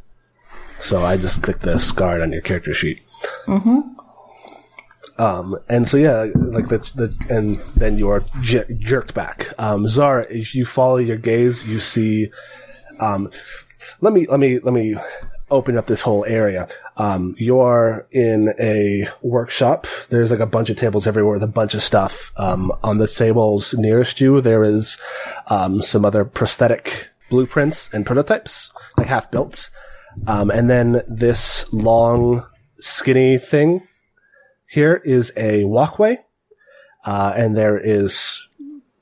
So 0.81 1.03
I 1.03 1.17
just 1.17 1.43
clicked 1.43 1.61
the 1.61 1.79
scarred 1.79 2.21
on 2.21 2.31
your 2.31 2.41
character 2.41 2.73
sheet. 2.73 3.01
Mm-hmm. 3.45 3.81
Um, 5.21 5.57
and 5.69 5.87
so 5.87 5.97
yeah, 5.97 6.27
like 6.35 6.69
the 6.69 6.79
the 6.95 7.15
and 7.29 7.55
then 7.75 7.97
you 7.97 8.09
are 8.09 8.23
j- 8.41 8.65
jerked 8.79 9.13
back. 9.13 9.53
Um, 9.59 9.87
Zara, 9.87 10.25
if 10.29 10.55
you 10.55 10.65
follow 10.65 10.97
your 10.97 11.17
gaze, 11.17 11.67
you 11.67 11.79
see. 11.79 12.31
Um, 12.99 13.29
let 13.99 14.13
me 14.13 14.25
let 14.27 14.39
me 14.39 14.59
let 14.59 14.73
me 14.73 14.95
open 15.52 15.78
up 15.78 15.86
this 15.86 16.02
whole 16.02 16.26
area. 16.26 16.68
Um, 16.97 17.36
you're 17.38 18.08
in 18.12 18.54
a 18.60 19.08
workshop. 19.22 19.88
There's 20.10 20.32
like 20.32 20.39
a 20.39 20.45
bunch 20.45 20.70
of 20.70 20.78
tables 20.78 21.06
everywhere 21.06 21.34
with 21.34 21.43
a 21.43 21.47
bunch 21.47 21.76
of 21.76 21.84
stuff. 21.84 22.32
Um, 22.38 22.72
on 22.84 22.97
the 22.97 23.08
tables 23.08 23.74
nearest 23.74 24.20
you, 24.20 24.41
there 24.41 24.64
is 24.64 24.97
um, 25.47 25.82
some 25.82 26.06
other 26.06 26.26
prosthetic 26.26 27.10
blueprints 27.30 27.93
and 27.93 28.06
prototypes, 28.06 28.72
like 28.97 29.08
half 29.08 29.30
built. 29.30 29.70
Um, 30.28 30.49
and 30.49 30.70
then 30.70 31.02
this 31.08 31.72
long, 31.72 32.45
skinny 32.80 33.38
thing 33.38 33.88
here 34.68 35.02
is 35.06 35.32
a 35.36 35.64
walkway, 35.66 36.20
uh, 37.06 37.34
and 37.36 37.58
there 37.58 37.78
is 37.78 38.47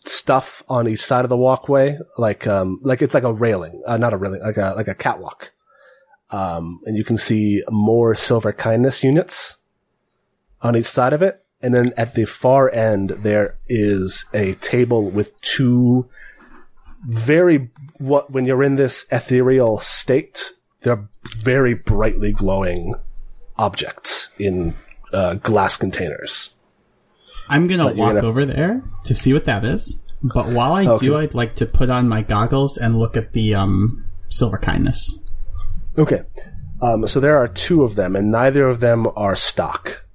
stuff 0.05 0.63
on 0.67 0.87
each 0.87 1.01
side 1.03 1.25
of 1.25 1.29
the 1.29 1.37
walkway, 1.37 1.97
like 2.17 2.47
um, 2.47 2.79
like 2.81 3.01
it's 3.01 3.13
like 3.13 3.23
a 3.23 3.33
railing, 3.33 3.81
uh, 3.85 3.97
not 3.97 4.13
a 4.13 4.17
railing, 4.17 4.41
like 4.41 4.57
a 4.57 4.73
like 4.75 4.87
a 4.87 4.95
catwalk. 4.95 5.53
Um, 6.31 6.79
and 6.85 6.95
you 6.95 7.03
can 7.03 7.17
see 7.17 7.63
more 7.69 8.13
silver 8.15 8.53
kindness 8.53 9.03
units 9.03 9.57
on 10.61 10.75
each 10.75 10.85
side 10.85 11.13
of 11.13 11.21
it. 11.21 11.43
And 11.61 11.73
then 11.73 11.91
at 11.97 12.13
the 12.15 12.25
far 12.25 12.69
end, 12.71 13.09
there 13.09 13.57
is 13.67 14.25
a 14.33 14.53
table 14.55 15.09
with 15.09 15.39
two 15.41 16.07
very, 17.05 17.69
what, 17.97 18.31
when 18.31 18.45
you're 18.45 18.63
in 18.63 18.75
this 18.75 19.05
ethereal 19.11 19.79
state, 19.79 20.53
they're 20.81 21.07
very 21.37 21.73
brightly 21.73 22.31
glowing 22.31 22.93
objects 23.57 24.29
in 24.37 24.75
uh, 25.11 25.33
glass 25.35 25.75
containers. 25.77 26.53
I'm 27.49 27.67
gonna 27.67 27.85
But 27.85 27.95
walk 27.95 28.13
gonna- 28.15 28.27
over 28.27 28.45
there 28.45 28.83
to 29.05 29.15
see 29.15 29.33
what 29.33 29.45
that 29.45 29.65
is. 29.65 29.99
But 30.21 30.47
while 30.49 30.73
I 30.73 30.97
do, 30.97 31.15
I'd 31.17 31.33
like 31.33 31.55
to 31.55 31.65
put 31.65 31.89
on 31.89 32.07
my 32.09 32.21
goggles 32.21 32.77
and 32.77 32.97
look 32.99 33.15
at 33.15 33.31
the 33.31 33.55
um, 33.55 34.03
silver 34.27 34.57
kindness. 34.57 35.17
Okay. 35.99 36.23
Um, 36.81 37.07
so 37.07 37.19
there 37.19 37.37
are 37.37 37.47
two 37.47 37.83
of 37.83 37.95
them, 37.95 38.15
and 38.15 38.31
neither 38.31 38.67
of 38.67 38.79
them 38.79 39.07
are 39.15 39.35
stock. 39.35 40.05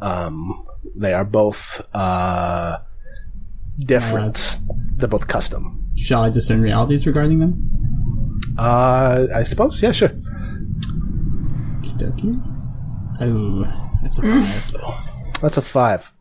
Um, 0.00 0.64
they 0.94 1.12
are 1.12 1.24
both 1.24 1.84
uh, 1.92 2.78
different. 3.80 4.58
They're 4.96 5.08
both 5.08 5.26
custom. 5.26 5.90
Shall 5.96 6.22
I 6.22 6.30
discern 6.30 6.62
realities 6.62 7.06
regarding 7.06 7.40
them? 7.40 8.40
Uh, 8.56 9.26
I 9.34 9.42
suppose. 9.42 9.82
Yeah, 9.82 9.92
sure. 9.92 10.10
Okie 11.80 11.98
dokie. 11.98 12.40
Oh, 13.20 13.98
that's 14.02 14.18
a 14.18 14.22
five. 14.22 14.74
That's 15.42 15.56
a 15.56 15.62
five. 15.62 16.12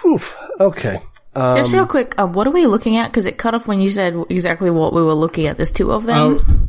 Whew. 0.00 0.20
Okay. 0.60 1.02
Um, 1.34 1.54
Just 1.54 1.72
real 1.72 1.86
quick, 1.86 2.14
uh, 2.18 2.26
what 2.26 2.46
are 2.46 2.50
we 2.50 2.66
looking 2.66 2.96
at? 2.96 3.10
Because 3.10 3.26
it 3.26 3.36
cut 3.36 3.54
off 3.54 3.68
when 3.68 3.80
you 3.80 3.90
said 3.90 4.16
exactly 4.30 4.70
what 4.70 4.94
we 4.94 5.02
were 5.02 5.14
looking 5.14 5.46
at. 5.46 5.56
There's 5.58 5.72
two 5.72 5.92
of 5.92 6.04
them. 6.04 6.16
Oh, 6.16 6.68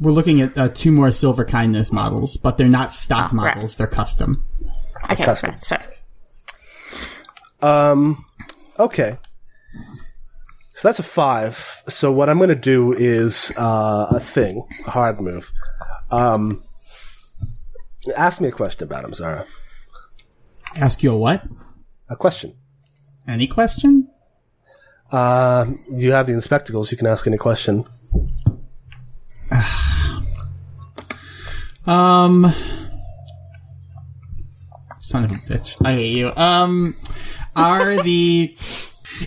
we're 0.00 0.12
looking 0.12 0.40
at 0.40 0.56
uh, 0.56 0.68
two 0.70 0.90
more 0.90 1.12
silver 1.12 1.44
kindness 1.44 1.92
models, 1.92 2.36
but 2.36 2.56
they're 2.56 2.68
not 2.68 2.94
stock 2.94 3.32
right. 3.32 3.54
models; 3.54 3.76
they're 3.76 3.86
custom. 3.86 4.42
okay, 5.10 5.24
custom. 5.24 5.50
right, 5.50 5.62
so 5.62 5.76
Um, 7.62 8.24
okay. 8.78 9.18
So 10.74 10.88
that's 10.88 10.98
a 10.98 11.02
five. 11.02 11.82
So 11.88 12.10
what 12.10 12.30
I'm 12.30 12.38
going 12.38 12.48
to 12.48 12.54
do 12.54 12.94
is 12.94 13.52
uh, 13.58 14.06
a 14.10 14.20
thing, 14.20 14.66
a 14.86 14.90
hard 14.90 15.20
move. 15.20 15.52
Um, 16.10 16.62
ask 18.16 18.40
me 18.40 18.48
a 18.48 18.52
question 18.52 18.84
about 18.84 19.04
him, 19.04 19.12
Zara. 19.12 19.44
Ask 20.74 21.02
you 21.02 21.12
a 21.12 21.16
what? 21.16 21.46
A 22.08 22.16
question. 22.16 22.54
Any 23.28 23.46
question? 23.46 24.08
Uh, 25.12 25.66
you 25.92 26.12
have 26.12 26.26
the 26.26 26.32
inspectacles. 26.32 26.90
You 26.90 26.96
can 26.96 27.06
ask 27.06 27.26
any 27.26 27.36
question. 27.36 27.84
Um, 31.86 32.52
son 35.00 35.24
of 35.24 35.32
a 35.32 35.34
bitch, 35.34 35.76
I 35.84 35.94
hate 35.94 36.16
you. 36.16 36.32
Um, 36.36 36.94
are 37.56 38.02
the 38.02 38.54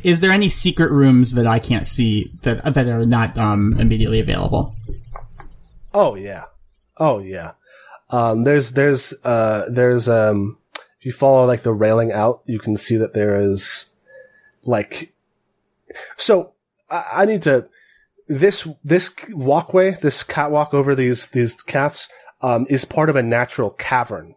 is 0.02 0.22
there 0.22 0.32
any 0.32 0.50
secret 0.50 0.92
rooms 0.92 1.34
that 1.34 1.46
I 1.46 1.60
can't 1.60 1.88
see 1.88 2.32
that 2.44 2.64
that 2.64 2.88
are 2.88 3.06
not 3.06 3.38
um 3.38 3.76
immediately 3.80 4.20
available? 4.20 4.76
Oh 5.94 6.16
yeah. 6.16 6.46
Oh 6.98 7.20
yeah. 7.20 7.52
Um, 8.10 8.44
there's 8.44 8.72
there's 8.72 9.14
uh 9.24 9.66
there's 9.70 10.08
um 10.08 10.58
if 11.00 11.06
you 11.06 11.12
follow 11.12 11.46
like 11.46 11.64
the 11.64 11.74
railing 11.74 12.12
out, 12.12 12.44
you 12.46 12.60
can 12.60 12.78
see 12.78 12.96
that 12.98 13.14
there 13.14 13.40
is 13.42 13.90
like 14.64 15.12
so 16.18 16.54
I, 16.90 17.06
I 17.14 17.26
need 17.26 17.42
to 17.44 17.68
this 18.28 18.68
this 18.84 19.14
walkway, 19.32 19.98
this 20.02 20.24
catwalk 20.24 20.74
over 20.74 20.96
these 20.96 21.28
these 21.28 21.62
calves, 21.64 22.08
um, 22.42 22.66
is 22.70 22.86
part 22.86 23.10
of 23.10 23.16
a 23.16 23.24
natural 23.24 23.72
cavern 23.72 24.36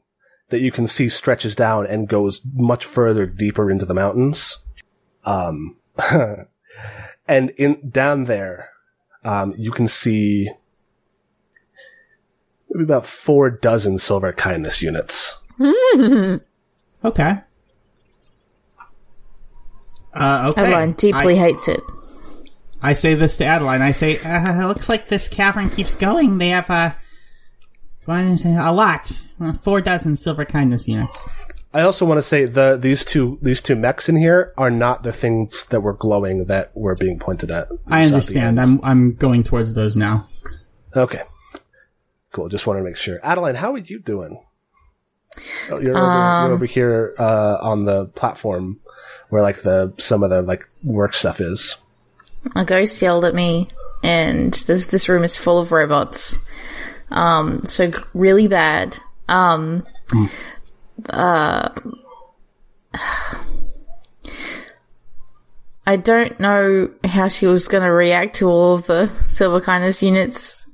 that 0.51 0.61
you 0.61 0.71
can 0.71 0.87
see 0.87 1.09
stretches 1.09 1.57
down 1.57 1.87
and 1.87 2.09
goes 2.09 2.41
much 2.55 2.85
further 2.85 3.27
deeper 3.27 3.71
into 3.71 3.85
the 3.85 3.95
mountains. 3.95 4.59
Um, 5.25 5.77
and 7.29 7.51
in 7.51 7.91
down 7.91 8.25
there, 8.25 8.71
um, 9.25 9.55
you 9.57 9.73
can 9.73 9.89
see 9.89 10.51
maybe 12.71 12.85
about 12.85 13.07
four 13.07 13.51
dozen 13.51 13.99
silver 13.99 14.33
kindness 14.33 14.83
units. 14.83 15.41
Okay. 17.05 17.39
Uh, 20.13 20.49
okay. 20.51 20.63
Adeline 20.63 20.93
deeply 20.93 21.39
I, 21.39 21.49
hates 21.49 21.69
it. 21.69 21.81
I 22.87 22.93
say 22.93 23.15
this 23.15 23.37
to 23.39 23.45
Adeline. 23.45 23.83
I 23.83 23.91
say, 23.91 24.19
uh, 24.21 24.63
it 24.63 24.67
looks 24.69 24.89
like 24.89 25.09
this 25.09 25.29
cavern 25.29 25.71
keeps 25.71 25.97
going. 25.97 26.39
They 26.39 26.51
have 26.51 26.71
uh, 26.71 26.93
a 28.07 28.73
lot, 28.73 29.11
four 29.61 29.81
dozen 29.81 30.15
silver 30.15 30.45
kindness 30.45 30.87
units. 30.87 31.27
I 31.75 31.83
also 31.83 32.07
want 32.07 32.19
to 32.19 32.23
say 32.23 32.45
the 32.47 32.77
these 32.81 33.05
two 33.05 33.39
these 33.43 33.61
two 33.61 33.75
mechs 33.75 34.09
in 34.09 34.15
here 34.15 34.55
are 34.57 34.71
not 34.71 35.03
the 35.03 35.13
things 35.13 35.67
that 35.67 35.81
were 35.81 35.95
glowing 35.95 36.45
that 36.45 36.71
were 36.77 36.95
being 36.95 37.19
pointed 37.19 37.51
at. 37.51 37.69
I 37.89 38.05
understand. 38.05 38.61
I'm 38.61 38.79
I'm 38.85 39.15
going 39.15 39.43
towards 39.43 39.75
those 39.75 39.97
now. 39.97 40.25
Okay. 40.95 41.23
Cool. 42.33 42.49
Just 42.49 42.69
want 42.69 42.79
to 42.79 42.85
make 42.85 42.97
sure. 42.97 43.19
Adeline, 43.25 43.57
how 43.57 43.73
are 43.73 43.79
you 43.79 43.99
doing? 43.99 44.41
Oh, 45.71 45.81
you're, 45.81 45.97
over, 45.97 46.07
Um, 46.07 46.45
you're 46.47 46.55
over 46.55 46.67
here 46.67 47.15
uh, 47.19 47.59
on 47.61 47.85
the 47.85 48.07
platform 48.07 48.79
where 49.29 49.43
like 49.43 49.63
the 49.63 49.93
some 49.99 50.23
of 50.23 50.31
the 50.31 50.41
like 50.41 50.69
work 50.85 51.15
stuff 51.15 51.41
is. 51.41 51.79
A 52.55 52.65
ghost 52.65 53.01
yelled 53.03 53.25
at 53.25 53.35
me, 53.35 53.69
and 54.03 54.53
this 54.53 54.87
this 54.89 55.09
room 55.09 55.25
is 55.25 55.37
full 55.37 55.59
of 55.59 55.73
robots. 55.73 56.39
Um, 57.11 57.65
so 57.65 57.93
really 58.15 58.49
bad. 58.49 58.99
Um, 59.29 59.85
uh, 61.11 61.71
I 65.89 65.97
don't 65.97 66.41
know 66.41 66.91
how 67.05 67.29
she 67.29 67.47
was 67.47 67.69
going 67.69 67.85
to 67.85 67.93
react 67.93 68.37
to 68.37 68.49
all 68.49 68.75
of 68.75 68.87
the 68.87 69.09
silver 69.29 69.61
kindness 69.61 70.03
units, 70.03 70.69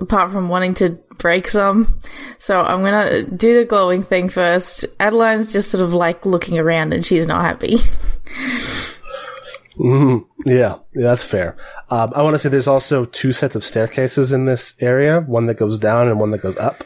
apart 0.00 0.32
from 0.32 0.48
wanting 0.48 0.74
to 0.74 0.98
break 1.18 1.48
some. 1.48 2.00
So 2.38 2.60
I'm 2.60 2.80
going 2.80 3.08
to 3.08 3.30
do 3.30 3.58
the 3.58 3.64
glowing 3.64 4.02
thing 4.02 4.28
first. 4.28 4.84
Adeline's 4.98 5.52
just 5.52 5.70
sort 5.70 5.84
of 5.84 5.94
like 5.94 6.26
looking 6.26 6.58
around, 6.58 6.92
and 6.92 7.06
she's 7.06 7.28
not 7.28 7.42
happy. 7.42 7.76
Yeah, 9.78 10.78
yeah, 10.94 11.02
that's 11.02 11.24
fair. 11.24 11.56
Um, 11.90 12.12
I 12.14 12.22
want 12.22 12.34
to 12.34 12.38
say 12.38 12.48
there's 12.48 12.68
also 12.68 13.04
two 13.06 13.32
sets 13.32 13.56
of 13.56 13.64
staircases 13.64 14.32
in 14.32 14.44
this 14.44 14.74
area, 14.80 15.20
one 15.20 15.46
that 15.46 15.54
goes 15.54 15.78
down 15.78 16.08
and 16.08 16.20
one 16.20 16.30
that 16.30 16.42
goes 16.42 16.56
up. 16.56 16.84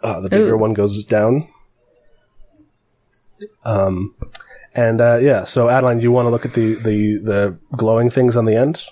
Uh, 0.00 0.20
the 0.20 0.30
bigger 0.30 0.54
Ooh. 0.54 0.58
one 0.58 0.74
goes 0.74 1.04
down. 1.04 1.48
Um, 3.64 4.14
and 4.74 5.00
uh, 5.00 5.18
yeah, 5.20 5.44
so 5.44 5.68
Adeline, 5.68 6.00
you 6.00 6.12
want 6.12 6.26
to 6.26 6.30
look 6.30 6.44
at 6.44 6.54
the, 6.54 6.74
the, 6.74 7.18
the 7.18 7.58
glowing 7.76 8.10
things 8.10 8.36
on 8.36 8.44
the 8.44 8.56
end? 8.56 8.82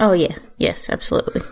oh 0.00 0.12
yeah, 0.12 0.36
yes, 0.58 0.88
absolutely. 0.90 1.42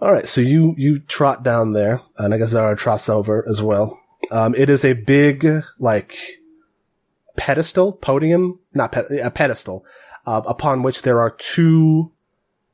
All 0.00 0.12
right, 0.12 0.28
so 0.28 0.40
you 0.40 0.74
you 0.78 1.00
trot 1.00 1.42
down 1.42 1.72
there, 1.72 2.02
and 2.16 2.32
I 2.32 2.38
guess 2.38 2.50
Zara 2.50 2.76
trots 2.76 3.08
over 3.08 3.44
as 3.48 3.60
well. 3.60 3.98
Um, 4.30 4.54
it 4.54 4.70
is 4.70 4.84
a 4.84 4.92
big 4.92 5.46
like 5.78 6.16
pedestal, 7.38 7.92
podium, 7.92 8.58
not 8.74 8.92
pe- 8.92 9.18
a 9.18 9.30
pedestal, 9.30 9.86
uh, 10.26 10.42
upon 10.46 10.82
which 10.82 11.02
there 11.02 11.20
are 11.20 11.30
two 11.30 12.12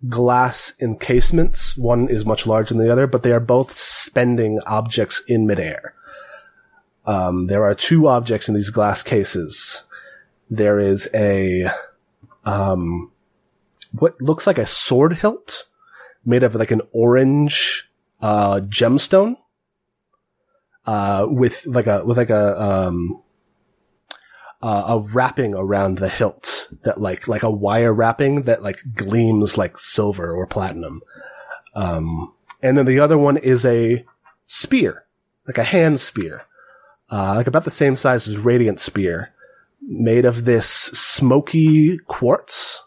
glass 0.09 0.73
encasements. 0.81 1.77
One 1.77 2.09
is 2.09 2.25
much 2.25 2.47
larger 2.47 2.75
than 2.75 2.85
the 2.85 2.93
other, 2.93 3.07
but 3.07 3.23
they 3.23 3.33
are 3.33 3.41
both 3.41 3.79
spending 3.79 4.59
objects 4.67 5.23
in 5.29 5.47
midair. 5.47 5.95
Um, 7.07 7.47
there 7.47 7.65
are 7.65 7.75
two 7.75 8.09
objects 8.09 8.49
in 8.49 8.55
these 8.55 8.71
glass 8.71 9.03
cases. 9.03 9.83
There 10.51 10.79
is 10.79 11.09
a 11.15 11.71
um, 12.45 13.13
what 13.93 14.21
looks 14.21 14.47
like 14.47 14.59
a 14.59 14.67
sword 14.67 15.15
hilt 15.15 15.69
made 16.25 16.43
of 16.43 16.55
like 16.55 16.71
an 16.71 16.83
orange 16.93 17.89
uh, 18.21 18.61
gemstone 18.61 19.37
uh, 20.87 21.27
with 21.29 21.67
like 21.67 21.87
a 21.87 22.05
with 22.05 22.17
like 22.17 22.31
a 22.31 22.61
um, 22.61 23.23
uh, 24.65 24.85
a 24.87 24.99
wrapping 25.13 25.55
around 25.55 25.99
the 25.99 26.09
hilt 26.09 26.69
that 26.85 26.99
like 26.99 27.29
like 27.29 27.43
a 27.43 27.51
wire 27.51 27.93
wrapping 27.93 28.45
that 28.45 28.63
like 28.63 28.79
gleams 28.95 29.59
like 29.59 29.77
silver 29.79 30.33
or 30.33 30.47
platinum. 30.47 31.03
Um, 31.75 32.33
and 32.63 32.79
then 32.79 32.87
the 32.87 32.99
other 32.99 33.19
one 33.19 33.37
is 33.37 33.67
a 33.67 34.07
spear, 34.47 35.05
like 35.47 35.59
a 35.59 35.65
hand 35.65 36.01
spear, 36.01 36.45
uh, 37.11 37.35
like 37.35 37.47
about 37.47 37.65
the 37.65 37.71
same 37.71 37.95
size 37.95 38.27
as 38.27 38.39
radiant 38.39 38.81
spear, 38.81 39.35
made 39.83 40.25
of 40.25 40.47
this 40.47 40.67
smoky 40.67 41.99
quartz. 41.99 42.81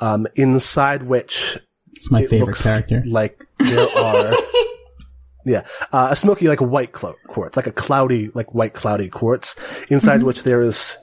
Um, 0.00 0.26
inside 0.34 1.04
which 1.04 1.56
It's 1.92 2.10
my 2.10 2.24
it 2.24 2.28
favorite 2.28 2.48
looks 2.48 2.62
character. 2.62 3.02
Like 3.06 3.46
there 3.58 3.88
are, 3.96 4.32
yeah, 5.44 5.64
uh, 5.92 6.08
a 6.10 6.16
smoky 6.16 6.48
like 6.48 6.60
a 6.60 6.64
white 6.64 6.92
clo- 6.92 7.16
quartz, 7.28 7.56
like 7.56 7.66
a 7.66 7.72
cloudy, 7.72 8.30
like 8.34 8.54
white 8.54 8.74
cloudy 8.74 9.08
quartz, 9.08 9.54
inside 9.90 10.22
which 10.22 10.42
there 10.42 10.62
is 10.62 10.96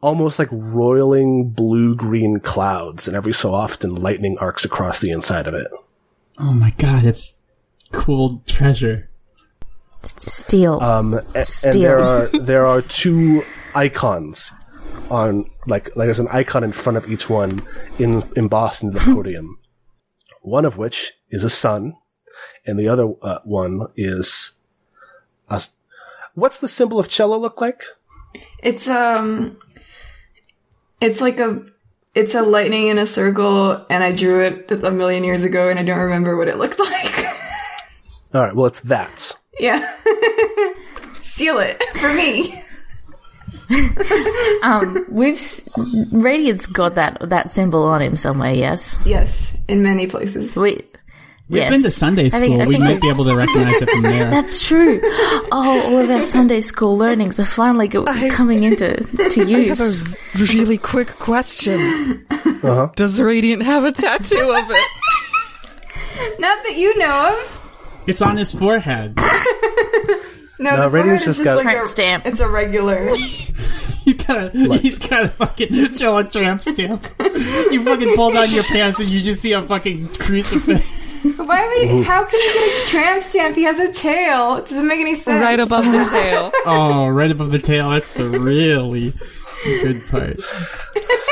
almost 0.00 0.38
like 0.38 0.48
roiling 0.52 1.50
blue 1.50 1.94
green 1.94 2.40
clouds, 2.40 3.06
and 3.08 3.16
every 3.16 3.32
so 3.34 3.52
often 3.52 3.94
lightning 3.94 4.36
arcs 4.38 4.64
across 4.64 5.00
the 5.00 5.10
inside 5.10 5.46
of 5.46 5.54
it. 5.54 5.68
Oh 6.38 6.52
my 6.54 6.70
god, 6.78 7.04
it's 7.04 7.38
cool 7.92 8.42
treasure. 8.46 9.08
Steel. 10.04 10.80
Um, 10.80 11.14
a- 11.14 11.24
and 11.34 11.46
Steel. 11.46 11.72
there 11.82 11.98
are 12.00 12.26
there 12.40 12.66
are 12.66 12.82
two 12.82 13.42
icons 13.74 14.50
on 15.10 15.44
like 15.66 15.94
like 15.96 16.06
there's 16.06 16.18
an 16.20 16.28
icon 16.28 16.64
in 16.64 16.72
front 16.72 16.96
of 16.96 17.10
each 17.10 17.28
one 17.28 17.58
in 17.98 18.22
embossed 18.36 18.82
into 18.82 18.98
the 18.98 19.04
podium. 19.14 19.58
One 20.42 20.64
of 20.64 20.78
which 20.78 21.12
is 21.30 21.44
a 21.44 21.50
sun, 21.50 21.94
and 22.66 22.78
the 22.78 22.88
other 22.88 23.12
uh, 23.22 23.38
one 23.44 23.86
is 23.96 24.52
a. 25.48 25.62
What's 26.34 26.58
the 26.60 26.68
symbol 26.68 26.98
of 26.98 27.08
cello 27.08 27.36
look 27.38 27.60
like? 27.60 27.82
It's 28.62 28.88
um, 28.88 29.58
it's 31.00 31.20
like 31.20 31.40
a, 31.40 31.62
it's 32.14 32.34
a 32.34 32.42
lightning 32.42 32.86
in 32.88 32.98
a 32.98 33.06
circle, 33.06 33.84
and 33.90 34.04
I 34.04 34.12
drew 34.14 34.42
it 34.42 34.70
a 34.70 34.90
million 34.90 35.24
years 35.24 35.42
ago, 35.42 35.68
and 35.68 35.78
I 35.78 35.82
don't 35.82 35.98
remember 35.98 36.36
what 36.36 36.48
it 36.48 36.56
looked 36.58 36.78
like. 36.78 37.24
All 38.32 38.42
right, 38.42 38.54
well 38.54 38.66
it's 38.66 38.80
that. 38.82 39.32
yeah, 39.58 39.80
seal 41.22 41.58
it 41.58 41.82
for 41.96 42.12
me. 42.14 42.62
um, 44.62 45.04
We've 45.08 45.36
s- 45.36 45.68
Radiant's 46.12 46.66
got 46.66 46.94
that 46.96 47.18
that 47.28 47.50
symbol 47.50 47.84
on 47.84 48.02
him 48.02 48.16
somewhere. 48.16 48.52
Yes, 48.52 49.02
Yes, 49.06 49.56
in 49.68 49.82
many 49.82 50.06
places. 50.06 50.56
we. 50.56 50.82
We've 51.50 51.62
yes. 51.62 51.70
been 51.70 51.82
to 51.82 51.90
Sunday 51.90 52.28
school. 52.28 52.40
think- 52.40 52.68
we 52.68 52.76
think 52.76 52.84
might 52.84 53.00
be 53.02 53.08
able 53.08 53.24
to 53.24 53.34
recognize 53.34 53.82
it 53.82 53.90
from 53.90 54.02
there. 54.02 54.30
That's 54.30 54.64
true. 54.66 55.00
Oh, 55.02 55.82
all 55.86 55.98
of 55.98 56.08
our 56.08 56.22
Sunday 56.22 56.60
school 56.60 56.96
learnings 56.96 57.40
are 57.40 57.44
finally 57.44 57.88
go- 57.88 58.04
coming 58.30 58.62
into 58.62 58.94
to 58.94 59.42
I 59.42 59.64
have 59.68 59.78
use. 59.80 60.02
a 60.02 60.54
really 60.54 60.78
quick 60.78 61.08
question. 61.08 62.24
Uh-huh. 62.30 62.90
Does 62.94 63.20
Radiant 63.20 63.64
have 63.64 63.84
a 63.84 63.90
tattoo 63.90 64.36
of 64.38 64.70
it? 64.70 64.90
Not 66.38 66.62
that 66.64 66.74
you 66.76 66.96
know 66.98 67.36
of. 67.42 68.02
It's 68.06 68.22
on 68.22 68.36
his 68.36 68.52
forehead. 68.52 69.18
No, 70.62 70.76
No, 70.76 70.82
the 70.82 70.90
Radiant's 70.90 70.90
forehead 70.90 71.16
is 71.16 71.24
just 71.24 71.38
just 71.38 71.44
got- 71.44 71.64
like 71.64 71.76
a 71.78 71.88
stamp. 71.88 72.26
It's 72.26 72.40
a 72.40 72.46
regular. 72.48 73.08
You 74.04 74.14
got 74.14 74.56
a, 74.56 74.78
he's 74.78 74.98
got 74.98 75.24
a 75.24 75.28
fucking 75.28 75.92
Jello 75.92 76.22
tramp 76.22 76.62
stamp. 76.62 77.06
You 77.20 77.84
fucking 77.84 78.14
pull 78.16 78.32
down 78.32 78.50
your 78.50 78.64
pants 78.64 78.98
and 78.98 79.10
you 79.10 79.20
just 79.20 79.42
see 79.42 79.52
a 79.52 79.60
fucking 79.60 80.08
crucifix. 80.14 81.16
Why 81.36 81.66
would 81.66 81.88
he, 81.90 82.02
How 82.02 82.24
can 82.24 82.40
he 82.40 82.46
get 82.58 82.82
a 82.82 82.90
tramp 82.90 83.22
stamp? 83.22 83.56
He 83.56 83.64
has 83.64 83.78
a 83.78 83.92
tail. 83.92 84.56
It 84.56 84.66
doesn't 84.66 84.86
make 84.88 85.00
any 85.00 85.14
sense. 85.14 85.42
Right 85.42 85.60
above 85.60 85.84
the 85.84 86.04
tail. 86.10 86.50
Oh, 86.64 87.08
right 87.08 87.30
above 87.30 87.50
the 87.50 87.58
tail. 87.58 87.90
That's 87.90 88.14
the 88.14 88.28
really 88.30 89.12
good 89.64 90.06
part. 90.08 90.38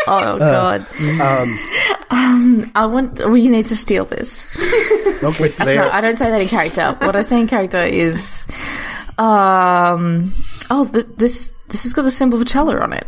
Oh 0.06 0.38
God. 0.38 0.86
Um, 1.20 2.70
I 2.74 2.86
want. 2.86 3.30
We 3.30 3.48
need 3.48 3.66
to 3.66 3.76
steal 3.76 4.04
this. 4.04 4.46
Okay, 5.22 5.48
That's 5.48 5.58
not, 5.58 5.92
I 5.92 6.00
don't 6.00 6.16
say 6.16 6.30
that 6.30 6.40
in 6.40 6.48
character. 6.48 6.96
What 7.00 7.16
I 7.16 7.22
say 7.22 7.40
in 7.40 7.46
character 7.46 7.80
is, 7.80 8.46
um, 9.18 10.32
oh, 10.70 10.86
th- 10.92 11.06
this 11.16 11.54
this 11.68 11.82
has 11.84 11.92
got 11.92 12.02
the 12.02 12.10
symbol 12.10 12.40
of 12.40 12.46
cello 12.46 12.78
on 12.80 12.92
it. 12.92 13.06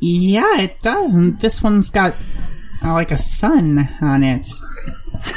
Yeah, 0.00 0.60
it 0.60 0.80
does. 0.82 1.14
And 1.14 1.38
this 1.40 1.62
one's 1.62 1.90
got 1.90 2.14
uh, 2.82 2.92
like 2.94 3.10
a 3.10 3.18
sun 3.18 3.88
on 4.00 4.22
it. 4.24 4.48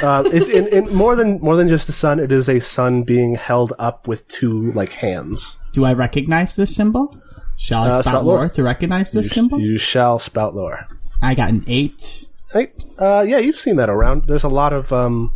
uh, 0.02 0.22
it's 0.32 0.48
in, 0.48 0.66
in 0.68 0.94
more 0.94 1.14
than 1.16 1.38
more 1.40 1.56
than 1.56 1.68
just 1.68 1.88
a 1.88 1.92
sun. 1.92 2.18
It 2.18 2.32
is 2.32 2.48
a 2.48 2.60
sun 2.60 3.02
being 3.02 3.34
held 3.34 3.72
up 3.78 4.08
with 4.08 4.26
two 4.28 4.72
like 4.72 4.92
hands. 4.92 5.56
Do 5.72 5.84
I 5.84 5.92
recognize 5.92 6.54
this 6.54 6.74
symbol? 6.74 7.14
Shall 7.56 7.84
I 7.84 7.88
Uh, 7.88 7.92
spout 7.92 8.04
spout 8.04 8.24
lore 8.24 8.38
lore. 8.38 8.48
to 8.48 8.62
recognize 8.62 9.10
this 9.10 9.26
You, 9.26 9.30
symbol? 9.30 9.60
you 9.60 9.78
shall 9.78 10.18
spout 10.18 10.54
lore. 10.54 10.86
I 11.22 11.34
got 11.34 11.50
an 11.50 11.64
eight. 11.66 12.26
Hey, 12.52 12.70
uh, 12.98 13.24
yeah, 13.26 13.38
you've 13.38 13.56
seen 13.58 13.76
that 13.76 13.88
around. 13.90 14.26
There's 14.26 14.44
a 14.44 14.48
lot 14.48 14.72
of 14.72 14.92
um, 14.92 15.32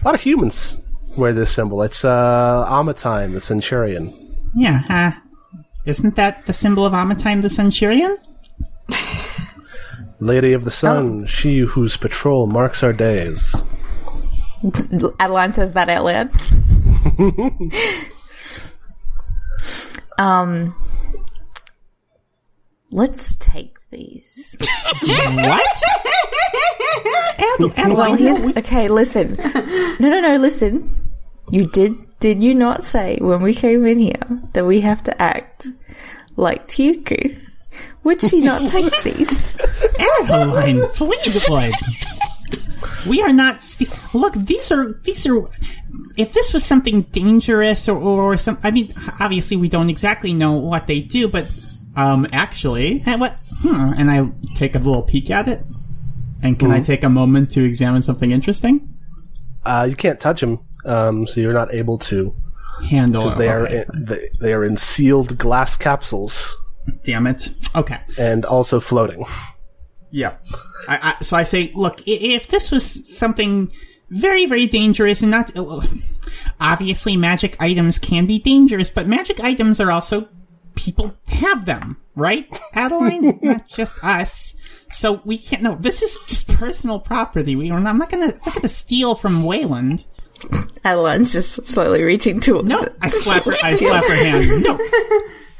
a 0.00 0.04
lot 0.04 0.14
of 0.14 0.20
humans 0.20 0.76
wear 1.18 1.32
this 1.32 1.50
symbol. 1.50 1.82
It's 1.82 2.04
uh, 2.04 2.64
Amatine, 2.68 3.32
the 3.32 3.40
Centurion. 3.40 4.12
Yeah, 4.54 4.82
uh, 4.88 5.12
isn't 5.86 6.16
that 6.16 6.44
the 6.46 6.52
symbol 6.52 6.84
of 6.84 6.92
Amatine 6.92 7.40
the 7.42 7.48
Centurion? 7.48 8.16
Lady 10.20 10.52
of 10.52 10.64
the 10.64 10.70
Sun, 10.70 11.26
she 11.26 11.60
whose 11.60 11.96
patrol 11.96 12.46
marks 12.46 12.82
our 12.82 12.92
days. 12.92 13.54
Adeline 15.20 15.52
says 15.52 15.74
that 15.74 15.88
out 15.88 16.04
loud. 16.04 16.30
um, 20.18 20.74
let's 22.90 23.36
take 23.36 23.76
these. 23.90 24.56
What? 25.02 25.82
Ad- 27.38 27.60
Adeline, 27.76 27.94
Well, 27.94 28.10
no, 28.10 28.16
here's 28.16 28.46
okay. 28.56 28.88
Listen, 28.88 29.36
no, 30.00 30.08
no, 30.08 30.20
no. 30.20 30.36
Listen, 30.36 30.90
you 31.50 31.66
did 31.68 31.92
did 32.26 32.42
you 32.42 32.54
not 32.54 32.82
say 32.82 33.18
when 33.20 33.40
we 33.40 33.54
came 33.54 33.86
in 33.86 34.00
here 34.00 34.26
that 34.52 34.64
we 34.66 34.80
have 34.80 35.00
to 35.04 35.22
act 35.22 35.68
like 36.36 36.66
Tyuku? 36.66 37.38
Would 38.02 38.20
she 38.20 38.40
not 38.40 38.66
take 38.66 38.92
these? 39.04 39.56
Adeline 39.96 40.88
Fleetwood. 40.94 41.72
We 43.06 43.22
are 43.22 43.32
not. 43.32 43.62
St- 43.62 43.88
Look, 44.12 44.34
these 44.34 44.72
are 44.72 44.94
these 45.04 45.24
are. 45.28 45.48
If 46.16 46.32
this 46.32 46.52
was 46.52 46.64
something 46.64 47.02
dangerous 47.12 47.88
or 47.88 47.96
or 47.96 48.36
some, 48.36 48.58
I 48.64 48.72
mean, 48.72 48.92
obviously 49.20 49.56
we 49.56 49.68
don't 49.68 49.88
exactly 49.88 50.34
know 50.34 50.54
what 50.54 50.88
they 50.88 51.00
do, 51.00 51.28
but 51.28 51.46
um, 51.94 52.26
actually, 52.32 53.02
and 53.06 53.20
what? 53.20 53.36
Hmm, 53.60 53.92
and 53.96 54.10
I 54.10 54.28
take 54.56 54.74
a 54.74 54.78
little 54.80 55.02
peek 55.02 55.30
at 55.30 55.46
it. 55.46 55.60
And 56.42 56.58
can 56.58 56.72
I 56.72 56.80
take 56.80 57.04
a 57.04 57.08
moment 57.08 57.52
to 57.52 57.62
examine 57.64 58.02
something 58.02 58.32
interesting? 58.32 58.92
Uh, 59.64 59.86
you 59.88 59.94
can't 59.96 60.18
touch 60.20 60.40
them, 60.40 60.58
um, 60.86 61.26
so 61.26 61.40
you're 61.40 61.52
not 61.52 61.72
able 61.74 61.98
to 61.98 62.34
Handle. 62.88 63.22
because 63.24 63.38
they 63.38 63.48
are 63.48 63.66
in, 63.66 63.86
they, 63.94 64.28
they 64.40 64.52
are 64.52 64.64
in 64.64 64.76
sealed 64.76 65.36
glass 65.38 65.76
capsules 65.76 66.56
Damn 67.04 67.26
it. 67.26 67.48
Okay. 67.74 67.98
and 68.18 68.44
also 68.44 68.80
floating. 68.80 69.24
Yeah. 70.10 70.36
I, 70.88 71.14
I, 71.18 71.24
so 71.24 71.36
I 71.36 71.42
say, 71.42 71.72
look, 71.74 72.00
if 72.06 72.46
this 72.46 72.70
was 72.70 73.16
something 73.18 73.70
very, 74.10 74.46
very 74.46 74.66
dangerous 74.66 75.22
and 75.22 75.30
not. 75.30 75.56
uh, 75.56 75.80
Obviously, 76.60 77.16
magic 77.16 77.56
items 77.60 77.98
can 77.98 78.26
be 78.26 78.38
dangerous, 78.38 78.90
but 78.90 79.06
magic 79.06 79.40
items 79.40 79.80
are 79.80 79.90
also. 79.92 80.28
People 80.74 81.14
have 81.28 81.64
them, 81.64 81.96
right, 82.14 82.46
Adeline? 82.74 83.38
not 83.42 83.66
just 83.66 83.96
us. 84.04 84.54
So 84.90 85.22
we 85.24 85.38
can't. 85.38 85.62
No, 85.62 85.74
this 85.76 86.02
is 86.02 86.18
just 86.28 86.48
personal 86.48 87.00
property. 87.00 87.56
We 87.56 87.70
are. 87.70 87.78
I'm 87.78 87.98
not 87.98 88.10
gonna. 88.10 88.26
I'm 88.26 88.40
not 88.44 88.54
gonna 88.54 88.68
steal 88.68 89.14
from 89.14 89.42
Wayland. 89.44 90.06
Adeline's 90.84 91.32
just 91.32 91.64
slowly 91.66 92.02
reaching 92.02 92.40
towards 92.40 92.68
No, 92.68 92.76
it. 92.78 92.92
I 93.02 93.08
slap 93.08 93.44
her. 93.44 93.54
I 93.62 93.76
slap 93.76 94.04
her 94.04 94.14
hand. 94.14 94.62
No. 94.62 94.78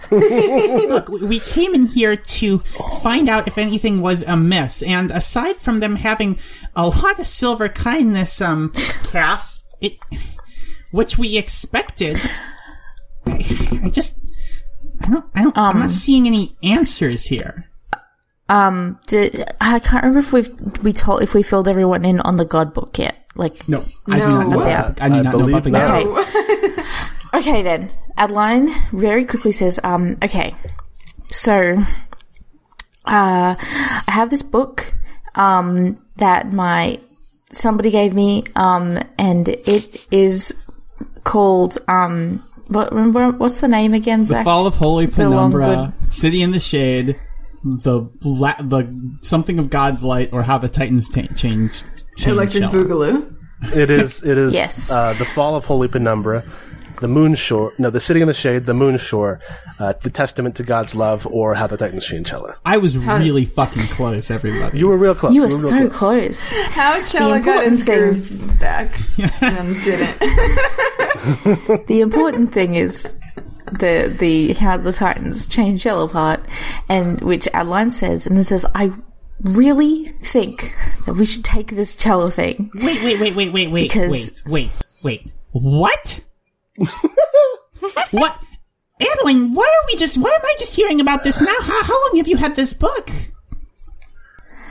Look, 0.88 1.08
we 1.08 1.40
came 1.40 1.74
in 1.74 1.86
here 1.86 2.14
to 2.16 2.58
find 3.02 3.28
out 3.28 3.48
if 3.48 3.58
anything 3.58 4.00
was 4.00 4.22
amiss, 4.22 4.82
and 4.82 5.10
aside 5.10 5.60
from 5.60 5.80
them 5.80 5.96
having 5.96 6.38
a 6.76 6.86
lot 6.86 7.18
of 7.18 7.26
silver 7.26 7.68
kindness, 7.68 8.40
um, 8.40 8.70
Cass, 9.10 9.64
it, 9.80 9.94
which 10.92 11.18
we 11.18 11.36
expected, 11.36 12.20
I, 13.26 13.80
I 13.84 13.90
just, 13.90 14.18
I 15.04 15.10
don't, 15.10 15.24
I 15.34 15.42
don't, 15.42 15.58
I'm 15.58 15.78
not 15.80 15.90
seeing 15.90 16.28
any 16.28 16.56
answers 16.62 17.24
here. 17.26 17.64
Um, 18.48 19.00
did, 19.08 19.44
I 19.60 19.80
can't 19.80 20.04
remember 20.04 20.20
if 20.20 20.32
we've 20.32 20.82
we 20.84 20.92
told 20.92 21.22
if 21.22 21.34
we 21.34 21.42
filled 21.42 21.66
everyone 21.66 22.04
in 22.04 22.20
on 22.20 22.36
the 22.36 22.44
God 22.44 22.72
book 22.72 22.96
yet. 22.96 23.25
Like, 23.36 23.68
No, 23.68 23.84
I 24.08 24.18
do 24.18 24.28
not 24.28 24.48
know. 24.48 24.58
No. 24.58 24.62
About, 24.62 25.00
I 25.00 25.08
do 25.08 25.14
I 25.14 25.22
not 25.22 25.34
know 25.34 25.48
about 25.48 25.64
the 25.64 25.70
believe 25.70 25.72
not. 25.72 26.02
game. 26.02 26.16
Okay. 26.16 26.82
okay 27.34 27.62
then. 27.62 27.90
Adeline 28.16 28.68
very 28.92 29.24
quickly 29.24 29.52
says, 29.52 29.78
um, 29.84 30.16
okay. 30.22 30.54
So 31.28 31.76
uh 33.04 33.54
I 33.58 34.10
have 34.10 34.30
this 34.30 34.42
book 34.42 34.94
um 35.34 35.96
that 36.16 36.52
my 36.52 36.98
somebody 37.52 37.90
gave 37.90 38.14
me, 38.14 38.44
um, 38.56 38.98
and 39.18 39.48
it 39.48 40.06
is 40.10 40.54
called 41.24 41.78
um 41.88 42.42
what 42.68 42.92
remember 42.92 43.30
what's 43.32 43.60
the 43.60 43.68
name 43.68 43.94
again, 43.94 44.24
The 44.24 44.42
Fall 44.44 44.66
of 44.66 44.76
Holy 44.76 45.06
The 45.06 45.28
long 45.28 45.52
Penumbra, 45.52 45.92
City 46.10 46.42
in 46.42 46.50
the 46.52 46.60
Shade, 46.60 47.18
the 47.64 48.08
la- 48.22 48.60
the 48.60 49.18
something 49.22 49.58
of 49.58 49.70
God's 49.70 50.02
light, 50.02 50.30
or 50.32 50.42
how 50.42 50.58
the 50.58 50.68
Titans 50.68 51.08
ta- 51.08 51.32
change. 51.36 51.82
Change 52.16 52.32
Electric 52.32 52.64
shell. 52.64 52.72
Boogaloo. 52.72 53.32
It 53.74 53.90
is. 53.90 54.22
It 54.24 54.36
is. 54.36 54.54
Yes. 54.54 54.90
Uh, 54.90 55.12
the 55.14 55.24
fall 55.24 55.56
of 55.56 55.64
Holy 55.64 55.88
Penumbra, 55.88 56.44
the 57.00 57.08
Moon 57.08 57.34
Shore. 57.34 57.72
No, 57.78 57.88
the 57.90 58.00
City 58.00 58.20
in 58.20 58.28
the 58.28 58.34
Shade, 58.34 58.66
the 58.66 58.74
Moon 58.74 58.98
Shore, 58.98 59.40
uh, 59.78 59.94
the 60.02 60.10
Testament 60.10 60.56
to 60.56 60.62
God's 60.62 60.94
love, 60.94 61.26
or 61.26 61.54
how 61.54 61.66
the 61.66 61.76
Titans 61.78 62.04
change 62.06 62.28
Chella. 62.28 62.56
I 62.66 62.76
was 62.76 62.96
really 62.98 63.46
fucking 63.46 63.84
close, 63.84 64.30
everybody. 64.30 64.78
You 64.78 64.88
were 64.88 64.96
real 64.98 65.14
close. 65.14 65.34
you 65.34 65.40
were 65.42 65.48
real 65.48 65.56
so 65.58 65.88
close. 65.90 66.54
How 66.56 67.02
Chella 67.02 67.40
got 67.40 67.64
important 67.64 67.72
his 67.72 67.84
thing- 67.84 67.98
groove 67.98 68.60
back 68.60 68.98
and 69.40 69.56
then 69.56 69.82
didn't. 69.82 70.16
The 71.86 72.00
important 72.00 72.52
thing 72.52 72.76
is 72.76 73.12
the 73.72 74.14
the 74.16 74.52
how 74.52 74.76
the 74.76 74.92
Titans 74.92 75.46
change 75.48 75.84
yellow 75.84 76.06
part, 76.08 76.40
and 76.88 77.20
which 77.22 77.48
Adeline 77.52 77.90
says, 77.90 78.26
and 78.26 78.36
then 78.36 78.44
says, 78.44 78.64
"I 78.74 78.92
really 79.42 80.04
think 80.22 80.74
that 81.06 81.14
we 81.14 81.24
should 81.26 81.44
take 81.44 81.68
this 81.70 81.96
cello 81.96 82.30
thing." 82.30 82.70
Wait, 82.74 83.02
wait, 83.02 83.20
wait, 83.20 83.34
wait, 83.34 83.52
wait, 83.52 83.70
wait, 83.70 83.82
Because- 83.82 84.12
wait, 84.12 84.42
wait, 84.46 84.70
wait. 85.02 85.32
What? 85.52 86.20
what? 88.10 88.38
Adeline, 89.00 89.52
why 89.54 89.64
are 89.64 89.86
we 89.88 89.96
just? 89.98 90.16
Why 90.16 90.30
am 90.30 90.40
I 90.44 90.54
just 90.58 90.74
hearing 90.74 91.00
about 91.00 91.22
this 91.24 91.40
now? 91.40 91.54
How, 91.60 91.82
how 91.82 92.00
long 92.06 92.16
have 92.16 92.28
you 92.28 92.36
had 92.36 92.56
this 92.56 92.72
book? 92.72 93.10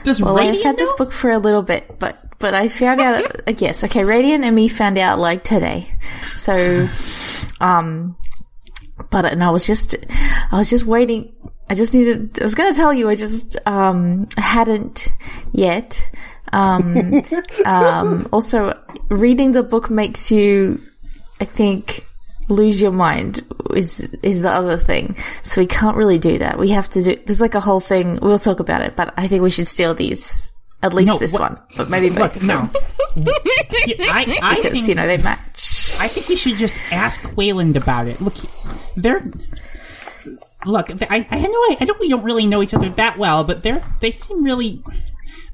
Does 0.04 0.20
Well, 0.20 0.36
Radiant 0.36 0.58
I've 0.58 0.64
had 0.64 0.76
this 0.76 0.92
book 0.92 1.12
for 1.12 1.30
a 1.30 1.38
little 1.38 1.62
bit, 1.62 1.98
but 1.98 2.16
but 2.38 2.54
I 2.54 2.68
found 2.68 3.00
out. 3.00 3.24
uh, 3.48 3.54
yes, 3.56 3.82
okay. 3.84 4.04
Radiant 4.04 4.44
and 4.44 4.54
me 4.54 4.68
found 4.68 4.98
out 4.98 5.18
like 5.18 5.42
today. 5.44 5.92
So, 6.34 6.88
um, 7.60 8.16
but 9.10 9.24
and 9.24 9.42
I 9.42 9.50
was 9.50 9.66
just, 9.66 9.94
I 10.52 10.56
was 10.58 10.70
just 10.70 10.86
waiting. 10.86 11.32
I 11.68 11.74
just 11.74 11.94
needed. 11.94 12.38
I 12.40 12.44
was 12.44 12.54
going 12.54 12.72
to 12.72 12.76
tell 12.76 12.92
you. 12.94 13.08
I 13.08 13.14
just 13.16 13.56
um 13.66 14.26
hadn't 14.36 15.08
yet. 15.52 16.00
Um, 16.52 17.22
um. 17.64 18.28
Also, 18.32 18.78
reading 19.08 19.52
the 19.52 19.62
book 19.62 19.90
makes 19.90 20.30
you, 20.30 20.80
I 21.40 21.44
think. 21.44 22.04
Lose 22.48 22.80
your 22.80 22.92
mind 22.92 23.40
is 23.74 24.14
is 24.22 24.40
the 24.42 24.50
other 24.52 24.76
thing. 24.76 25.16
So 25.42 25.60
we 25.60 25.66
can't 25.66 25.96
really 25.96 26.16
do 26.16 26.38
that. 26.38 26.60
We 26.60 26.68
have 26.68 26.88
to 26.90 27.02
do. 27.02 27.16
There's 27.16 27.40
like 27.40 27.56
a 27.56 27.60
whole 27.60 27.80
thing. 27.80 28.20
We'll 28.22 28.38
talk 28.38 28.60
about 28.60 28.82
it, 28.82 28.94
but 28.94 29.12
I 29.16 29.26
think 29.26 29.42
we 29.42 29.50
should 29.50 29.66
steal 29.66 29.94
these. 29.94 30.52
At 30.80 30.94
least 30.94 31.08
No, 31.08 31.18
this 31.18 31.32
what- 31.32 31.40
one, 31.40 31.58
but 31.76 31.90
maybe 31.90 32.08
both 32.10 32.36
Look, 32.36 32.36
of 32.36 32.42
no. 32.44 32.70
Yeah, 33.16 33.24
I, 34.12 34.38
I 34.42 34.54
because 34.56 34.72
think 34.72 34.86
you 34.88 34.94
know 34.94 35.08
they 35.08 35.16
match. 35.16 35.96
I 35.98 36.06
think 36.06 36.28
we 36.28 36.36
should 36.36 36.56
just 36.56 36.76
ask 36.92 37.36
Wayland 37.36 37.76
about 37.76 38.06
it. 38.06 38.20
Look, 38.20 38.34
they're 38.96 39.22
look. 40.66 40.90
I 41.10 41.26
I 41.30 41.40
know 41.40 41.58
I, 41.70 41.76
I 41.80 41.84
don't 41.84 42.00
we 42.00 42.08
don't 42.08 42.24
really 42.24 42.46
know 42.46 42.62
each 42.62 42.74
other 42.74 42.88
that 42.90 43.18
well, 43.18 43.44
but 43.44 43.62
they're 43.62 43.82
they 44.00 44.10
seem 44.10 44.42
really 44.42 44.82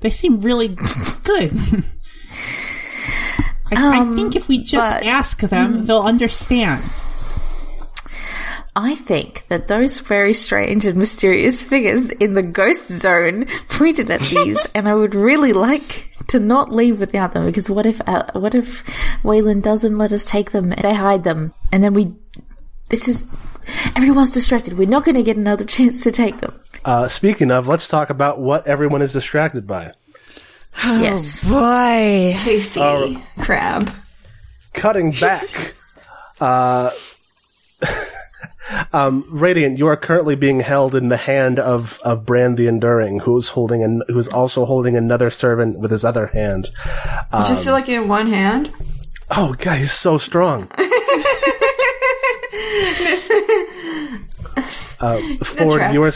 they 0.01 0.11
seem 0.11 0.41
really 0.41 0.69
good. 1.25 1.85
I, 3.75 4.01
I 4.01 4.15
think 4.15 4.37
if 4.37 4.49
we 4.49 4.59
just 4.59 4.89
but- 4.89 5.05
ask 5.05 5.41
them, 5.41 5.87
they'll 5.87 6.03
understand. 6.03 6.83
I 8.75 8.95
think 8.95 9.45
that 9.49 9.69
those 9.69 9.99
very 9.99 10.33
strange 10.33 10.87
and 10.87 10.97
mysterious 10.97 11.63
figures 11.63 12.09
in 12.09 12.33
the 12.33 12.43
ghost 12.43 12.91
zone 12.91 13.45
pointed 13.69 14.11
at 14.11 14.21
these, 14.23 14.65
and 14.75 14.89
I 14.89 14.95
would 14.95 15.15
really 15.15 15.53
like 15.53 16.11
to 16.29 16.41
not 16.41 16.73
leave 16.73 16.99
without 16.99 17.33
them 17.33 17.45
because 17.45 17.71
what 17.71 17.85
if 17.85 18.01
uh, 18.09 18.25
what 18.33 18.55
if 18.55 18.83
Wayland 19.23 19.63
doesn't 19.63 19.99
let 19.99 20.11
us 20.11 20.25
take 20.25 20.53
them? 20.53 20.71
They 20.71 20.95
hide 20.95 21.23
them, 21.25 21.53
and 21.71 21.85
then 21.85 21.93
we. 21.93 22.15
This 22.89 23.09
is 23.09 23.27
everyone's 23.97 24.31
distracted. 24.31 24.79
We're 24.79 24.89
not 24.89 25.05
going 25.05 25.15
to 25.15 25.23
get 25.23 25.37
another 25.37 25.65
chance 25.65 26.03
to 26.05 26.11
take 26.11 26.39
them. 26.39 26.61
Uh, 26.85 27.09
speaking 27.09 27.51
of, 27.51 27.69
let's 27.69 27.89
talk 27.89 28.11
about 28.11 28.41
what 28.41 28.67
everyone 28.67 29.03
is 29.03 29.13
distracted 29.13 29.67
by. 29.67 29.93
yes. 30.85 31.45
Boy. 31.45 32.35
Tasty 32.39 33.19
crab. 33.41 33.93
Cutting 34.73 35.13
back. 35.13 35.75
uh, 36.41 36.91
um, 38.93 39.25
Radiant, 39.29 39.79
you 39.79 39.87
are 39.87 39.97
currently 39.97 40.35
being 40.35 40.61
held 40.61 40.95
in 40.95 41.09
the 41.09 41.17
hand 41.17 41.59
of, 41.59 42.01
of 42.03 42.25
Brand 42.25 42.57
the 42.57 42.67
Enduring, 42.67 43.21
who's 43.21 43.49
holding 43.49 43.83
an, 43.83 44.03
who's 44.09 44.29
also 44.29 44.65
holding 44.65 44.97
another 44.97 45.31
servant 45.31 45.79
with 45.79 45.91
his 45.91 46.05
other 46.05 46.29
hand. 46.29 46.71
Just 47.33 47.67
like 47.67 47.89
in 47.89 48.09
one 48.09 48.29
hand. 48.29 48.73
Oh, 49.31 49.55
God, 49.59 49.79
he's 49.79 49.93
so 49.93 50.19
strong. 50.19 50.71
uh, 55.03 55.21
Ford, 55.45 55.93
you're 55.93 56.13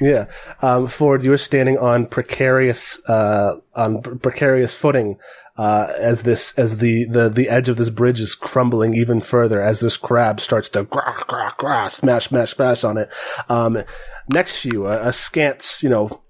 yeah. 0.00 0.26
Um, 0.62 0.86
Ford, 0.86 1.22
you're 1.22 1.36
standing 1.36 1.78
on 1.78 2.06
precarious 2.06 3.00
uh, 3.08 3.56
on 3.74 4.02
pr- 4.02 4.14
precarious 4.14 4.74
footing 4.74 5.18
uh, 5.56 5.92
as 5.98 6.22
this 6.22 6.58
as 6.58 6.78
the, 6.78 7.04
the 7.04 7.28
the 7.28 7.48
edge 7.50 7.68
of 7.68 7.76
this 7.76 7.90
bridge 7.90 8.20
is 8.20 8.34
crumbling 8.34 8.94
even 8.94 9.20
further 9.20 9.62
as 9.62 9.80
this 9.80 9.98
crab 9.98 10.40
starts 10.40 10.70
to 10.70 10.84
grah, 10.84 11.22
grah, 11.26 11.52
grah, 11.58 11.88
smash 11.88 12.28
smash 12.28 12.54
smash 12.54 12.82
on 12.82 12.96
it. 12.96 13.10
Um, 13.48 13.82
next 14.28 14.62
to 14.62 14.70
you, 14.70 14.86
a, 14.86 15.08
a 15.08 15.12
scant 15.12 15.78
you 15.82 15.90
know 15.90 16.22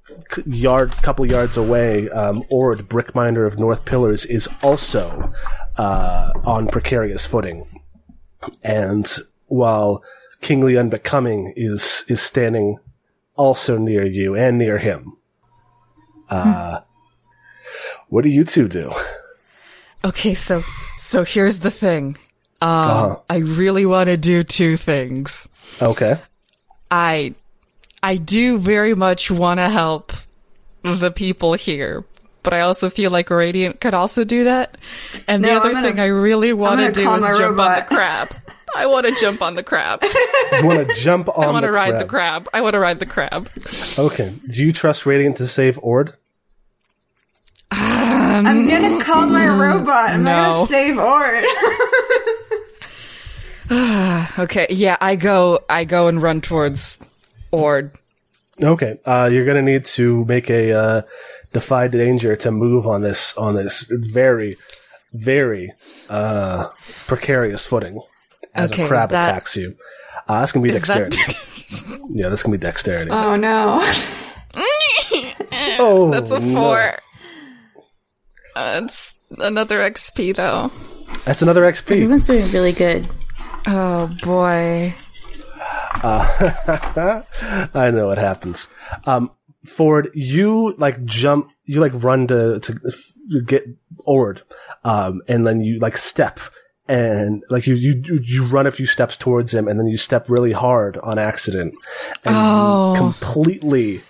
yard 0.47 0.91
couple 1.03 1.24
yards 1.26 1.57
away, 1.57 2.09
um, 2.11 2.43
Ord, 2.51 2.88
brickminder 2.88 3.47
of 3.47 3.59
North 3.59 3.84
Pillars, 3.84 4.24
is 4.24 4.49
also 4.62 5.32
uh, 5.76 6.32
on 6.45 6.66
precarious 6.66 7.24
footing, 7.24 7.66
and 8.64 9.09
while 9.47 10.03
Kingly 10.41 10.76
Unbecoming 10.78 11.53
is 11.57 12.05
is 12.09 12.22
standing 12.22 12.78
also 13.36 13.78
near 13.78 14.05
you 14.05 14.34
and 14.34 14.59
near 14.59 14.78
him. 14.78 15.16
Uh, 16.28 16.80
what 18.09 18.22
do 18.24 18.30
you 18.30 18.45
two 18.45 18.68
do? 18.68 18.93
Okay, 20.05 20.34
so 20.34 20.62
so 20.99 21.24
here's 21.24 21.59
the 21.61 21.70
thing. 21.70 22.16
Um, 22.62 22.68
Uh-huh. 22.70 23.16
I 23.28 23.38
really 23.38 23.86
want 23.86 24.09
to 24.09 24.16
do 24.16 24.43
two 24.45 24.76
things. 24.76 25.49
Okay. 25.80 26.18
I 26.91 27.34
I 28.03 28.16
do 28.16 28.59
very 28.59 28.95
much 28.95 29.30
want 29.30 29.59
to 29.61 29.68
help 29.68 30.12
the 30.82 31.11
people 31.11 31.53
here, 31.55 32.05
but 32.43 32.55
I 32.55 32.61
also 32.61 32.88
feel 32.88 33.11
like 33.11 33.28
Radiant 33.30 33.80
could 33.80 33.93
also 33.95 34.24
do 34.24 34.45
that. 34.45 34.76
And 35.28 35.45
the 35.45 35.53
other 35.53 35.72
gonna- 35.72 35.86
thing 35.86 36.01
I 36.01 36.07
really 36.07 36.53
want 36.55 36.80
to 36.80 36.91
do 36.93 37.01
is 37.12 37.20
my 37.20 37.28
jump 37.36 37.59
on 37.61 37.74
the 37.74 37.80
robot. 37.80 37.86
crab. 37.88 38.28
I 38.76 38.86
want 38.86 39.06
to 39.06 39.14
jump 39.14 39.42
on 39.42 39.54
the 39.54 39.62
crab. 39.62 40.02
You 40.52 40.66
want 40.66 40.88
to 40.88 40.94
jump 40.96 41.28
on 41.28 41.44
I 41.44 41.50
want 41.50 41.64
to 41.64 41.70
ride 41.70 41.90
crab. 41.90 42.00
the 42.02 42.08
crab. 42.08 42.48
I 42.52 42.60
want 42.60 42.74
to 42.74 42.80
ride 42.80 42.98
the 42.98 43.06
crab. 43.06 43.48
Okay. 43.96 44.34
Do 44.48 44.64
you 44.64 44.72
trust 44.72 45.06
Radiant 45.06 45.36
to 45.36 45.46
save 45.46 45.78
Ord? 45.82 46.14
I'm 47.70 48.68
gonna 48.68 49.02
call 49.02 49.26
my 49.26 49.46
robot. 49.46 50.10
I'm 50.10 50.24
not 50.24 50.42
no. 50.42 50.52
gonna 50.52 50.66
save 50.66 50.98
Ord. 50.98 51.44
Okay, 54.38 54.66
yeah, 54.70 54.96
I 55.00 55.16
go 55.16 55.60
I 55.68 55.84
go 55.84 56.08
and 56.08 56.20
run 56.20 56.40
towards 56.40 56.98
Ord. 57.52 57.92
Okay. 58.62 58.98
Uh, 59.04 59.28
you're 59.32 59.44
gonna 59.44 59.62
need 59.62 59.84
to 59.86 60.24
make 60.24 60.50
a 60.50 60.72
uh, 60.72 61.02
defy 61.52 61.88
danger 61.88 62.36
to 62.36 62.50
move 62.50 62.86
on 62.86 63.02
this 63.02 63.36
on 63.36 63.54
this 63.54 63.86
very, 63.88 64.56
very 65.12 65.72
uh, 66.08 66.68
precarious 67.06 67.66
footing 67.66 68.00
as 68.55 68.70
Okay, 68.70 68.84
a 68.84 68.88
crab 68.88 69.11
that- 69.11 69.30
attacks 69.30 69.57
you. 69.57 69.76
Uh, 70.28 70.40
that's 70.40 70.53
gonna 70.53 70.62
be 70.66 70.74
Is 70.74 70.82
that- 70.82 71.11
dexterity. 71.11 72.03
yeah, 72.11 72.28
that's 72.28 72.42
gonna 72.42 72.57
be 72.57 72.61
dexterity. 72.61 73.11
oh 73.11 73.34
no. 73.36 73.80
oh, 75.78 76.11
That's 76.11 76.30
a 76.30 76.40
no. 76.40 76.55
four. 76.55 76.92
Uh, 78.57 78.80
it's 78.84 79.14
another 79.38 79.78
XP 79.78 80.34
though. 80.36 80.70
That's 81.24 81.42
another 81.42 81.62
XP. 81.62 81.92
Everyone's 81.92 82.26
doing 82.26 82.51
really 82.53 82.72
good. 82.72 83.09
Oh 83.66 84.11
boy. 84.22 84.94
Uh, 86.03 87.22
I 87.74 87.90
know 87.90 88.07
what 88.07 88.18
happens. 88.18 88.68
Um, 89.05 89.30
Ford, 89.66 90.11
you 90.14 90.74
like 90.78 91.05
jump, 91.05 91.51
you 91.64 91.80
like 91.80 91.92
run 91.94 92.26
to, 92.28 92.61
to 92.61 92.80
get 93.44 93.64
Ord, 93.98 94.42
um, 94.84 95.20
and 95.28 95.46
then 95.46 95.61
you 95.61 95.78
like 95.78 95.96
step 95.98 96.40
and 96.91 97.45
like 97.49 97.68
you, 97.68 97.74
you, 97.74 98.03
you 98.20 98.45
run 98.45 98.66
a 98.66 98.72
few 98.72 98.84
steps 98.86 99.16
towards 99.16 99.55
him 99.55 99.68
and 99.68 99.78
then 99.78 99.86
you 99.86 99.97
step 99.97 100.28
really 100.28 100.51
hard 100.51 100.99
on 100.99 101.18
accident 101.20 101.72
and 102.24 102.34
Oh. 102.36 102.93
you 102.93 102.99
completely 102.99 104.03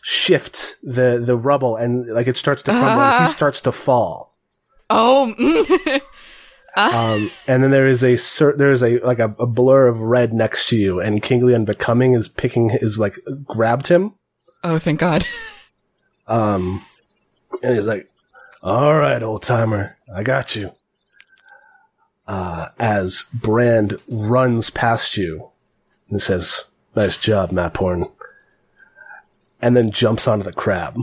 shift 0.00 0.76
the, 0.82 1.22
the 1.22 1.36
rubble 1.36 1.76
and 1.76 2.06
like 2.08 2.26
it 2.26 2.38
starts 2.38 2.62
to 2.62 2.70
crumble 2.70 3.02
and 3.02 3.26
he 3.26 3.32
starts 3.32 3.60
to 3.60 3.72
fall. 3.72 4.34
Oh, 4.88 5.34
mm. 5.38 6.00
Um, 6.74 7.30
and 7.46 7.62
then 7.62 7.70
there 7.70 7.86
is 7.86 8.02
a 8.02 8.16
there 8.56 8.72
is 8.72 8.82
a 8.82 8.98
like 9.00 9.18
a, 9.18 9.34
a 9.38 9.46
blur 9.46 9.88
of 9.88 10.00
red 10.00 10.32
next 10.32 10.70
to 10.70 10.76
you, 10.78 11.00
and 11.00 11.22
Kingly 11.22 11.54
Unbecoming 11.54 12.14
is 12.14 12.28
picking 12.28 12.70
is 12.70 12.98
like 12.98 13.18
grabbed 13.44 13.88
him, 13.88 14.14
oh, 14.64 14.78
thank 14.78 14.98
God. 14.98 15.26
um, 16.26 16.82
and 17.62 17.76
he's 17.76 17.84
like, 17.84 18.08
"All 18.62 18.96
right, 18.96 19.22
old 19.22 19.42
timer, 19.42 19.98
I 20.16 20.22
got 20.22 20.56
you." 20.56 20.72
Uh, 22.26 22.68
as 22.78 23.24
Brand 23.34 23.96
runs 24.08 24.70
past 24.70 25.16
you 25.16 25.50
and 26.08 26.22
says, 26.22 26.64
"Nice 26.94 27.16
job, 27.16 27.50
Maphorn," 27.50 28.10
and 29.60 29.76
then 29.76 29.90
jumps 29.90 30.28
onto 30.28 30.44
the 30.44 30.52
crab. 30.52 30.96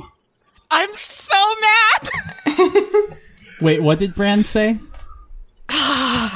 I'm 0.72 0.94
so 0.94 1.56
mad. 1.62 3.18
Wait, 3.62 3.82
what 3.82 4.00
did 4.00 4.16
Brand 4.16 4.46
say? 4.46 4.80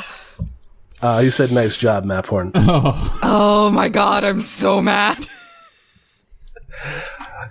Uh, 1.02 1.20
he 1.20 1.30
said, 1.30 1.52
"Nice 1.52 1.76
job, 1.76 2.06
Maphorn." 2.06 2.52
Oh 3.26 3.70
my 3.72 3.90
God, 3.90 4.24
I'm 4.24 4.40
so 4.40 4.82
mad. 4.82 5.28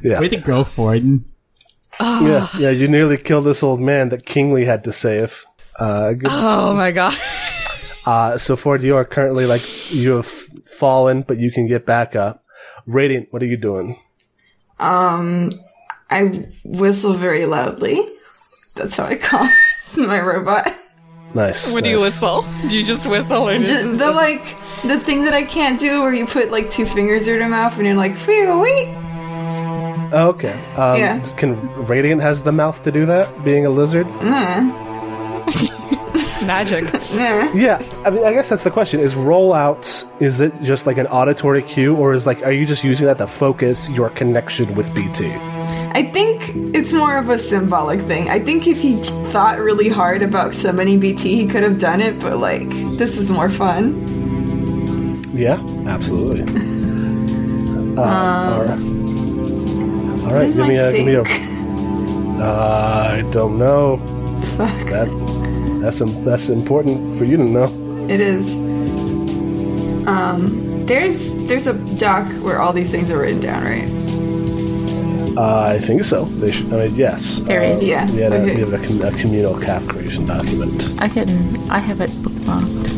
Yeah, 0.03 0.21
Way 0.21 0.29
to 0.31 0.39
go, 0.39 0.65
Ford. 0.65 1.03
yeah, 2.01 2.49
yeah. 2.59 2.71
You 2.71 2.89
nearly 2.89 3.17
killed 3.19 3.45
this 3.45 3.63
old 3.63 3.81
man 3.81 4.09
that 4.09 4.25
Kingly 4.27 4.65
had 4.65 4.85
to 4.85 4.93
save. 4.93 5.45
Uh, 5.83 6.15
Oh 6.27 6.75
my 6.75 6.91
God. 6.93 7.17
Uh, 8.05 8.37
so 8.37 8.57
Ford, 8.57 8.83
you 8.83 8.97
are 8.97 9.05
currently 9.05 9.47
like 9.47 9.63
you 9.93 10.11
have 10.17 10.27
fallen, 10.27 11.23
but 11.23 11.39
you 11.39 11.53
can 11.53 11.69
get 11.69 11.87
back 11.87 12.17
up. 12.17 12.43
Radiant, 12.85 13.29
what 13.33 13.43
are 13.45 13.47
you 13.47 13.57
doing? 13.57 13.97
Um, 14.81 15.53
I 16.11 16.49
whistle 16.65 17.13
very 17.13 17.47
loudly. 17.47 18.01
That's 18.75 18.97
how 18.97 19.05
I 19.05 19.15
call 19.15 19.49
my 19.97 20.21
robot. 20.21 20.75
Nice. 21.33 21.73
When 21.73 21.85
do 21.85 21.91
you 21.91 22.01
whistle? 22.01 22.45
Do 22.69 22.77
you 22.77 22.85
just 22.85 23.07
whistle 23.07 23.49
or 23.49 23.57
Just 23.59 23.71
just 23.71 23.99
the 24.01 24.11
like 24.11 24.57
the 24.83 24.99
thing 24.99 25.23
that 25.27 25.33
I 25.33 25.45
can't 25.45 25.79
do 25.79 26.03
where 26.03 26.13
you 26.13 26.27
put 26.27 26.51
like 26.51 26.71
two 26.71 26.87
fingers 26.87 27.29
in 27.29 27.39
your 27.39 27.49
mouth 27.49 27.77
and 27.79 27.87
you're 27.87 27.95
like, 27.95 28.17
phew, 28.17 28.59
wait. 28.59 28.89
Okay. 30.13 30.59
Um, 30.77 30.99
Yeah. 30.99 31.21
Can 31.37 31.57
Radiant 31.87 32.21
has 32.21 32.43
the 32.43 32.51
mouth 32.53 32.83
to 32.83 32.91
do 32.91 33.07
that? 33.07 33.45
Being 33.45 33.65
a 33.65 33.71
lizard? 33.71 34.09
magic? 36.47 36.85
Yeah. 37.13 37.83
I 38.05 38.11
mean, 38.11 38.25
I 38.25 38.33
guess 38.33 38.49
that's 38.49 38.65
the 38.65 38.71
question. 38.71 39.01
Is 39.01 39.15
rollout 39.15 40.05
is 40.21 40.41
it 40.41 40.53
just 40.63 40.87
like 40.87 40.99
an 40.99 41.07
auditory 41.07 41.63
cue, 41.63 41.95
or 41.97 42.15
is 42.15 42.27
like 42.27 42.43
are 42.43 42.53
you 42.53 42.67
just 42.67 42.85
using 42.85 43.07
that 43.07 43.19
to 43.19 43.27
focus 43.27 43.89
your 43.91 44.11
connection 44.11 44.75
with 44.75 44.93
BT? 44.95 45.31
I 45.95 46.05
think 46.05 46.51
it's 46.75 46.93
more 46.93 47.19
of 47.19 47.29
a 47.29 47.39
symbolic 47.39 48.01
thing. 48.01 48.31
I 48.31 48.39
think 48.39 48.67
if 48.67 48.81
he 48.81 48.97
thought 49.31 49.59
really 49.59 49.91
hard 49.91 50.23
about 50.23 50.55
summoning 50.55 51.01
BT, 51.01 51.37
he 51.37 51.47
could 51.47 51.63
have 51.63 51.79
done 51.79 52.01
it, 52.01 52.19
but 52.19 52.39
like, 52.39 52.69
this 52.97 53.19
is 53.19 53.31
more 53.31 53.51
fun. 53.51 53.93
Yeah, 55.35 55.61
absolutely. 55.87 56.45
Uh, 57.93 58.01
all 58.01 58.65
right. 58.65 58.81
All 60.25 60.35
right. 60.35 60.47
Give 60.55 60.67
me 60.67 60.79
a. 60.79 60.93
Give 60.93 61.07
me 61.07 61.15
a. 61.17 61.25
Uh, 62.43 63.19
I 63.19 63.31
don't 63.31 63.57
know. 63.59 63.99
Fuck. 64.57 64.89
That 64.91 65.09
that's 65.81 66.01
that's 66.25 66.49
important 66.49 67.19
for 67.19 67.25
you 67.25 67.37
to 67.37 67.45
know. 67.45 67.65
It 68.09 68.21
is. 68.21 68.55
Um, 70.07 70.87
there's 70.87 71.31
there's 71.47 71.67
a 71.67 71.75
doc 71.99 72.27
where 72.43 72.61
all 72.61 72.73
these 72.73 72.91
things 72.91 73.11
are 73.11 73.19
written 73.19 73.41
down, 73.41 73.65
right? 73.65 73.89
Uh, 75.37 75.63
I 75.75 75.79
think 75.79 76.05
so. 76.05 76.25
They 76.25 76.53
should. 76.53 76.73
I 76.75 76.87
mean, 76.87 76.95
yes. 76.95 77.39
There 77.41 77.63
uh, 77.63 77.77
is. 77.77 77.89
Yeah, 77.89 78.11
We 78.11 78.21
had, 78.21 78.33
a, 78.33 78.37
okay. 78.43 78.55
we 78.65 78.71
had 78.71 78.81
a, 78.81 78.87
com- 78.87 79.01
a 79.03 79.11
communal 79.13 79.55
CAF 79.55 79.89
creation 79.89 80.27
document. 80.27 81.01
I 81.01 81.09
can. 81.09 81.29
I 81.71 81.79
have 81.79 82.01
it 82.03 82.11
bookmarked. 82.11 82.91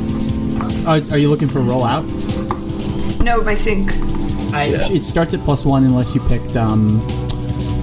Uh, 0.86 1.12
are 1.12 1.18
you 1.18 1.30
looking 1.30 1.48
for 1.48 1.60
rollout? 1.60 2.02
No, 3.22 3.40
my 3.42 3.54
sync. 3.54 3.88
I, 4.52 4.66
It 4.90 5.04
starts 5.04 5.32
at 5.32 5.40
plus 5.40 5.64
one 5.64 5.84
unless 5.84 6.14
you 6.14 6.20
picked, 6.22 6.56
um, 6.56 7.00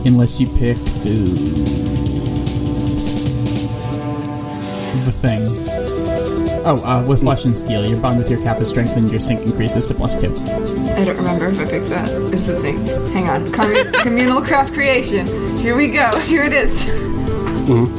unless 0.06 0.40
you 0.40 0.48
picked 0.48 1.06
uh, 1.06 2.11
the 5.00 5.12
thing. 5.12 5.42
Oh, 6.64 6.78
uh, 6.86 7.04
with 7.06 7.22
flesh 7.22 7.46
and 7.46 7.58
steel, 7.58 7.86
your 7.86 8.00
bond 8.00 8.20
with 8.20 8.30
your 8.30 8.40
CAF 8.40 8.62
is 8.62 8.70
strengthened. 8.70 9.10
Your 9.12 9.20
sync 9.20 9.42
increases 9.42 9.88
to 9.88 9.94
plus 9.94 10.16
two. 10.16 10.32
I 10.96 11.04
don't 11.04 11.18
remember 11.18 11.48
if 11.48 11.60
I 11.60 11.66
picked 11.70 11.88
that. 11.88 12.10
Is 12.34 12.46
the 12.46 12.60
thing. 12.60 12.86
Hang 13.08 13.30
on. 13.30 13.52
Com- 13.52 13.92
communal 14.04 14.42
craft 14.42 14.74
creation. 14.74 15.26
Here 15.58 15.76
we 15.76 15.92
go. 15.92 16.20
Here 16.20 16.44
it 16.44 16.54
is. 16.54 16.72
Mm-hmm. 17.66 17.98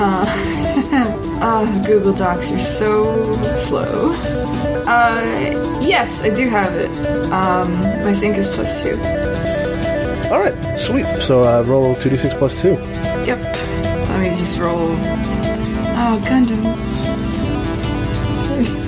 Uh, 0.00 1.40
uh, 1.42 1.86
Google 1.86 2.12
Docs, 2.12 2.50
you're 2.50 2.60
so 2.60 3.32
slow. 3.56 4.12
Uh, 4.86 5.20
yes, 5.82 6.22
I 6.22 6.32
do 6.32 6.48
have 6.48 6.72
it. 6.74 6.90
Um, 7.32 7.72
my 8.04 8.12
sync 8.12 8.36
is 8.36 8.48
plus 8.48 8.82
two. 8.82 8.94
All 10.32 10.40
right, 10.40 10.78
sweet. 10.78 11.06
So 11.22 11.42
uh, 11.42 11.62
roll 11.64 11.94
two 11.96 12.10
d 12.10 12.16
six 12.16 12.34
plus 12.34 12.60
two. 12.62 12.76
Yep. 14.38 14.38
Let 14.38 14.40
me 14.40 14.44
just 14.44 14.58
roll. 14.58 14.90
Oh, 16.00 16.22
Gundam. 16.24 16.62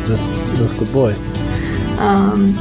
That's, 0.07 0.59
that's 0.61 0.75
the 0.77 0.93
boy. 0.93 1.15
Um, 2.01 2.57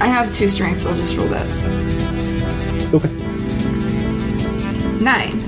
I 0.00 0.06
have 0.06 0.32
two 0.34 0.48
strengths, 0.48 0.86
I'll 0.86 0.94
just 0.96 1.16
roll 1.16 1.28
that. 1.28 1.46
Okay. 2.94 3.08
Nine. 5.02 5.40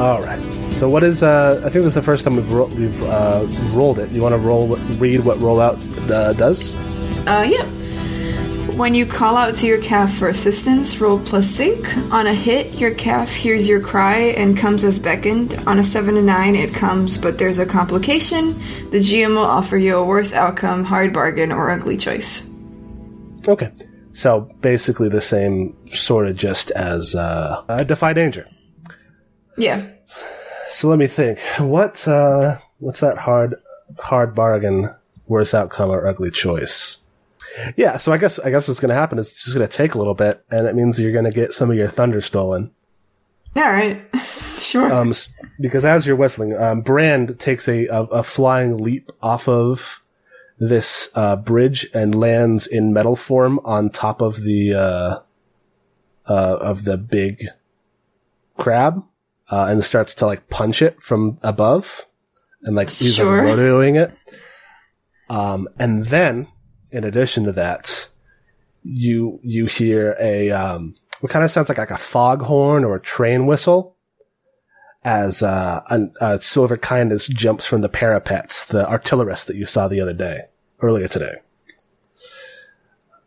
All 0.00 0.22
right. 0.22 0.40
So 0.72 0.88
what 0.88 1.02
is? 1.02 1.22
Uh, 1.22 1.58
I 1.64 1.70
think 1.70 1.84
this 1.84 1.86
is 1.86 1.94
the 1.94 2.02
first 2.02 2.24
time 2.24 2.36
we've 2.36 2.52
ro- 2.52 2.66
we've 2.66 3.02
uh, 3.04 3.46
rolled 3.72 3.98
it. 3.98 4.10
You 4.10 4.20
want 4.22 4.34
to 4.34 4.38
roll? 4.38 4.76
Read 4.98 5.20
what 5.24 5.38
rollout 5.38 5.78
uh, 6.10 6.34
does? 6.34 6.74
Uh, 7.26 7.46
yep. 7.48 7.66
When 8.76 8.94
you 8.94 9.06
call 9.06 9.38
out 9.38 9.54
to 9.56 9.66
your 9.66 9.78
CAF 9.78 10.18
for 10.18 10.28
assistance, 10.28 11.00
roll 11.00 11.18
plus 11.18 11.46
sync. 11.46 11.96
On 12.12 12.26
a 12.26 12.34
hit, 12.34 12.74
your 12.74 12.94
CAF 12.94 13.34
hears 13.34 13.66
your 13.66 13.80
cry 13.80 14.18
and 14.36 14.54
comes 14.54 14.84
as 14.84 14.98
beckoned. 14.98 15.54
On 15.66 15.78
a 15.78 15.82
7 15.82 16.14
to 16.14 16.20
9, 16.20 16.54
it 16.54 16.74
comes, 16.74 17.16
but 17.16 17.38
there's 17.38 17.58
a 17.58 17.64
complication. 17.64 18.52
The 18.90 18.98
GM 18.98 19.30
will 19.30 19.38
offer 19.38 19.78
you 19.78 19.96
a 19.96 20.04
worse 20.04 20.34
outcome, 20.34 20.84
hard 20.84 21.14
bargain, 21.14 21.52
or 21.52 21.70
ugly 21.70 21.96
choice. 21.96 22.46
Okay. 23.48 23.72
So 24.12 24.42
basically 24.60 25.08
the 25.08 25.22
same 25.22 25.74
sort 25.90 26.26
of 26.26 26.36
just 26.36 26.70
as 26.72 27.14
uh, 27.14 27.64
uh, 27.70 27.82
defy 27.82 28.12
danger. 28.12 28.46
Yeah. 29.56 29.86
So 30.68 30.88
let 30.88 30.98
me 30.98 31.06
think. 31.06 31.38
What 31.58 32.06
uh, 32.06 32.58
what's 32.76 33.00
that 33.00 33.16
hard 33.16 33.54
hard 33.98 34.34
bargain, 34.34 34.94
worse 35.28 35.54
outcome, 35.54 35.88
or 35.88 36.06
ugly 36.06 36.30
choice? 36.30 36.98
Yeah. 37.76 37.96
So 37.96 38.12
I 38.12 38.18
guess 38.18 38.38
I 38.38 38.50
guess 38.50 38.68
what's 38.68 38.80
going 38.80 38.88
to 38.90 38.94
happen 38.94 39.18
is 39.18 39.30
it's 39.30 39.44
just 39.44 39.56
going 39.56 39.66
to 39.66 39.72
take 39.76 39.94
a 39.94 39.98
little 39.98 40.14
bit, 40.14 40.44
and 40.50 40.66
it 40.66 40.74
means 40.74 40.98
you're 40.98 41.12
going 41.12 41.24
to 41.24 41.30
get 41.30 41.52
some 41.54 41.70
of 41.70 41.76
your 41.76 41.88
thunder 41.88 42.20
stolen. 42.20 42.70
Alright. 43.56 44.02
sure. 44.58 44.92
Um, 44.92 45.14
because 45.60 45.84
as 45.84 46.06
you're 46.06 46.16
whistling, 46.16 46.54
um, 46.56 46.82
Brand 46.82 47.38
takes 47.40 47.66
a, 47.68 47.86
a, 47.86 48.02
a 48.04 48.22
flying 48.22 48.76
leap 48.76 49.10
off 49.22 49.48
of 49.48 50.02
this 50.58 51.08
uh, 51.14 51.36
bridge 51.36 51.86
and 51.94 52.14
lands 52.14 52.66
in 52.66 52.92
metal 52.92 53.16
form 53.16 53.58
on 53.64 53.88
top 53.90 54.20
of 54.20 54.42
the 54.42 54.74
uh, 54.74 55.18
uh, 56.26 56.58
of 56.60 56.84
the 56.84 56.96
big 56.96 57.46
crab, 58.58 59.02
uh, 59.50 59.66
and 59.70 59.84
starts 59.84 60.14
to 60.14 60.26
like 60.26 60.48
punch 60.48 60.82
it 60.82 61.00
from 61.02 61.38
above, 61.42 62.06
and 62.62 62.76
like 62.76 62.90
he's 62.90 63.14
Sure. 63.14 63.56
like 63.56 63.94
it. 63.96 64.12
Um, 65.28 65.68
and 65.78 66.06
then, 66.06 66.48
in 66.92 67.04
addition 67.04 67.44
to 67.44 67.52
that, 67.52 68.08
you 68.82 69.40
you 69.42 69.66
hear 69.66 70.16
a 70.20 70.50
um, 70.50 70.94
what 71.20 71.32
kind 71.32 71.44
of 71.44 71.50
sounds 71.50 71.68
like 71.68 71.78
like 71.78 71.90
a 71.90 71.98
foghorn 71.98 72.84
or 72.84 72.96
a 72.96 73.00
train 73.00 73.46
whistle 73.46 73.96
as 75.04 75.42
uh, 75.42 75.82
an, 75.88 76.12
a 76.20 76.40
silver 76.40 76.76
kindness 76.76 77.28
jumps 77.28 77.64
from 77.64 77.80
the 77.80 77.88
parapets, 77.88 78.66
the 78.66 78.88
artillerist 78.88 79.46
that 79.46 79.56
you 79.56 79.64
saw 79.64 79.86
the 79.86 80.00
other 80.00 80.12
day, 80.12 80.42
earlier 80.80 81.06
today. 81.06 81.36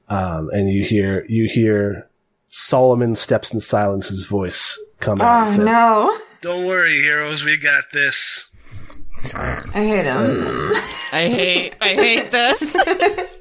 Um, 0.10 0.49
and 0.51 0.70
you 0.70 0.84
hear 0.84 1.26
you 1.30 1.47
hear 1.47 2.10
Solomon 2.47 3.16
steps 3.16 3.53
in 3.53 3.60
silence's 3.60 4.26
voice 4.26 4.78
come 4.99 5.22
out. 5.22 5.43
and 5.43 5.49
oh 5.49 5.55
says, 5.55 5.66
no. 5.66 6.18
Don't 6.41 6.66
worry, 6.66 7.01
heroes, 7.01 7.43
we 7.43 7.57
got 7.57 7.86
this. 7.91 8.49
I 9.36 9.72
hate 9.74 10.05
him. 10.05 10.72
I 11.12 11.28
hate, 11.28 11.74
I 11.82 11.89
hate 11.89 12.32
this. 12.32 13.30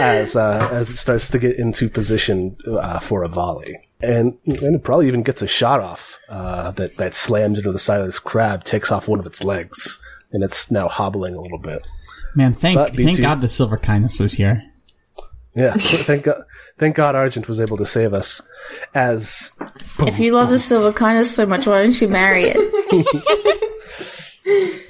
as 0.00 0.36
uh, 0.36 0.68
as 0.72 0.90
it 0.90 0.96
starts 0.96 1.28
to 1.30 1.38
get 1.38 1.58
into 1.58 1.88
position 1.88 2.56
uh, 2.66 2.98
for 2.98 3.22
a 3.22 3.28
volley, 3.28 3.76
and 4.00 4.36
and 4.44 4.76
it 4.76 4.82
probably 4.82 5.08
even 5.08 5.22
gets 5.22 5.42
a 5.42 5.48
shot 5.48 5.80
off 5.80 6.18
uh, 6.28 6.70
that 6.72 6.96
that 6.96 7.14
slams 7.14 7.58
into 7.58 7.72
the 7.72 7.78
side 7.78 8.00
of 8.00 8.06
this 8.06 8.18
crab, 8.18 8.64
takes 8.64 8.90
off 8.90 9.08
one 9.08 9.18
of 9.20 9.26
its 9.26 9.42
legs, 9.42 10.00
and 10.32 10.42
it's 10.42 10.70
now 10.70 10.88
hobbling 10.88 11.34
a 11.34 11.40
little 11.40 11.58
bit. 11.58 11.86
Man, 12.34 12.54
thank 12.54 12.76
But 12.76 12.96
thank 12.96 13.08
BT 13.16 13.22
God 13.22 13.40
the 13.40 13.48
silver 13.48 13.78
kindness 13.78 14.18
was 14.18 14.32
here. 14.32 14.62
Yeah, 15.54 15.74
thank 15.78 16.24
God, 16.24 16.44
thank 16.78 16.96
God 16.96 17.14
Argent 17.14 17.48
was 17.48 17.60
able 17.60 17.76
to 17.76 17.86
save 17.86 18.14
us. 18.14 18.40
As 18.94 19.50
If 19.98 20.18
you 20.18 20.32
love 20.32 20.50
the 20.50 20.58
silver 20.58 20.92
kindness 20.92 21.34
so 21.34 21.44
much, 21.46 21.66
why 21.66 21.82
don't 21.82 22.00
you 22.00 22.08
marry 22.08 22.44
it? 22.54 22.56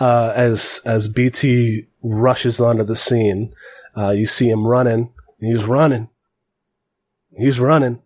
uh, 0.00 0.32
as 0.34 0.80
as 0.84 1.08
BT 1.08 1.86
rushes 2.02 2.60
onto 2.60 2.84
the 2.84 2.96
scene, 2.96 3.54
uh, 3.96 4.10
you 4.10 4.26
see 4.26 4.48
him 4.48 4.66
running. 4.66 5.12
He's 5.40 5.64
running. 5.64 6.08
He's 7.36 7.60
running. 7.60 8.00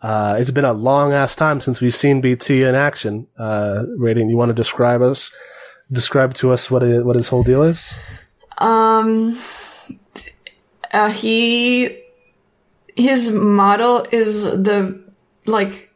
Uh, 0.00 0.36
it's 0.38 0.50
been 0.50 0.64
a 0.64 0.72
long 0.72 1.12
ass 1.12 1.34
time 1.34 1.60
since 1.60 1.80
we've 1.80 1.94
seen 1.94 2.20
BT 2.20 2.62
in 2.62 2.74
action. 2.74 3.26
Uh, 3.36 3.84
Radiant, 3.96 4.30
you 4.30 4.36
want 4.36 4.50
to 4.50 4.54
describe 4.54 5.02
us? 5.02 5.30
Describe 5.90 6.34
to 6.34 6.52
us 6.52 6.70
what 6.70 6.82
it, 6.82 7.04
what 7.04 7.16
his 7.16 7.28
whole 7.28 7.42
deal 7.42 7.62
is. 7.62 7.94
Um, 8.58 9.38
uh, 10.92 11.10
he, 11.10 12.00
his 12.94 13.32
model 13.32 14.06
is 14.12 14.42
the, 14.42 15.02
like, 15.46 15.92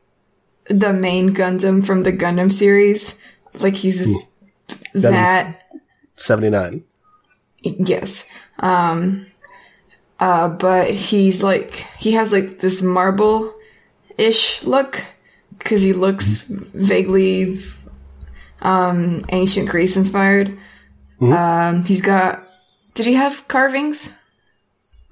the 0.68 0.92
main 0.92 1.30
Gundam 1.30 1.84
from 1.84 2.02
the 2.02 2.12
Gundam 2.12 2.50
series. 2.50 3.21
Like, 3.60 3.74
he's 3.74 4.06
that, 4.94 5.62
Seventy 6.16 6.50
nine. 6.50 6.84
yes. 7.62 8.28
Um, 8.58 9.26
uh, 10.20 10.48
but 10.48 10.90
he's 10.90 11.42
like, 11.42 11.72
he 11.98 12.12
has 12.12 12.32
like 12.32 12.60
this 12.60 12.82
marble-ish 12.82 14.62
look, 14.62 15.04
cause 15.58 15.80
he 15.80 15.92
looks 15.92 16.42
vaguely, 16.42 17.60
um, 18.60 19.22
ancient 19.30 19.68
Greece 19.68 19.96
inspired. 19.96 20.58
Um, 21.20 21.84
he's 21.84 22.02
got, 22.02 22.42
did 22.94 23.06
he 23.06 23.14
have 23.14 23.46
carvings? 23.48 24.12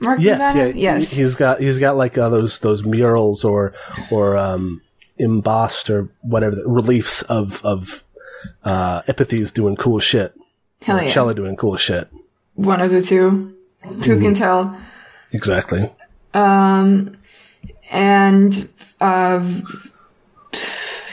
Markings 0.01 0.27
Yes, 0.27 0.55
yeah? 0.57 0.67
Yes. 0.67 1.13
He's 1.13 1.37
got 1.37 1.61
he's 1.61 1.79
got 1.79 1.97
like 1.97 2.17
uh, 2.17 2.31
those 2.31 2.59
those 2.61 2.83
murals 2.83 3.45
or 3.45 3.75
or 4.11 4.37
um, 4.37 4.81
embossed 5.19 5.91
or 5.91 6.09
whatever 6.23 6.57
reliefs 6.65 7.23
of 7.23 7.65
of 7.65 8.03
uh, 8.65 9.03
Epithes 9.07 9.53
doing 9.53 9.77
cool 9.77 9.99
shit. 10.01 10.35
Hell 10.83 11.03
yeah. 11.03 11.11
Shella 11.11 11.35
doing 11.35 11.57
cool 11.57 11.77
shit. 11.77 12.09
One 12.55 12.81
of 12.81 12.91
the 12.91 13.03
two. 13.03 13.57
Who 13.83 14.21
can 14.21 14.35
tell? 14.35 14.79
Exactly. 15.33 15.91
Um, 16.35 17.17
And 17.91 18.69
um, 19.01 19.63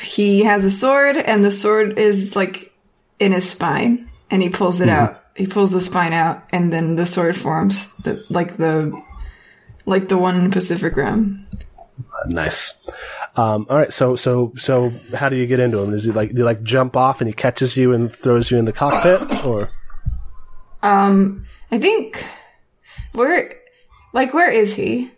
he 0.03 0.43
has 0.43 0.65
a 0.65 0.71
sword, 0.71 1.17
and 1.17 1.43
the 1.43 1.51
sword 1.51 1.97
is 1.97 2.36
like 2.36 2.71
in 3.19 3.32
his 3.32 3.49
spine, 3.49 4.09
and 4.30 4.41
he 4.43 4.49
pulls 4.49 4.80
it 4.82 4.89
out. 4.89 5.23
He 5.36 5.47
pulls 5.47 5.71
the 5.71 5.80
spine 5.82 6.13
out, 6.13 6.43
and 6.51 6.71
then 6.73 6.95
the 6.95 7.05
sword 7.05 7.36
forms, 7.36 7.95
the, 8.03 8.23
like 8.30 8.57
the 8.57 8.91
like 9.86 10.07
the 10.09 10.17
one 10.17 10.36
in 10.36 10.51
Pacific 10.51 10.95
Rim. 10.95 11.47
Nice. 12.28 12.73
Um, 13.38 13.67
all 13.69 13.77
right. 13.77 13.93
So 13.93 14.15
so 14.15 14.51
so 14.57 14.91
how 15.15 15.29
do 15.29 15.35
you 15.35 15.47
get 15.47 15.59
into 15.59 15.79
him? 15.79 15.91
Does 15.91 16.03
he 16.03 16.11
like 16.11 16.31
do 16.31 16.39
you 16.39 16.43
like 16.43 16.63
jump 16.63 16.97
off 16.97 17.21
and 17.21 17.27
he 17.27 17.33
catches 17.33 17.77
you 17.77 17.93
and 17.93 18.11
throws 18.11 18.51
you 18.51 18.57
in 18.57 18.65
the 18.65 18.73
cockpit 18.73 19.45
or? 19.45 19.69
Um, 20.83 21.45
I 21.71 21.79
think 21.79 22.25
where, 23.13 23.51
like, 24.13 24.33
where 24.33 24.49
is 24.49 24.75
he? 24.75 25.11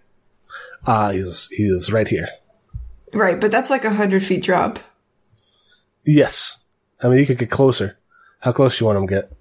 Ah, 0.88 1.12
he's 1.12 1.48
he's 1.52 1.92
right 1.92 2.08
here. 2.08 2.30
Right, 3.14 3.40
but 3.40 3.52
that's 3.52 3.70
like 3.70 3.86
a 3.86 3.94
hundred 3.94 4.24
feet 4.24 4.44
drop. 4.44 4.80
Yes. 6.06 6.58
I 7.02 7.10
mean, 7.10 7.20
you 7.20 7.26
could 7.26 7.38
get 7.38 7.52
closer. 7.52 7.98
How 8.40 8.52
close 8.52 8.78
do 8.78 8.84
you 8.84 8.88
want 8.88 9.00
him 9.00 9.08
to 9.08 9.14
get? 9.14 9.32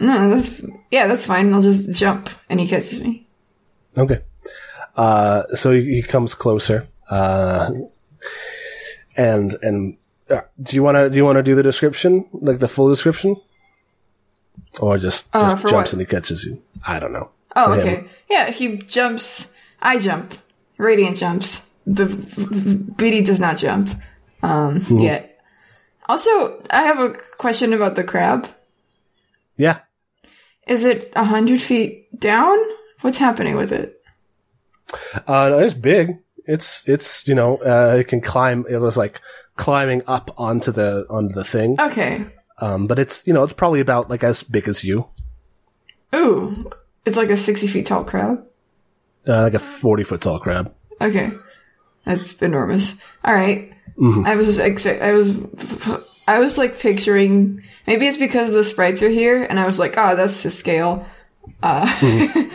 No, 0.00 0.30
that's 0.30 0.60
yeah, 0.90 1.06
that's 1.06 1.24
fine. 1.24 1.54
I'll 1.54 1.62
just 1.62 1.96
jump, 1.98 2.28
and 2.48 2.58
he 2.58 2.66
catches 2.66 3.02
me. 3.02 3.28
Okay. 3.96 4.20
Uh, 4.96 5.44
so 5.54 5.70
he, 5.70 5.94
he 5.94 6.02
comes 6.02 6.34
closer. 6.34 6.88
Uh, 7.10 7.70
and, 9.16 9.56
and, 9.62 9.96
uh, 10.30 10.40
do 10.62 10.74
you 10.76 10.82
want 10.82 10.96
to, 10.96 11.10
do 11.10 11.16
you 11.16 11.24
want 11.24 11.36
to 11.36 11.42
do 11.42 11.54
the 11.54 11.62
description? 11.62 12.26
Like 12.32 12.58
the 12.58 12.68
full 12.68 12.88
description? 12.88 13.36
Or 14.80 14.98
just, 14.98 15.28
Uh, 15.34 15.50
just 15.50 15.62
for 15.62 15.68
jumps 15.68 15.88
what? 15.88 15.92
and 15.94 16.00
he 16.00 16.06
catches 16.06 16.44
you? 16.44 16.62
I 16.86 16.98
don't 16.98 17.12
know. 17.12 17.30
Oh, 17.56 17.74
For 17.74 17.80
him. 17.80 17.86
okay. 17.88 18.04
Yeah, 18.30 18.50
he 18.50 18.78
jumps. 18.78 19.52
I 19.80 19.98
jump. 19.98 20.34
Radiant 20.78 21.16
jumps. 21.18 21.70
The 21.86 22.06
BT 22.96 23.22
does 23.22 23.38
not 23.40 23.58
jump. 23.58 23.90
Um, 24.42 24.84
yet. 24.90 25.38
Also, 26.08 26.62
I 26.70 26.82
have 26.82 26.98
a 26.98 27.10
question 27.38 27.72
about 27.72 27.94
the 27.94 28.04
crab. 28.04 28.48
Yeah. 29.56 29.80
Is 30.66 30.84
it 30.84 31.12
a 31.14 31.24
hundred 31.24 31.60
feet 31.60 32.08
down? 32.18 32.58
What's 33.02 33.18
happening 33.18 33.56
with 33.56 33.70
it? 33.72 34.00
Uh, 35.26 35.48
no, 35.50 35.58
it's 35.60 35.74
big. 35.74 36.18
It's, 36.46 36.88
it's, 36.88 37.26
you 37.26 37.34
know, 37.34 37.56
uh, 37.58 37.96
it 38.00 38.08
can 38.08 38.20
climb, 38.20 38.66
it 38.68 38.78
was 38.78 38.96
like 38.96 39.20
climbing 39.56 40.02
up 40.06 40.34
onto 40.38 40.72
the, 40.72 41.06
onto 41.08 41.34
the 41.34 41.44
thing. 41.44 41.76
Okay. 41.80 42.26
Um, 42.58 42.86
but 42.86 42.98
it's, 42.98 43.26
you 43.26 43.32
know, 43.32 43.42
it's 43.42 43.52
probably 43.52 43.80
about 43.80 44.10
like 44.10 44.22
as 44.22 44.42
big 44.42 44.68
as 44.68 44.84
you. 44.84 45.06
Ooh, 46.14 46.70
it's 47.04 47.16
like 47.16 47.30
a 47.30 47.36
sixty 47.36 47.66
feet 47.66 47.86
tall 47.86 48.04
crab. 48.04 48.46
Uh, 49.26 49.42
like 49.42 49.54
a 49.54 49.58
40 49.58 50.04
foot 50.04 50.20
tall 50.20 50.38
crab. 50.38 50.72
Okay, 51.00 51.32
that's 52.04 52.34
enormous. 52.34 53.00
All 53.24 53.34
right. 53.34 53.72
Mm-hmm. 53.98 54.26
I 54.26 54.36
was 54.36 54.58
expect. 54.58 55.02
I 55.02 55.12
was. 55.12 55.36
I 56.26 56.38
was 56.38 56.56
like 56.58 56.78
picturing. 56.78 57.62
Maybe 57.86 58.06
it's 58.06 58.16
because 58.16 58.50
the 58.50 58.64
sprites 58.64 59.02
are 59.02 59.08
here, 59.08 59.42
and 59.42 59.58
I 59.58 59.66
was 59.66 59.78
like, 59.78 59.94
"Oh, 59.96 60.16
that's 60.16 60.42
to 60.42 60.50
scale." 60.50 61.06
Uh, 61.62 61.86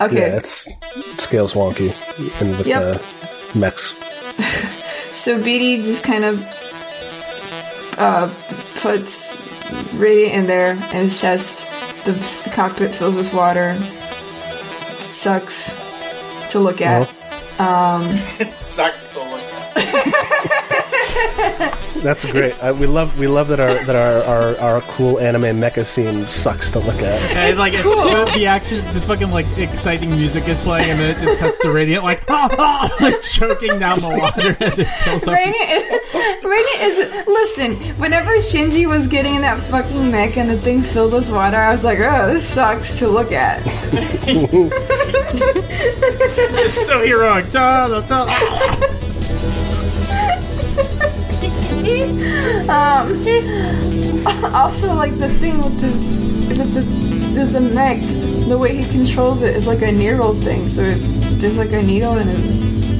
okay. 0.00 0.28
Yeah, 0.28 0.36
it's, 0.36 0.68
scales 1.22 1.54
wonky. 1.54 1.90
And 2.40 2.56
with 2.58 2.66
Yep. 2.66 2.82
the 3.52 3.58
mechs. 3.58 3.94
So 5.12 5.40
BT 5.40 5.76
just 5.84 6.02
kind 6.02 6.24
of 6.24 6.42
uh, 7.96 8.28
puts 8.80 9.30
Radiant 9.94 10.34
in 10.34 10.46
there 10.48 10.72
in 10.72 11.04
his 11.04 11.20
chest. 11.20 11.64
The, 12.04 12.10
the 12.12 12.50
cockpit 12.56 12.90
fills 12.90 13.14
with 13.14 13.32
water. 13.32 13.74
Sucks 15.12 16.50
to 16.50 16.58
look 16.58 16.80
at. 16.80 17.02
Uh-huh. 17.58 17.98
Um, 18.02 18.02
it 18.40 18.48
sucks 18.52 19.12
to 19.12 19.18
look 19.20 19.42
at. 19.76 20.14
That's 22.02 22.24
great. 22.30 22.52
Uh, 22.62 22.74
we 22.78 22.86
love 22.86 23.16
we 23.18 23.26
love 23.26 23.48
that 23.48 23.60
our 23.60 23.74
that 23.84 23.94
our, 23.96 24.22
our, 24.24 24.56
our 24.74 24.80
cool 24.82 25.18
anime 25.20 25.42
mecha 25.60 25.84
scene 25.86 26.24
sucks 26.26 26.70
to 26.72 26.78
look 26.80 26.96
at. 26.96 27.20
And 27.36 27.58
like 27.58 27.74
it- 27.74 27.82
the, 27.84 28.32
the 28.34 28.46
action, 28.46 28.78
the 28.94 29.00
fucking 29.02 29.30
like 29.30 29.46
exciting 29.58 30.10
music 30.10 30.48
is 30.48 30.58
playing, 30.60 30.90
and 30.90 30.98
then 31.00 31.10
it 31.16 31.22
just 31.22 31.38
cuts 31.38 31.58
to 31.60 31.70
Radiant 31.70 32.02
like, 32.04 32.22
ah, 32.28 32.48
ah, 32.58 32.96
like 33.00 33.20
choking 33.22 33.78
down 33.78 34.00
the 34.00 34.08
water 34.08 34.56
as 34.60 34.78
it 34.78 34.86
fills 35.04 35.26
up. 35.28 35.34
Radiant 35.34 35.70
is, 35.70 36.44
Radiant 36.44 36.82
is. 36.82 37.26
Listen, 37.26 37.76
whenever 37.98 38.30
Shinji 38.38 38.86
was 38.88 39.06
getting 39.06 39.34
in 39.36 39.42
that 39.42 39.60
fucking 39.64 40.10
mech 40.10 40.36
and 40.36 40.48
the 40.50 40.56
thing 40.56 40.82
filled 40.82 41.12
with 41.12 41.30
water, 41.30 41.56
I 41.56 41.72
was 41.72 41.84
like, 41.84 41.98
oh, 42.00 42.32
this 42.32 42.44
sucks 42.46 42.98
to 42.98 43.08
look 43.08 43.32
at. 43.32 43.62
It's 46.64 46.86
so 46.86 47.04
heroic. 47.04 47.50
Da, 47.52 47.88
da, 47.88 48.00
da. 48.00 48.26
Um, 52.62 53.08
also, 54.54 54.94
like 54.94 55.18
the 55.18 55.28
thing 55.40 55.58
with 55.58 55.80
this, 55.80 56.08
with 56.48 56.72
the, 56.74 56.80
the, 57.40 57.44
the 57.46 57.60
mech, 57.60 58.00
the 58.48 58.56
way 58.56 58.76
he 58.76 58.84
controls 58.90 59.42
it 59.42 59.56
is 59.56 59.66
like 59.66 59.82
a 59.82 59.90
needle 59.90 60.32
thing. 60.34 60.68
So 60.68 60.82
it, 60.82 60.98
there's 61.40 61.58
like 61.58 61.72
a 61.72 61.82
needle 61.82 62.16
in 62.18 62.28
his 62.28 62.52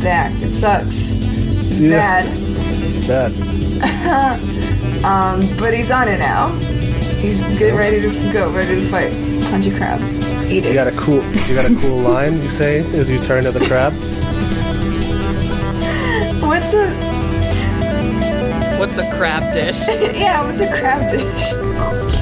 back. 0.03 0.33
It 0.43 0.53
sucks. 0.53 1.13
It's 1.15 1.81
Yeah. 1.81 2.23
bad. 2.23 2.37
It's 2.39 3.07
bad. 3.07 4.39
Um, 5.05 5.41
but 5.59 5.75
he's 5.75 5.91
on 5.91 6.07
it 6.07 6.19
now. 6.19 6.49
He's 7.21 7.41
good, 7.59 7.75
ready 7.75 8.01
to 8.01 8.33
go, 8.33 8.51
ready 8.53 8.77
to 8.77 8.85
fight. 8.89 9.13
Punch 9.51 9.67
a 9.67 9.71
crab. 9.77 10.01
Eat 10.51 10.65
it. 10.65 10.69
You 10.69 10.75
got 10.75 10.87
a 10.87 10.93
cool 10.93 11.25
you 11.47 11.55
got 11.57 11.69
a 11.69 11.75
cool 11.81 11.99
line 11.99 12.41
you 12.41 12.49
say 12.49 12.79
as 12.97 13.09
you 13.11 13.19
turn 13.19 13.43
to 13.45 13.51
the 13.51 13.65
crab. 13.67 13.93
What's 16.41 16.73
a 16.75 17.12
What's 18.83 18.99
a 18.99 19.09
crab 19.13 19.53
dish? 19.53 19.79
yeah? 19.89 20.45
What's 20.45 20.59
a 20.59 20.67
crab 20.67 21.09
dish? 21.09 21.53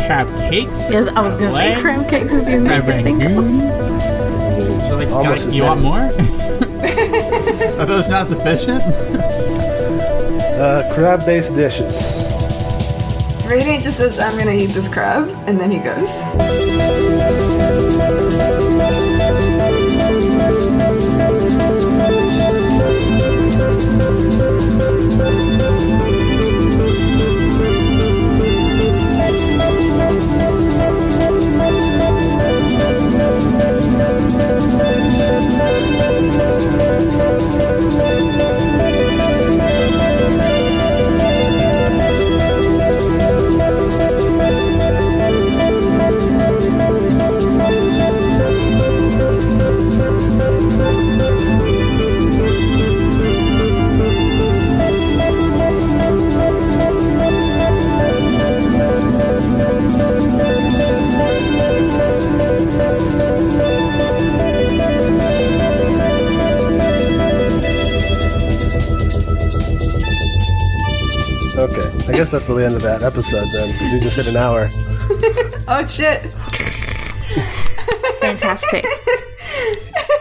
Crab 0.04 0.28
cakes. 0.50 0.92
Yes, 0.92 1.08
I 1.08 1.22
was 1.22 1.34
gonna 1.34 1.52
say 1.52 1.80
crab 1.80 2.06
cakes 2.06 2.34
is 2.34 2.44
the 2.44 2.56
only 2.56 2.68
Crab 2.68 2.84
thing 2.84 3.22
I 3.22 3.28
think 3.28 4.82
So 4.82 4.96
like, 4.98 5.08
Almost 5.08 5.46
got- 5.46 5.54
you 5.54 5.62
want 5.62 5.80
more? 5.80 6.00
I 6.00 6.10
thought 7.86 7.88
it 7.88 8.10
not 8.10 8.26
sufficient. 8.28 8.82
Uh, 10.60 10.92
crab 10.94 11.24
based 11.24 11.54
dishes. 11.54 12.18
Radiant 13.46 13.82
just 13.82 13.96
says, 13.96 14.18
I'm 14.18 14.36
gonna 14.36 14.52
eat 14.52 14.66
this 14.66 14.90
crab, 14.90 15.30
and 15.48 15.58
then 15.58 15.70
he 15.70 15.78
goes. 15.78 16.20
I 72.10 72.12
guess 72.12 72.32
that's 72.32 72.44
the 72.44 72.56
end 72.56 72.74
of 72.74 72.82
that 72.82 73.04
episode 73.04 73.46
then. 73.52 73.92
We 73.92 74.00
just 74.00 74.16
hit 74.16 74.26
an 74.26 74.36
hour. 74.36 74.68
Oh 75.72 75.86
shit! 75.86 76.32
Fantastic. 78.20 78.84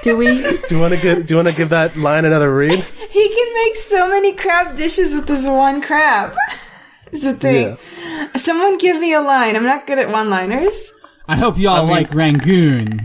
Do 0.04 0.16
we? 0.16 0.28
Do 0.44 0.60
you 0.70 0.80
want 0.80 0.94
to 0.94 1.02
get? 1.02 1.26
Do 1.26 1.34
you 1.34 1.36
want 1.38 1.48
to 1.48 1.56
give 1.56 1.70
that 1.70 1.98
line 1.98 2.26
another 2.26 2.54
read? 2.54 2.80
He 3.10 3.30
can 3.30 3.54
make 3.66 3.76
so 3.78 4.08
many 4.08 4.36
crab 4.36 4.78
dishes 4.78 5.16
with 5.16 5.26
this 5.26 5.48
one 5.48 5.82
crab. 5.82 6.36
Is 7.12 7.24
the 7.24 7.34
thing. 7.34 7.80
Someone 8.36 8.78
give 8.78 9.00
me 9.00 9.14
a 9.14 9.22
line. 9.22 9.56
I'm 9.56 9.64
not 9.64 9.88
good 9.88 9.98
at 9.98 10.12
one-liners. 10.12 10.92
I 11.28 11.36
hope 11.38 11.58
y'all 11.58 11.86
like 11.88 12.14
Rangoon. 12.14 13.00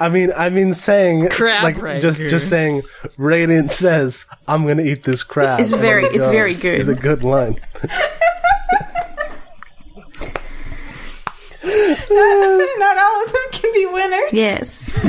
I 0.00 0.08
mean, 0.08 0.32
I 0.36 0.48
mean, 0.48 0.74
saying 0.74 1.28
Crab 1.30 1.64
like 1.64 2.00
just 2.00 2.20
just 2.20 2.48
saying. 2.48 2.82
Radiant 3.16 3.72
says, 3.72 4.26
"I'm 4.46 4.66
gonna 4.66 4.82
eat 4.82 5.02
this 5.02 5.22
crab." 5.22 5.60
It's 5.60 5.72
oh 5.72 5.78
very- 5.78 6.04
then 6.04 6.14
it's 6.14 6.26
goes, 6.26 6.32
very 6.32 6.54
good. 6.54 6.80
Is 6.80 6.88
a 6.88 6.94
good 6.94 7.24
line. 7.24 7.58
not 11.68 12.98
all 12.98 13.24
of 13.24 13.32
them 13.32 13.42
can 13.52 13.72
be 13.74 13.86
winners. 13.86 14.32
Yes. 14.32 14.94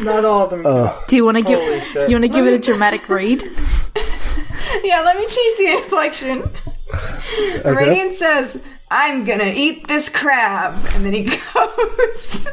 Not 0.00 0.24
all 0.24 0.44
of 0.44 0.50
them. 0.62 0.92
Do 1.08 1.16
you 1.16 1.24
want 1.24 1.36
to 1.36 1.42
give? 1.42 1.84
Shit. 1.84 2.06
Do 2.06 2.12
you 2.12 2.20
want 2.20 2.24
to 2.24 2.28
give 2.28 2.46
it 2.46 2.54
a 2.54 2.58
dramatic 2.58 3.08
read? 3.08 3.42
Yeah, 4.82 5.02
let 5.02 5.16
me 5.16 5.26
change 5.26 5.58
the 5.58 5.82
inflection. 5.82 6.50
Radiant 7.64 8.14
says, 8.14 8.62
I'm 8.90 9.24
gonna 9.24 9.52
eat 9.54 9.86
this 9.88 10.08
crab. 10.08 10.74
And 10.94 11.04
then 11.04 11.12
he 11.12 11.24
goes. 11.54 12.48